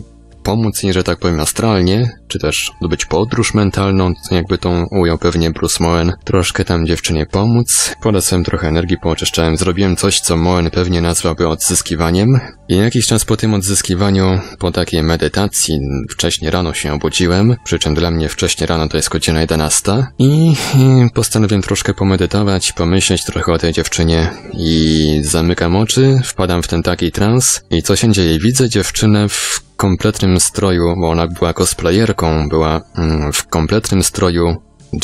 [0.48, 5.52] pomóc jej, że tak powiem, astralnie, czy też odbyć podróż mentalną, jakby tą ujął pewnie
[5.52, 11.02] Bruce Moen, troszkę tam dziewczynie pomóc, podesłem trochę energii, pooczyszczałem, zrobiłem coś, co Moen pewnie
[11.02, 12.40] nazwałby odzyskiwaniem.
[12.70, 15.80] I jakiś czas po tym odzyskiwaniu, po takiej medytacji,
[16.10, 20.54] wcześniej rano się obudziłem, przy czym dla mnie wcześniej rano to jest godzina 11 i
[20.76, 24.30] i postanowiłem troszkę pomedytować, pomyśleć trochę o tej dziewczynie.
[24.54, 27.62] I zamykam oczy, wpadam w ten taki trans.
[27.70, 28.40] I co się dzieje?
[28.40, 34.56] Widzę dziewczynę w kompletnym stroju, bo ona była cosplayerką, była mm, w kompletnym stroju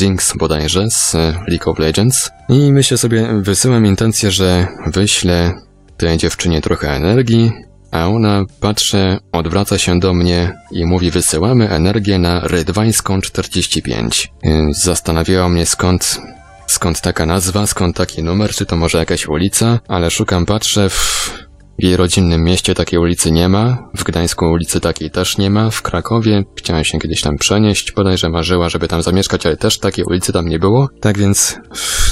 [0.01, 1.13] Jinx bodajże z
[1.47, 5.53] League of Legends i myślę sobie, wysyłam intencję, że wyślę
[5.97, 7.51] tej dziewczynie trochę energii,
[7.91, 14.31] a ona patrzy, odwraca się do mnie i mówi wysyłamy energię na Rydwańską 45.
[14.45, 16.21] Y, Zastanawiało mnie skąd
[16.67, 21.33] skąd taka nazwa, skąd taki numer, czy to może jakaś ulica, ale szukam, patrzę w
[21.79, 25.69] w jej rodzinnym mieście takiej ulicy nie ma, w Gdańsku ulicy takiej też nie ma,
[25.69, 30.05] w Krakowie chciałem się kiedyś tam przenieść, bodajże marzyła, żeby tam zamieszkać, ale też takiej
[30.05, 30.89] ulicy tam nie było.
[31.01, 31.59] Tak więc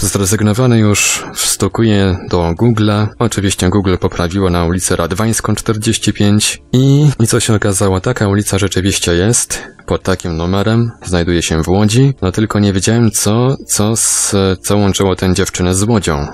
[0.02, 3.08] zrezygnowany już wstukuję do Google'a.
[3.20, 9.14] Oczywiście Google poprawiło na ulicę Radwańską 45 i, i co się okazało, taka ulica rzeczywiście
[9.14, 14.36] jest, pod takim numerem, znajduje się w Łodzi, no tylko nie wiedziałem co, co, z,
[14.62, 16.28] co łączyło tę dziewczynę z Łodzią.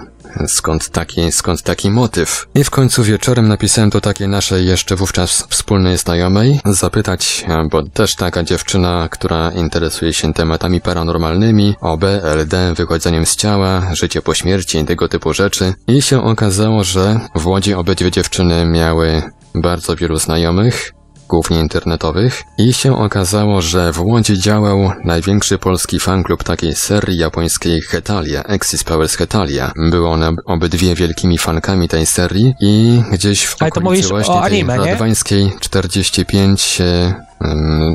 [0.47, 2.47] Skąd taki, skąd taki motyw?
[2.55, 8.15] I w końcu wieczorem napisałem do takiej naszej jeszcze wówczas wspólnej znajomej, zapytać, bo też
[8.15, 14.77] taka dziewczyna, która interesuje się tematami paranormalnymi, OB, LD, wychodzeniem z ciała, życie po śmierci
[14.77, 15.73] i tego typu rzeczy.
[15.87, 19.21] I się okazało, że w Łodzi obydwie dziewczyny miały
[19.55, 20.93] bardzo wielu znajomych,
[21.27, 27.81] głównie internetowych, i się okazało, że w Łodzi działał największy polski fanklub takiej serii japońskiej
[27.81, 29.71] Hetalia, Exis Powers Hetalia.
[29.89, 34.85] Były one obydwie wielkimi fankami tej serii i gdzieś w okolicy właśnie tej anime, nie?
[34.85, 37.26] Radwańskiej 45 e, mm,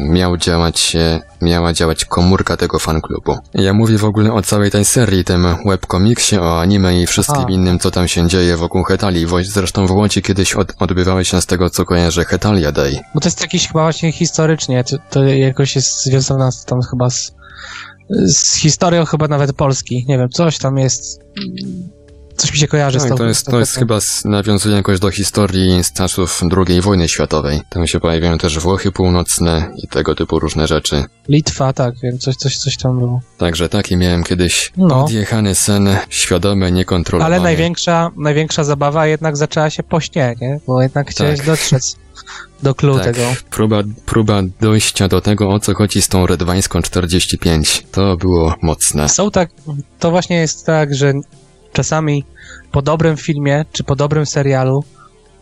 [0.00, 0.96] miał działać,
[1.40, 3.38] miała działać komórka tego fanklubu.
[3.54, 7.50] Ja mówię w ogóle o całej tej serii, tym webkomiksie, o anime i wszystkim Aha.
[7.50, 9.26] innym, co tam się dzieje wokół Hetalii.
[9.42, 13.00] Zresztą w Łodzi kiedyś od, odbywały się z tego, co kojarzę, Hetalia Day.
[13.14, 17.32] Bo to jest jakiś chyba właśnie historycznie, to, to jakoś jest związane tam chyba z,
[18.10, 20.04] z historią chyba nawet Polski.
[20.08, 21.20] Nie wiem, coś tam jest.
[22.42, 25.10] Coś mi się kojarzy z Tak, tą to jest, to jest chyba, nawiązuje jakoś do
[25.10, 27.60] historii z czasów II wojny światowej.
[27.68, 31.04] Tam się pojawiają też Włochy północne i tego typu różne rzeczy.
[31.28, 33.20] Litwa, tak, wiem, coś, coś, coś tam było.
[33.38, 35.04] Także taki miałem kiedyś No.
[35.04, 37.34] odjechany sen, świadomy, niekontrolowany.
[37.34, 40.60] Ale największa, największa zabawa jednak zaczęła się po śnie, nie?
[40.66, 41.46] Bo jednak chciałeś Tak.
[41.46, 41.84] dotrzeć
[42.62, 43.04] do clue Tak.
[43.04, 43.26] tego.
[43.50, 47.86] Próba, próba dojścia do tego, o co chodzi z tą redwańską 45.
[47.92, 49.08] To było mocne.
[49.08, 49.50] Są tak,
[49.98, 51.12] to właśnie jest tak, że
[51.72, 52.24] czasami
[52.72, 54.84] po dobrym filmie, czy po dobrym serialu,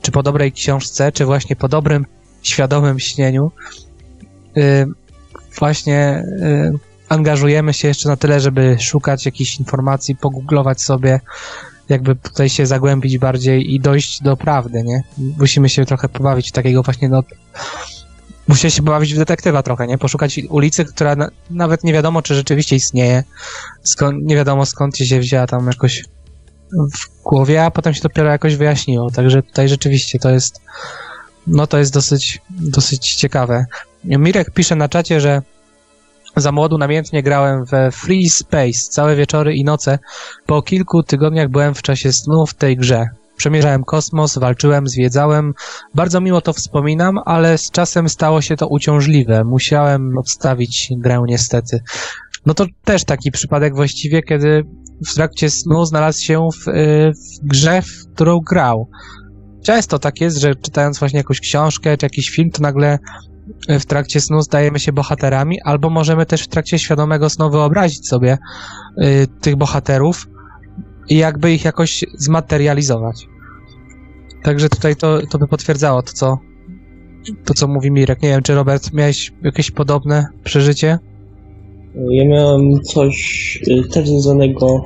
[0.02, 2.06] czy po dobrej książce, czy właśnie po dobrym
[2.42, 3.50] świadomym śnieniu,
[4.56, 4.86] y,
[5.58, 11.20] właśnie y, angażujemy się jeszcze na tyle, żeby szukać jakichś informacji, pogooglować sobie,
[11.88, 15.02] jakby tutaj się zagłębić bardziej i dojść do prawdy, nie?
[15.38, 17.22] Musimy się trochę pobawić takiego właśnie, no...
[18.48, 19.98] Musimy się pobawić w detektywa trochę, nie?
[19.98, 23.24] Poszukać ulicy, która na, nawet nie wiadomo, czy rzeczywiście istnieje.
[23.82, 26.04] Skąd, nie wiadomo skąd się wzięła tam jakoś
[26.72, 29.10] w głowie, a potem się dopiero jakoś wyjaśniło.
[29.10, 30.60] Także tutaj rzeczywiście to jest,
[31.46, 33.64] no to jest dosyć, dosyć ciekawe.
[34.04, 35.42] Mirek pisze na czacie, że
[36.36, 39.98] za młodu namiętnie grałem we Free Space całe wieczory i noce.
[40.46, 43.08] Po kilku tygodniach byłem w czasie snu w tej grze.
[43.36, 45.54] Przemierzałem kosmos, walczyłem, zwiedzałem.
[45.94, 49.44] Bardzo miło to wspominam, ale z czasem stało się to uciążliwe.
[49.44, 51.80] Musiałem odstawić grę niestety.
[52.46, 54.64] No to też taki przypadek właściwie, kiedy
[55.06, 58.88] w trakcie snu znalazł się w, y, w grze, w którą grał.
[59.62, 62.98] Często tak jest, że czytając właśnie jakąś książkę czy jakiś film, to nagle
[63.68, 68.38] w trakcie snu stajemy się bohaterami, albo możemy też w trakcie świadomego snu wyobrazić sobie
[68.98, 70.28] y, tych bohaterów
[71.08, 73.26] i jakby ich jakoś zmaterializować.
[74.42, 76.38] Także tutaj to, to by potwierdzało to, co
[77.44, 78.22] to, co mówi Mirek.
[78.22, 80.98] Nie wiem, czy Robert, miałeś jakieś podobne przeżycie?
[81.94, 83.16] Ja miałem coś
[83.68, 84.84] y, też związanego,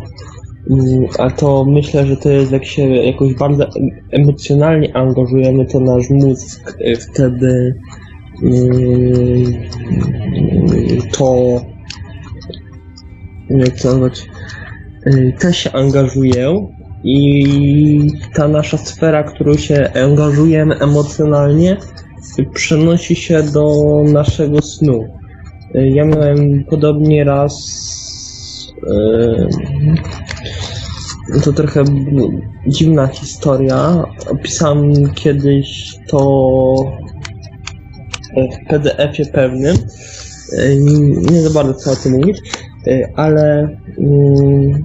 [0.71, 5.81] mm, a to myślę, że to jest jak się jakoś bardzo em- emocjonalnie angażujemy, to
[5.81, 7.75] nasz mózg y, wtedy
[8.43, 9.53] y,
[11.19, 11.61] to
[13.51, 14.27] jak to nazwać,
[15.39, 16.69] też się angażuje
[17.05, 21.77] i ta nasza sfera, którą się angażujemy emocjonalnie,
[22.55, 25.14] przenosi się do naszego snu.
[25.75, 27.55] Y, Ja miałem podobnie raz.
[31.35, 31.85] y, To trochę
[32.67, 34.05] dziwna historia.
[34.31, 36.21] Opisałem kiedyś to
[38.37, 39.77] w PDF-ie pewnym.
[40.53, 40.79] Y,
[41.31, 42.41] Nie za bardzo chcę o tym mówić,
[43.15, 43.69] ale
[43.99, 44.85] mm,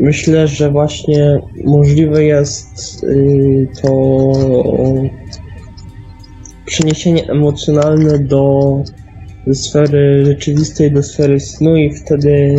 [0.00, 3.06] myślę, że właśnie możliwe jest
[3.82, 4.32] to
[6.66, 8.74] przeniesienie emocjonalne do
[9.46, 12.56] ze sfery rzeczywistej do sfery snu i wtedy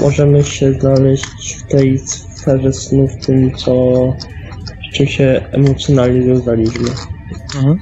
[0.00, 1.98] możemy się znaleźć w tej
[2.34, 3.94] sferze snu, w tym co
[4.92, 6.88] czym się emocjonalnie związaliśmy.
[7.56, 7.78] Mhm.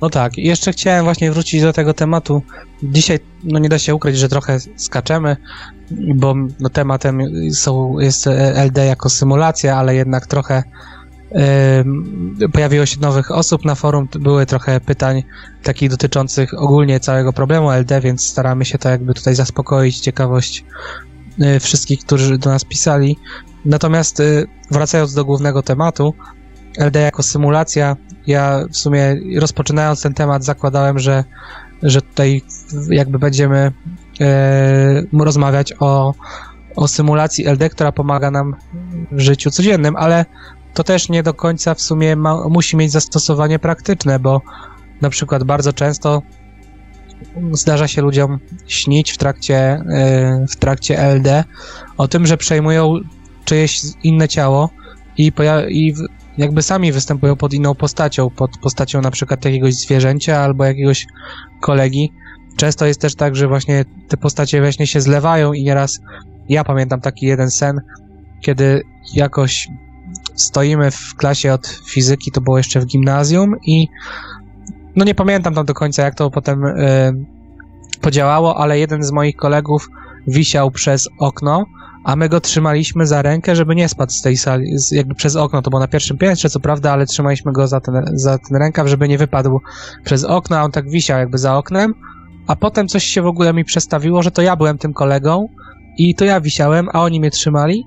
[0.00, 2.42] No tak, i jeszcze chciałem właśnie wrócić do tego tematu.
[2.82, 5.36] Dzisiaj, no nie da się ukryć, że trochę skaczemy,
[6.14, 7.20] bo no, tematem
[7.52, 10.62] są, jest LD jako symulacja, ale jednak trochę
[12.52, 15.22] pojawiło się nowych osób na forum, były trochę pytań
[15.62, 20.64] takich dotyczących ogólnie całego problemu LD, więc staramy się to jakby tutaj zaspokoić ciekawość
[21.56, 23.16] y, wszystkich, którzy do nas pisali.
[23.64, 26.14] Natomiast y, wracając do głównego tematu,
[26.78, 27.96] LD jako symulacja,
[28.26, 31.24] ja w sumie rozpoczynając ten temat zakładałem, że,
[31.82, 32.42] że tutaj
[32.90, 33.72] jakby będziemy
[34.20, 36.14] e, rozmawiać o,
[36.76, 38.56] o symulacji LD, która pomaga nam
[39.12, 40.24] w życiu codziennym, ale
[40.74, 44.42] to też nie do końca w sumie ma, musi mieć zastosowanie praktyczne, bo
[45.00, 46.22] na przykład bardzo często
[47.52, 51.44] zdarza się ludziom śnić w trakcie, e, w trakcie LD
[51.96, 52.94] o tym, że przejmują
[53.44, 54.70] czyjeś inne ciało
[55.18, 55.32] i,
[55.68, 55.94] i
[56.38, 61.06] jakby sami występują pod inną postacią, pod postacią na przykład jakiegoś zwierzęcia albo jakiegoś
[61.60, 62.12] kolegi.
[62.56, 66.00] Często jest też tak, że właśnie te postacie właśnie się zlewają i nieraz
[66.48, 67.80] ja pamiętam taki jeden sen,
[68.40, 68.82] kiedy
[69.14, 69.68] jakoś
[70.42, 73.88] stoimy w klasie od fizyki, to było jeszcze w gimnazjum i
[74.96, 77.12] no nie pamiętam tam do końca jak to potem e,
[78.00, 79.88] podziałało, ale jeden z moich kolegów
[80.26, 81.66] wisiał przez okno
[82.04, 85.36] a my go trzymaliśmy za rękę, żeby nie spadł z tej sali, z, jakby przez
[85.36, 88.56] okno, to było na pierwszym piętrze, co prawda, ale trzymaliśmy go za ten, za ten
[88.56, 89.60] rękaw, żeby nie wypadł
[90.04, 91.94] przez okno, a on tak wisiał jakby za oknem,
[92.46, 95.48] a potem coś się w ogóle mi przestawiło, że to ja byłem tym kolegą
[95.98, 97.86] i to ja wisiałem, a oni mnie trzymali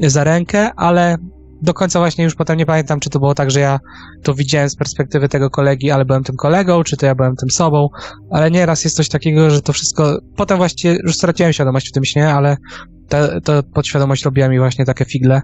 [0.00, 1.16] za rękę, ale
[1.62, 3.80] do końca właśnie już potem nie pamiętam, czy to było tak, że ja
[4.22, 7.50] to widziałem z perspektywy tego kolegi, ale byłem tym kolegą, czy to ja byłem tym
[7.50, 7.88] sobą,
[8.30, 12.04] ale nieraz jest coś takiego, że to wszystko, potem właściwie już straciłem świadomość w tym
[12.04, 12.56] śnie, ale
[13.08, 15.42] ta, to podświadomość robiła mi właśnie takie figle.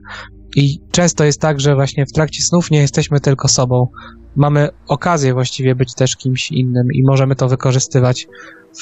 [0.57, 3.89] I często jest tak, że właśnie w trakcie snów nie jesteśmy tylko sobą.
[4.37, 8.27] Mamy okazję właściwie być też kimś innym i możemy to wykorzystywać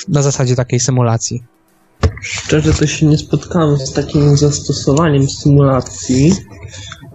[0.08, 1.42] na zasadzie takiej symulacji.
[2.22, 6.32] Szczerze to się nie spotkałem z takim zastosowaniem symulacji,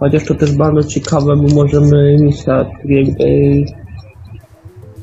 [0.02, 3.64] chociaż to też bardzo ciekawe, bo możemy mieć tak jakby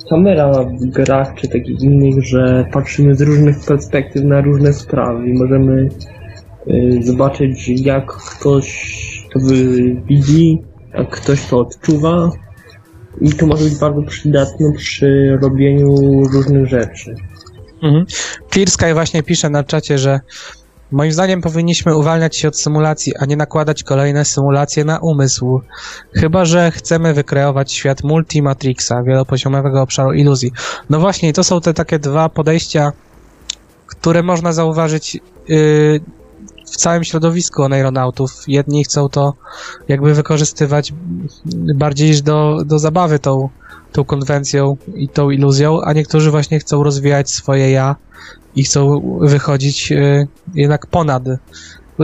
[0.09, 5.33] kamera w grach czy takich innych, że patrzymy z różnych perspektyw na różne sprawy i
[5.33, 5.89] możemy
[6.67, 8.99] y, zobaczyć jak ktoś
[9.33, 9.39] to
[10.07, 10.61] widzi,
[10.93, 12.29] jak ktoś to odczuwa
[13.21, 15.95] i to może być bardzo przydatne przy robieniu
[16.33, 17.15] różnych rzeczy.
[17.83, 18.05] Mhm.
[18.51, 20.19] Clear Sky właśnie pisze na czacie, że
[20.91, 25.61] moim zdaniem powinniśmy uwalniać się od symulacji, a nie nakładać kolejne symulacje na umysł.
[26.13, 30.51] Chyba, że chcemy wykreować świat multimatrixa, wielopoziomowego obszaru iluzji.
[30.89, 32.91] No właśnie, to są te takie dwa podejścia,
[33.87, 35.17] które można zauważyć
[35.47, 35.99] yy,
[36.65, 38.31] w całym środowisku oneironautów.
[38.47, 39.33] Jedni chcą to
[39.87, 40.93] jakby wykorzystywać
[41.75, 43.49] bardziej do, do zabawy tą,
[43.91, 47.95] tą konwencją i tą iluzją, a niektórzy właśnie chcą rozwijać swoje ja
[48.55, 51.23] i chcą wychodzić y, jednak ponad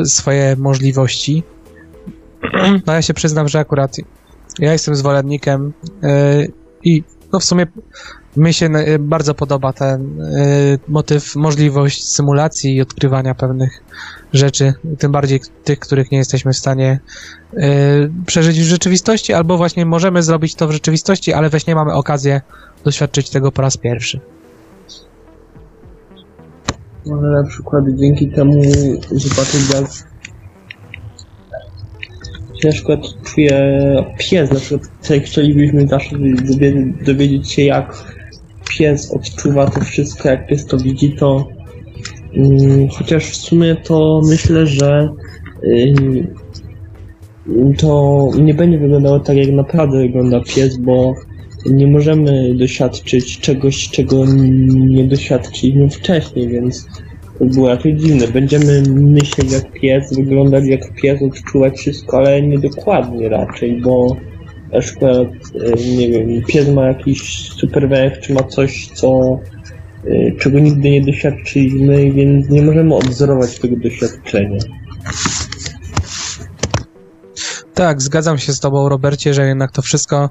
[0.06, 1.44] swoje możliwości.
[2.88, 3.98] No ja się przyznam, że akurat
[4.60, 6.52] ja jestem zwolennikiem y,
[6.84, 7.04] i
[7.34, 7.68] no w sumie
[8.38, 13.84] mi się y, bardzo podoba ten y, motyw, możliwość symulacji i odkrywania pewnych
[14.34, 17.00] rzeczy, tym bardziej tych, których nie jesteśmy w stanie
[17.54, 17.58] y,
[18.26, 22.42] przeżyć w rzeczywistości, albo właśnie możemy zrobić to w rzeczywistości, ale weź nie mamy okazję
[22.84, 24.20] doświadczyć tego po raz pierwszy.
[27.06, 28.62] Może na przykład dzięki temu
[29.12, 29.86] zobaczyć jak
[32.64, 33.80] na przykład czuje
[34.18, 34.90] pies, na przykład
[35.24, 36.16] chcielibyśmy zawsze
[37.06, 38.15] dowiedzieć się jak
[38.78, 41.48] pies odczuwa to wszystko, jak pies to widzi, to
[42.38, 45.10] um, chociaż w sumie to myślę, że
[47.78, 51.14] to nie będzie wyglądało tak jak naprawdę wygląda pies, bo
[51.66, 54.26] nie możemy doświadczyć czegoś, czego
[54.70, 56.88] nie doświadczyliśmy wcześniej, więc
[57.40, 58.28] to było raczej dziwne.
[58.28, 64.18] Będziemy myśleć jak pies, wyglądać jak pies, odczuwać wszystko, ale nie dokładnie raczej, bo
[64.72, 69.40] na przykład, e, nie wiem, pies ma jakiś super węch, czy ma coś, co
[70.06, 74.58] e, czego nigdy nie doświadczyliśmy, więc nie możemy odwzorować tego doświadczenia.
[77.74, 80.30] Tak, zgadzam się z tobą, Robercie, że jednak to wszystko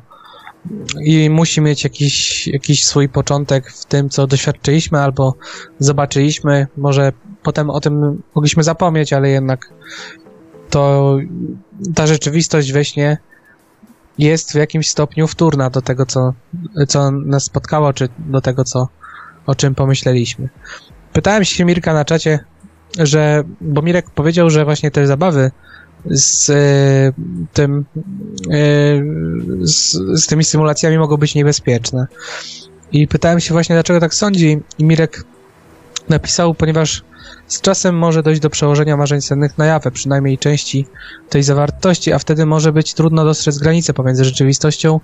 [1.05, 5.35] i musi mieć jakiś, jakiś swój początek w tym, co doświadczyliśmy albo
[5.79, 6.67] zobaczyliśmy.
[6.77, 7.13] Może
[7.43, 9.73] potem o tym mogliśmy zapomnieć, ale jednak
[10.71, 11.17] to
[11.95, 13.19] ta rzeczywistość we śnie
[14.19, 16.33] jest w jakimś stopniu wtórna do tego, co,
[16.89, 18.89] co nas spotkało, czy do tego, co,
[19.47, 20.49] o czym pomyśleliśmy.
[21.13, 22.45] Pytałem się Mirka na czacie,
[22.99, 25.51] że, bo Mirek powiedział, że właśnie te zabawy
[26.11, 27.13] z e,
[27.53, 27.85] tym
[28.51, 28.63] e,
[29.61, 29.93] z,
[30.23, 32.07] z tymi symulacjami mogą być niebezpieczne.
[32.93, 35.25] I pytałem się właśnie, dlaczego tak sądzi i Mirek
[36.09, 37.03] napisał, ponieważ
[37.49, 40.87] z czasem może dojść do przełożenia marzeń sennych na jawę, przynajmniej części
[41.29, 45.01] tej zawartości, a wtedy może być trudno dostrzec granice pomiędzy rzeczywistością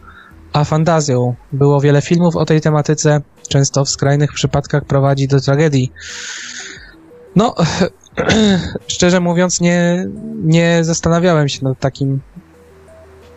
[0.52, 1.34] a fantazją.
[1.52, 5.92] Było wiele filmów o tej tematyce, często w skrajnych przypadkach prowadzi do tragedii.
[7.36, 7.54] No,
[8.86, 10.06] szczerze mówiąc, nie,
[10.44, 12.20] nie zastanawiałem się nad takim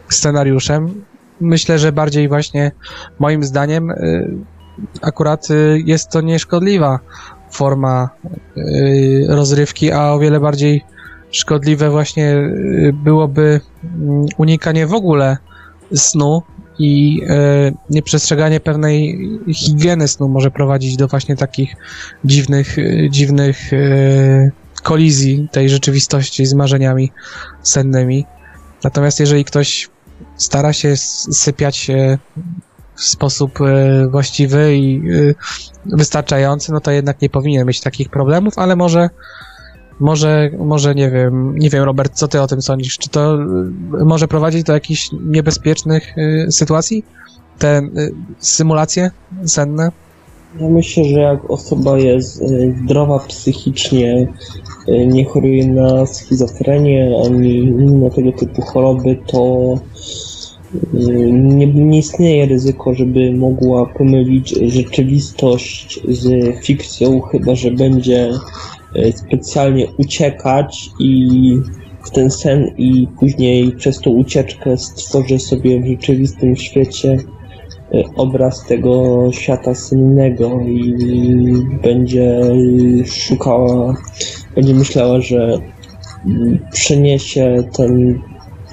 [0.09, 1.05] scenariuszem.
[1.41, 2.71] Myślę, że bardziej właśnie
[3.19, 4.27] moim zdaniem y,
[5.01, 6.99] akurat y, jest to nieszkodliwa
[7.53, 8.09] forma
[8.57, 10.81] y, rozrywki, a o wiele bardziej
[11.31, 12.35] szkodliwe właśnie
[12.93, 15.37] byłoby mm, unikanie w ogóle
[15.95, 16.41] snu
[16.79, 17.21] i
[17.89, 19.19] nieprzestrzeganie pewnej
[19.53, 21.75] higieny snu może prowadzić do właśnie takich
[22.25, 22.77] dziwnych,
[23.09, 23.71] dziwnych
[24.83, 27.11] kolizji tej rzeczywistości z marzeniami
[27.63, 28.25] sennymi.
[28.83, 29.89] Natomiast jeżeli ktoś
[30.37, 30.97] stara się
[31.31, 31.91] sypiać
[32.95, 38.53] w sposób e, właściwy i e, wystarczający, no to jednak nie powinien mieć takich problemów,
[38.57, 39.09] ale może
[39.99, 42.97] może, może nie wiem, nie wiem Robert, co ty o tym sądzisz?
[42.97, 46.15] Czy to e, może prowadzić do jakichś niebezpiecznych
[46.49, 47.05] sytuacji?
[47.59, 47.81] Te
[48.39, 49.11] symulacje
[49.45, 49.91] senne?
[50.59, 52.43] Ja myślę, że jak osoba jest
[52.83, 54.27] zdrowa psychicznie,
[55.07, 59.75] nie choruje na schizofrenię ani inne tego typu choroby, to
[60.93, 68.31] nie, nie istnieje ryzyko, żeby mogła pomylić rzeczywistość z fikcją, chyba że będzie
[68.95, 71.29] e, specjalnie uciekać i
[72.05, 77.17] w ten sen i później przez tą ucieczkę stworzy sobie w rzeczywistym świecie
[77.93, 80.93] e, obraz tego świata sennego i
[81.83, 82.41] będzie
[83.05, 83.95] szukała,
[84.55, 85.59] będzie myślała, że
[86.71, 88.19] przeniesie ten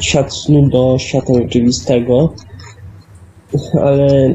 [0.01, 2.32] świat snu do świata rzeczywistego,
[3.82, 4.35] ale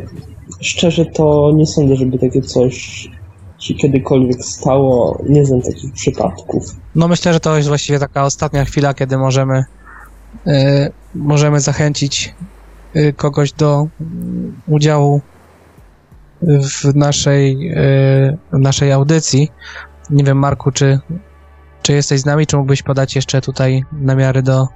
[0.62, 3.08] szczerze to nie sądzę, żeby takie coś
[3.60, 5.24] się kiedykolwiek stało.
[5.30, 6.76] Nie znam takich przypadków.
[6.96, 9.64] No myślę, że to jest właściwie taka ostatnia chwila, kiedy możemy
[10.46, 10.54] yy,
[11.16, 12.34] możemy zachęcić
[12.94, 13.88] yy, kogoś do
[14.68, 15.22] udziału
[16.42, 19.52] w naszej, yy, w naszej audycji.
[20.10, 21.00] Nie wiem, Marku, czy,
[21.82, 24.68] czy jesteś z nami, czy mógłbyś podać jeszcze tutaj namiary do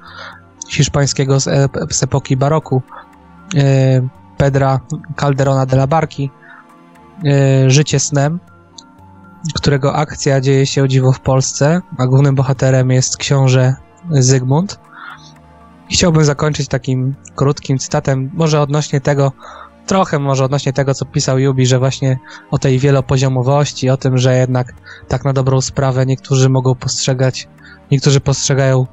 [0.69, 2.82] hiszpańskiego z, ep- z epoki baroku,
[3.56, 4.10] y,
[4.42, 4.80] Pedra
[5.16, 6.32] Calderona de la Barki,
[7.26, 8.40] y, Życie snem,
[9.54, 13.76] którego akcja dzieje się o dziwo w Polsce, a głównym bohaterem jest książę
[14.10, 14.80] Zygmunt.
[15.92, 19.32] Chciałbym zakończyć takim krótkim cytatem, może odnośnie tego,
[19.86, 22.20] trochę może odnośnie tego, co pisał Jubi, że właśnie
[22.52, 24.74] o tej wielopoziomowości, o tym, że jednak
[25.08, 27.48] tak na dobrą sprawę niektórzy mogą postrzegać,
[27.92, 28.88] niektórzy postrzegają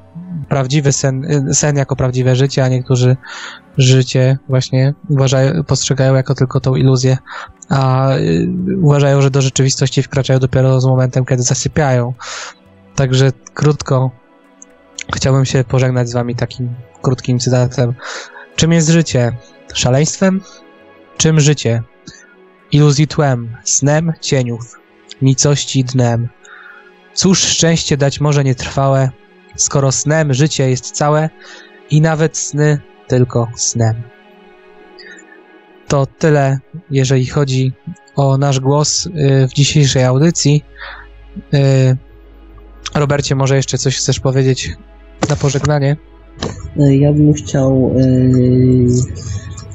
[0.49, 3.17] prawdziwy sen, sen jako prawdziwe życie, a niektórzy
[3.79, 7.19] życie właśnie uważają, postrzegają jako tylko tą iluzję,
[7.69, 8.49] a y,
[8.83, 12.15] uważają, że do rzeczywistości wkraczają dopiero z momentem, kiedy zasypiają.
[12.95, 14.11] Także krótko
[15.17, 17.95] chciałbym się pożegnać z wami takim krótkim cytatem.
[18.57, 19.33] Czym jest życie?
[19.75, 20.41] Szaleństwem?
[21.17, 21.83] Czym życie?
[22.73, 24.81] Iluzji tłem, snem cieniów,
[25.23, 26.29] nicości dnem.
[27.15, 29.11] Cóż szczęście dać może nietrwałe,
[29.59, 31.31] skoro snem życie jest całe
[31.91, 33.95] i nawet sny tylko snem.
[35.89, 36.59] To tyle,
[36.91, 37.73] jeżeli chodzi
[38.17, 39.11] o nasz głos y,
[39.51, 40.65] w dzisiejszej audycji.
[41.55, 41.97] Y,
[42.95, 44.71] Robercie, może jeszcze coś chcesz powiedzieć
[45.29, 45.97] na pożegnanie?
[46.77, 47.95] E, Ja bym chciał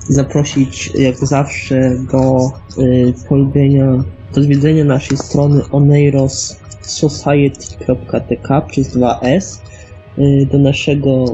[0.10, 2.51] zaprosić jak zawsze do
[3.30, 4.03] polubienia,
[4.35, 9.73] do zwiedzenia naszej strony oneirosociety.tk przez 2s e,
[10.52, 11.26] do naszego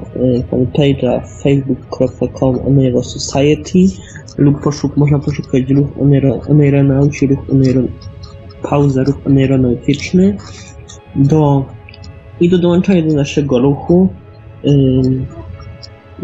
[0.51, 3.80] fanpage'a facebook.com oneirosociety
[4.38, 7.81] lub poszuk, można poszukać ruch oneiro, oneironauci, ruch oneiro,
[8.61, 10.38] pauza, ruch oneironautyczny
[11.15, 11.65] do
[12.39, 14.10] i do dołączenia do naszego ruchu
[14.68, 15.26] ym,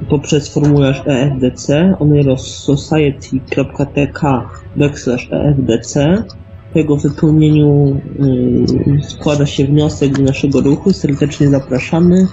[0.09, 4.21] poprzez formularz EFDC oneirosociety.tk
[4.75, 6.23] backslash EFDC
[6.75, 10.93] jego wypełnieniu ym, składa się wniosek do naszego ruchu.
[10.93, 12.27] Serdecznie zapraszamy.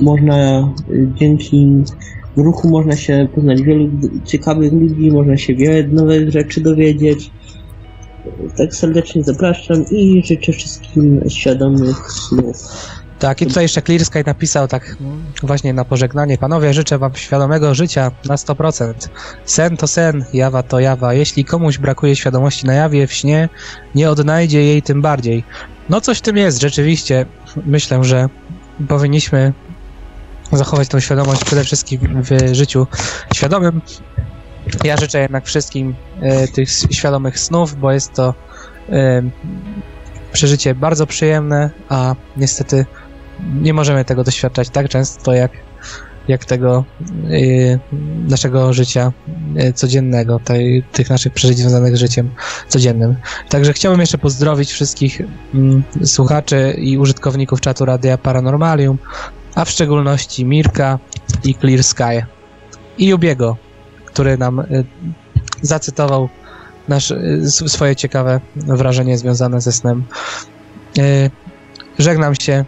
[0.00, 1.84] Można y, dzięki
[2.36, 3.90] ruchu można się poznać wielu
[4.24, 7.30] ciekawych ludzi można się wiele nowych rzeczy dowiedzieć.
[8.56, 12.56] Tak serdecznie zapraszam i życzę wszystkim świadomych snów.
[13.18, 16.38] Tak, i tutaj jeszcze Clear Sky napisał tak mm, właśnie na pożegnanie.
[16.38, 18.94] Panowie, życzę wam świadomego życia na 100%.
[19.44, 21.14] Sen to sen, jawa to jawa.
[21.14, 23.48] Jeśli komuś brakuje świadomości na jawie, w śnie,
[23.94, 25.44] nie odnajdzie jej tym bardziej.
[25.88, 27.26] No coś w tym jest, rzeczywiście.
[27.66, 28.28] Myślę, że
[28.88, 29.52] powinniśmy
[30.52, 32.86] zachować tą świadomość przede wszystkim w życiu
[33.34, 33.80] świadomym.
[34.84, 38.34] Ja życzę jednak wszystkim e, tych świadomych snów, bo jest to
[38.88, 39.22] e,
[40.32, 42.86] przeżycie bardzo przyjemne, a niestety
[43.40, 45.50] nie możemy tego doświadczać tak często, jak,
[46.28, 46.84] jak tego
[47.30, 47.78] y,
[48.28, 49.12] naszego życia
[49.60, 52.30] y, codziennego, tej, tych naszych przeżyć związanych z życiem
[52.68, 53.16] codziennym.
[53.48, 55.20] Także chciałbym jeszcze pozdrowić wszystkich
[55.54, 58.98] mm, słuchaczy i użytkowników czatu Radia Paranormalium,
[59.54, 60.98] a w szczególności Mirka
[61.44, 62.24] i Clear Sky
[62.98, 63.56] i Jubiego,
[64.04, 64.84] który nam y,
[65.62, 66.28] zacytował
[66.88, 67.12] nasz,
[67.46, 70.04] swoje ciekawe wrażenie związane ze snem.
[71.98, 72.64] Żegnam się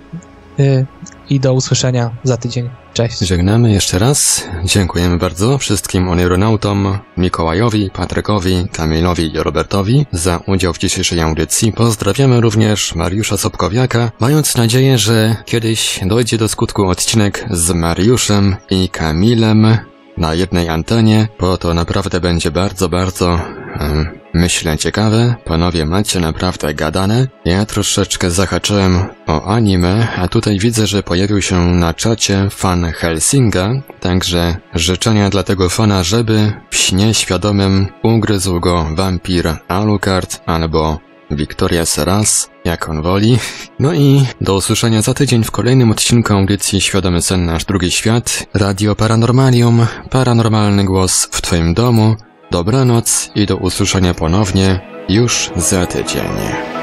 [1.31, 2.71] i do usłyszenia za tydzień.
[2.95, 3.19] Cześć.
[3.19, 4.49] Żegnamy jeszcze raz.
[4.65, 11.73] Dziękujemy bardzo wszystkim oneironautom, Mikołajowi, Patrykowi, Kamilowi i Robertowi za udział w dzisiejszej audycji.
[11.73, 18.89] Pozdrawiamy również Mariusza Sobkowiaka, mając nadzieję, że kiedyś dojdzie do skutku odcinek z Mariuszem i
[18.89, 19.79] Kamilem
[20.17, 23.41] na jednej antenie, bo to naprawdę będzie bardzo, bardzo,
[24.35, 25.35] myślę, ciekawe.
[25.45, 27.27] Panowie macie naprawdę gadane.
[27.45, 33.73] Ja troszeczkę zahaczyłem o anime, a tutaj widzę, że pojawił się na czacie fan Helsinga,
[34.01, 40.99] także życzenia dla tego fana, żeby w śnie świadomym ugryzł go wampir Alucard albo
[41.31, 42.51] Victoria Seras.
[42.65, 43.39] jak on woli.
[43.81, 48.47] No i do usłyszenia za tydzień w kolejnym odcinku audycji Świadomy Sen Nasz Drugi Świat,
[48.55, 52.17] Radio Paranormalium, paranormalny głos w Twoim domu.
[52.51, 56.78] Dobranoc i do usłyszenia ponownie już za tydzień.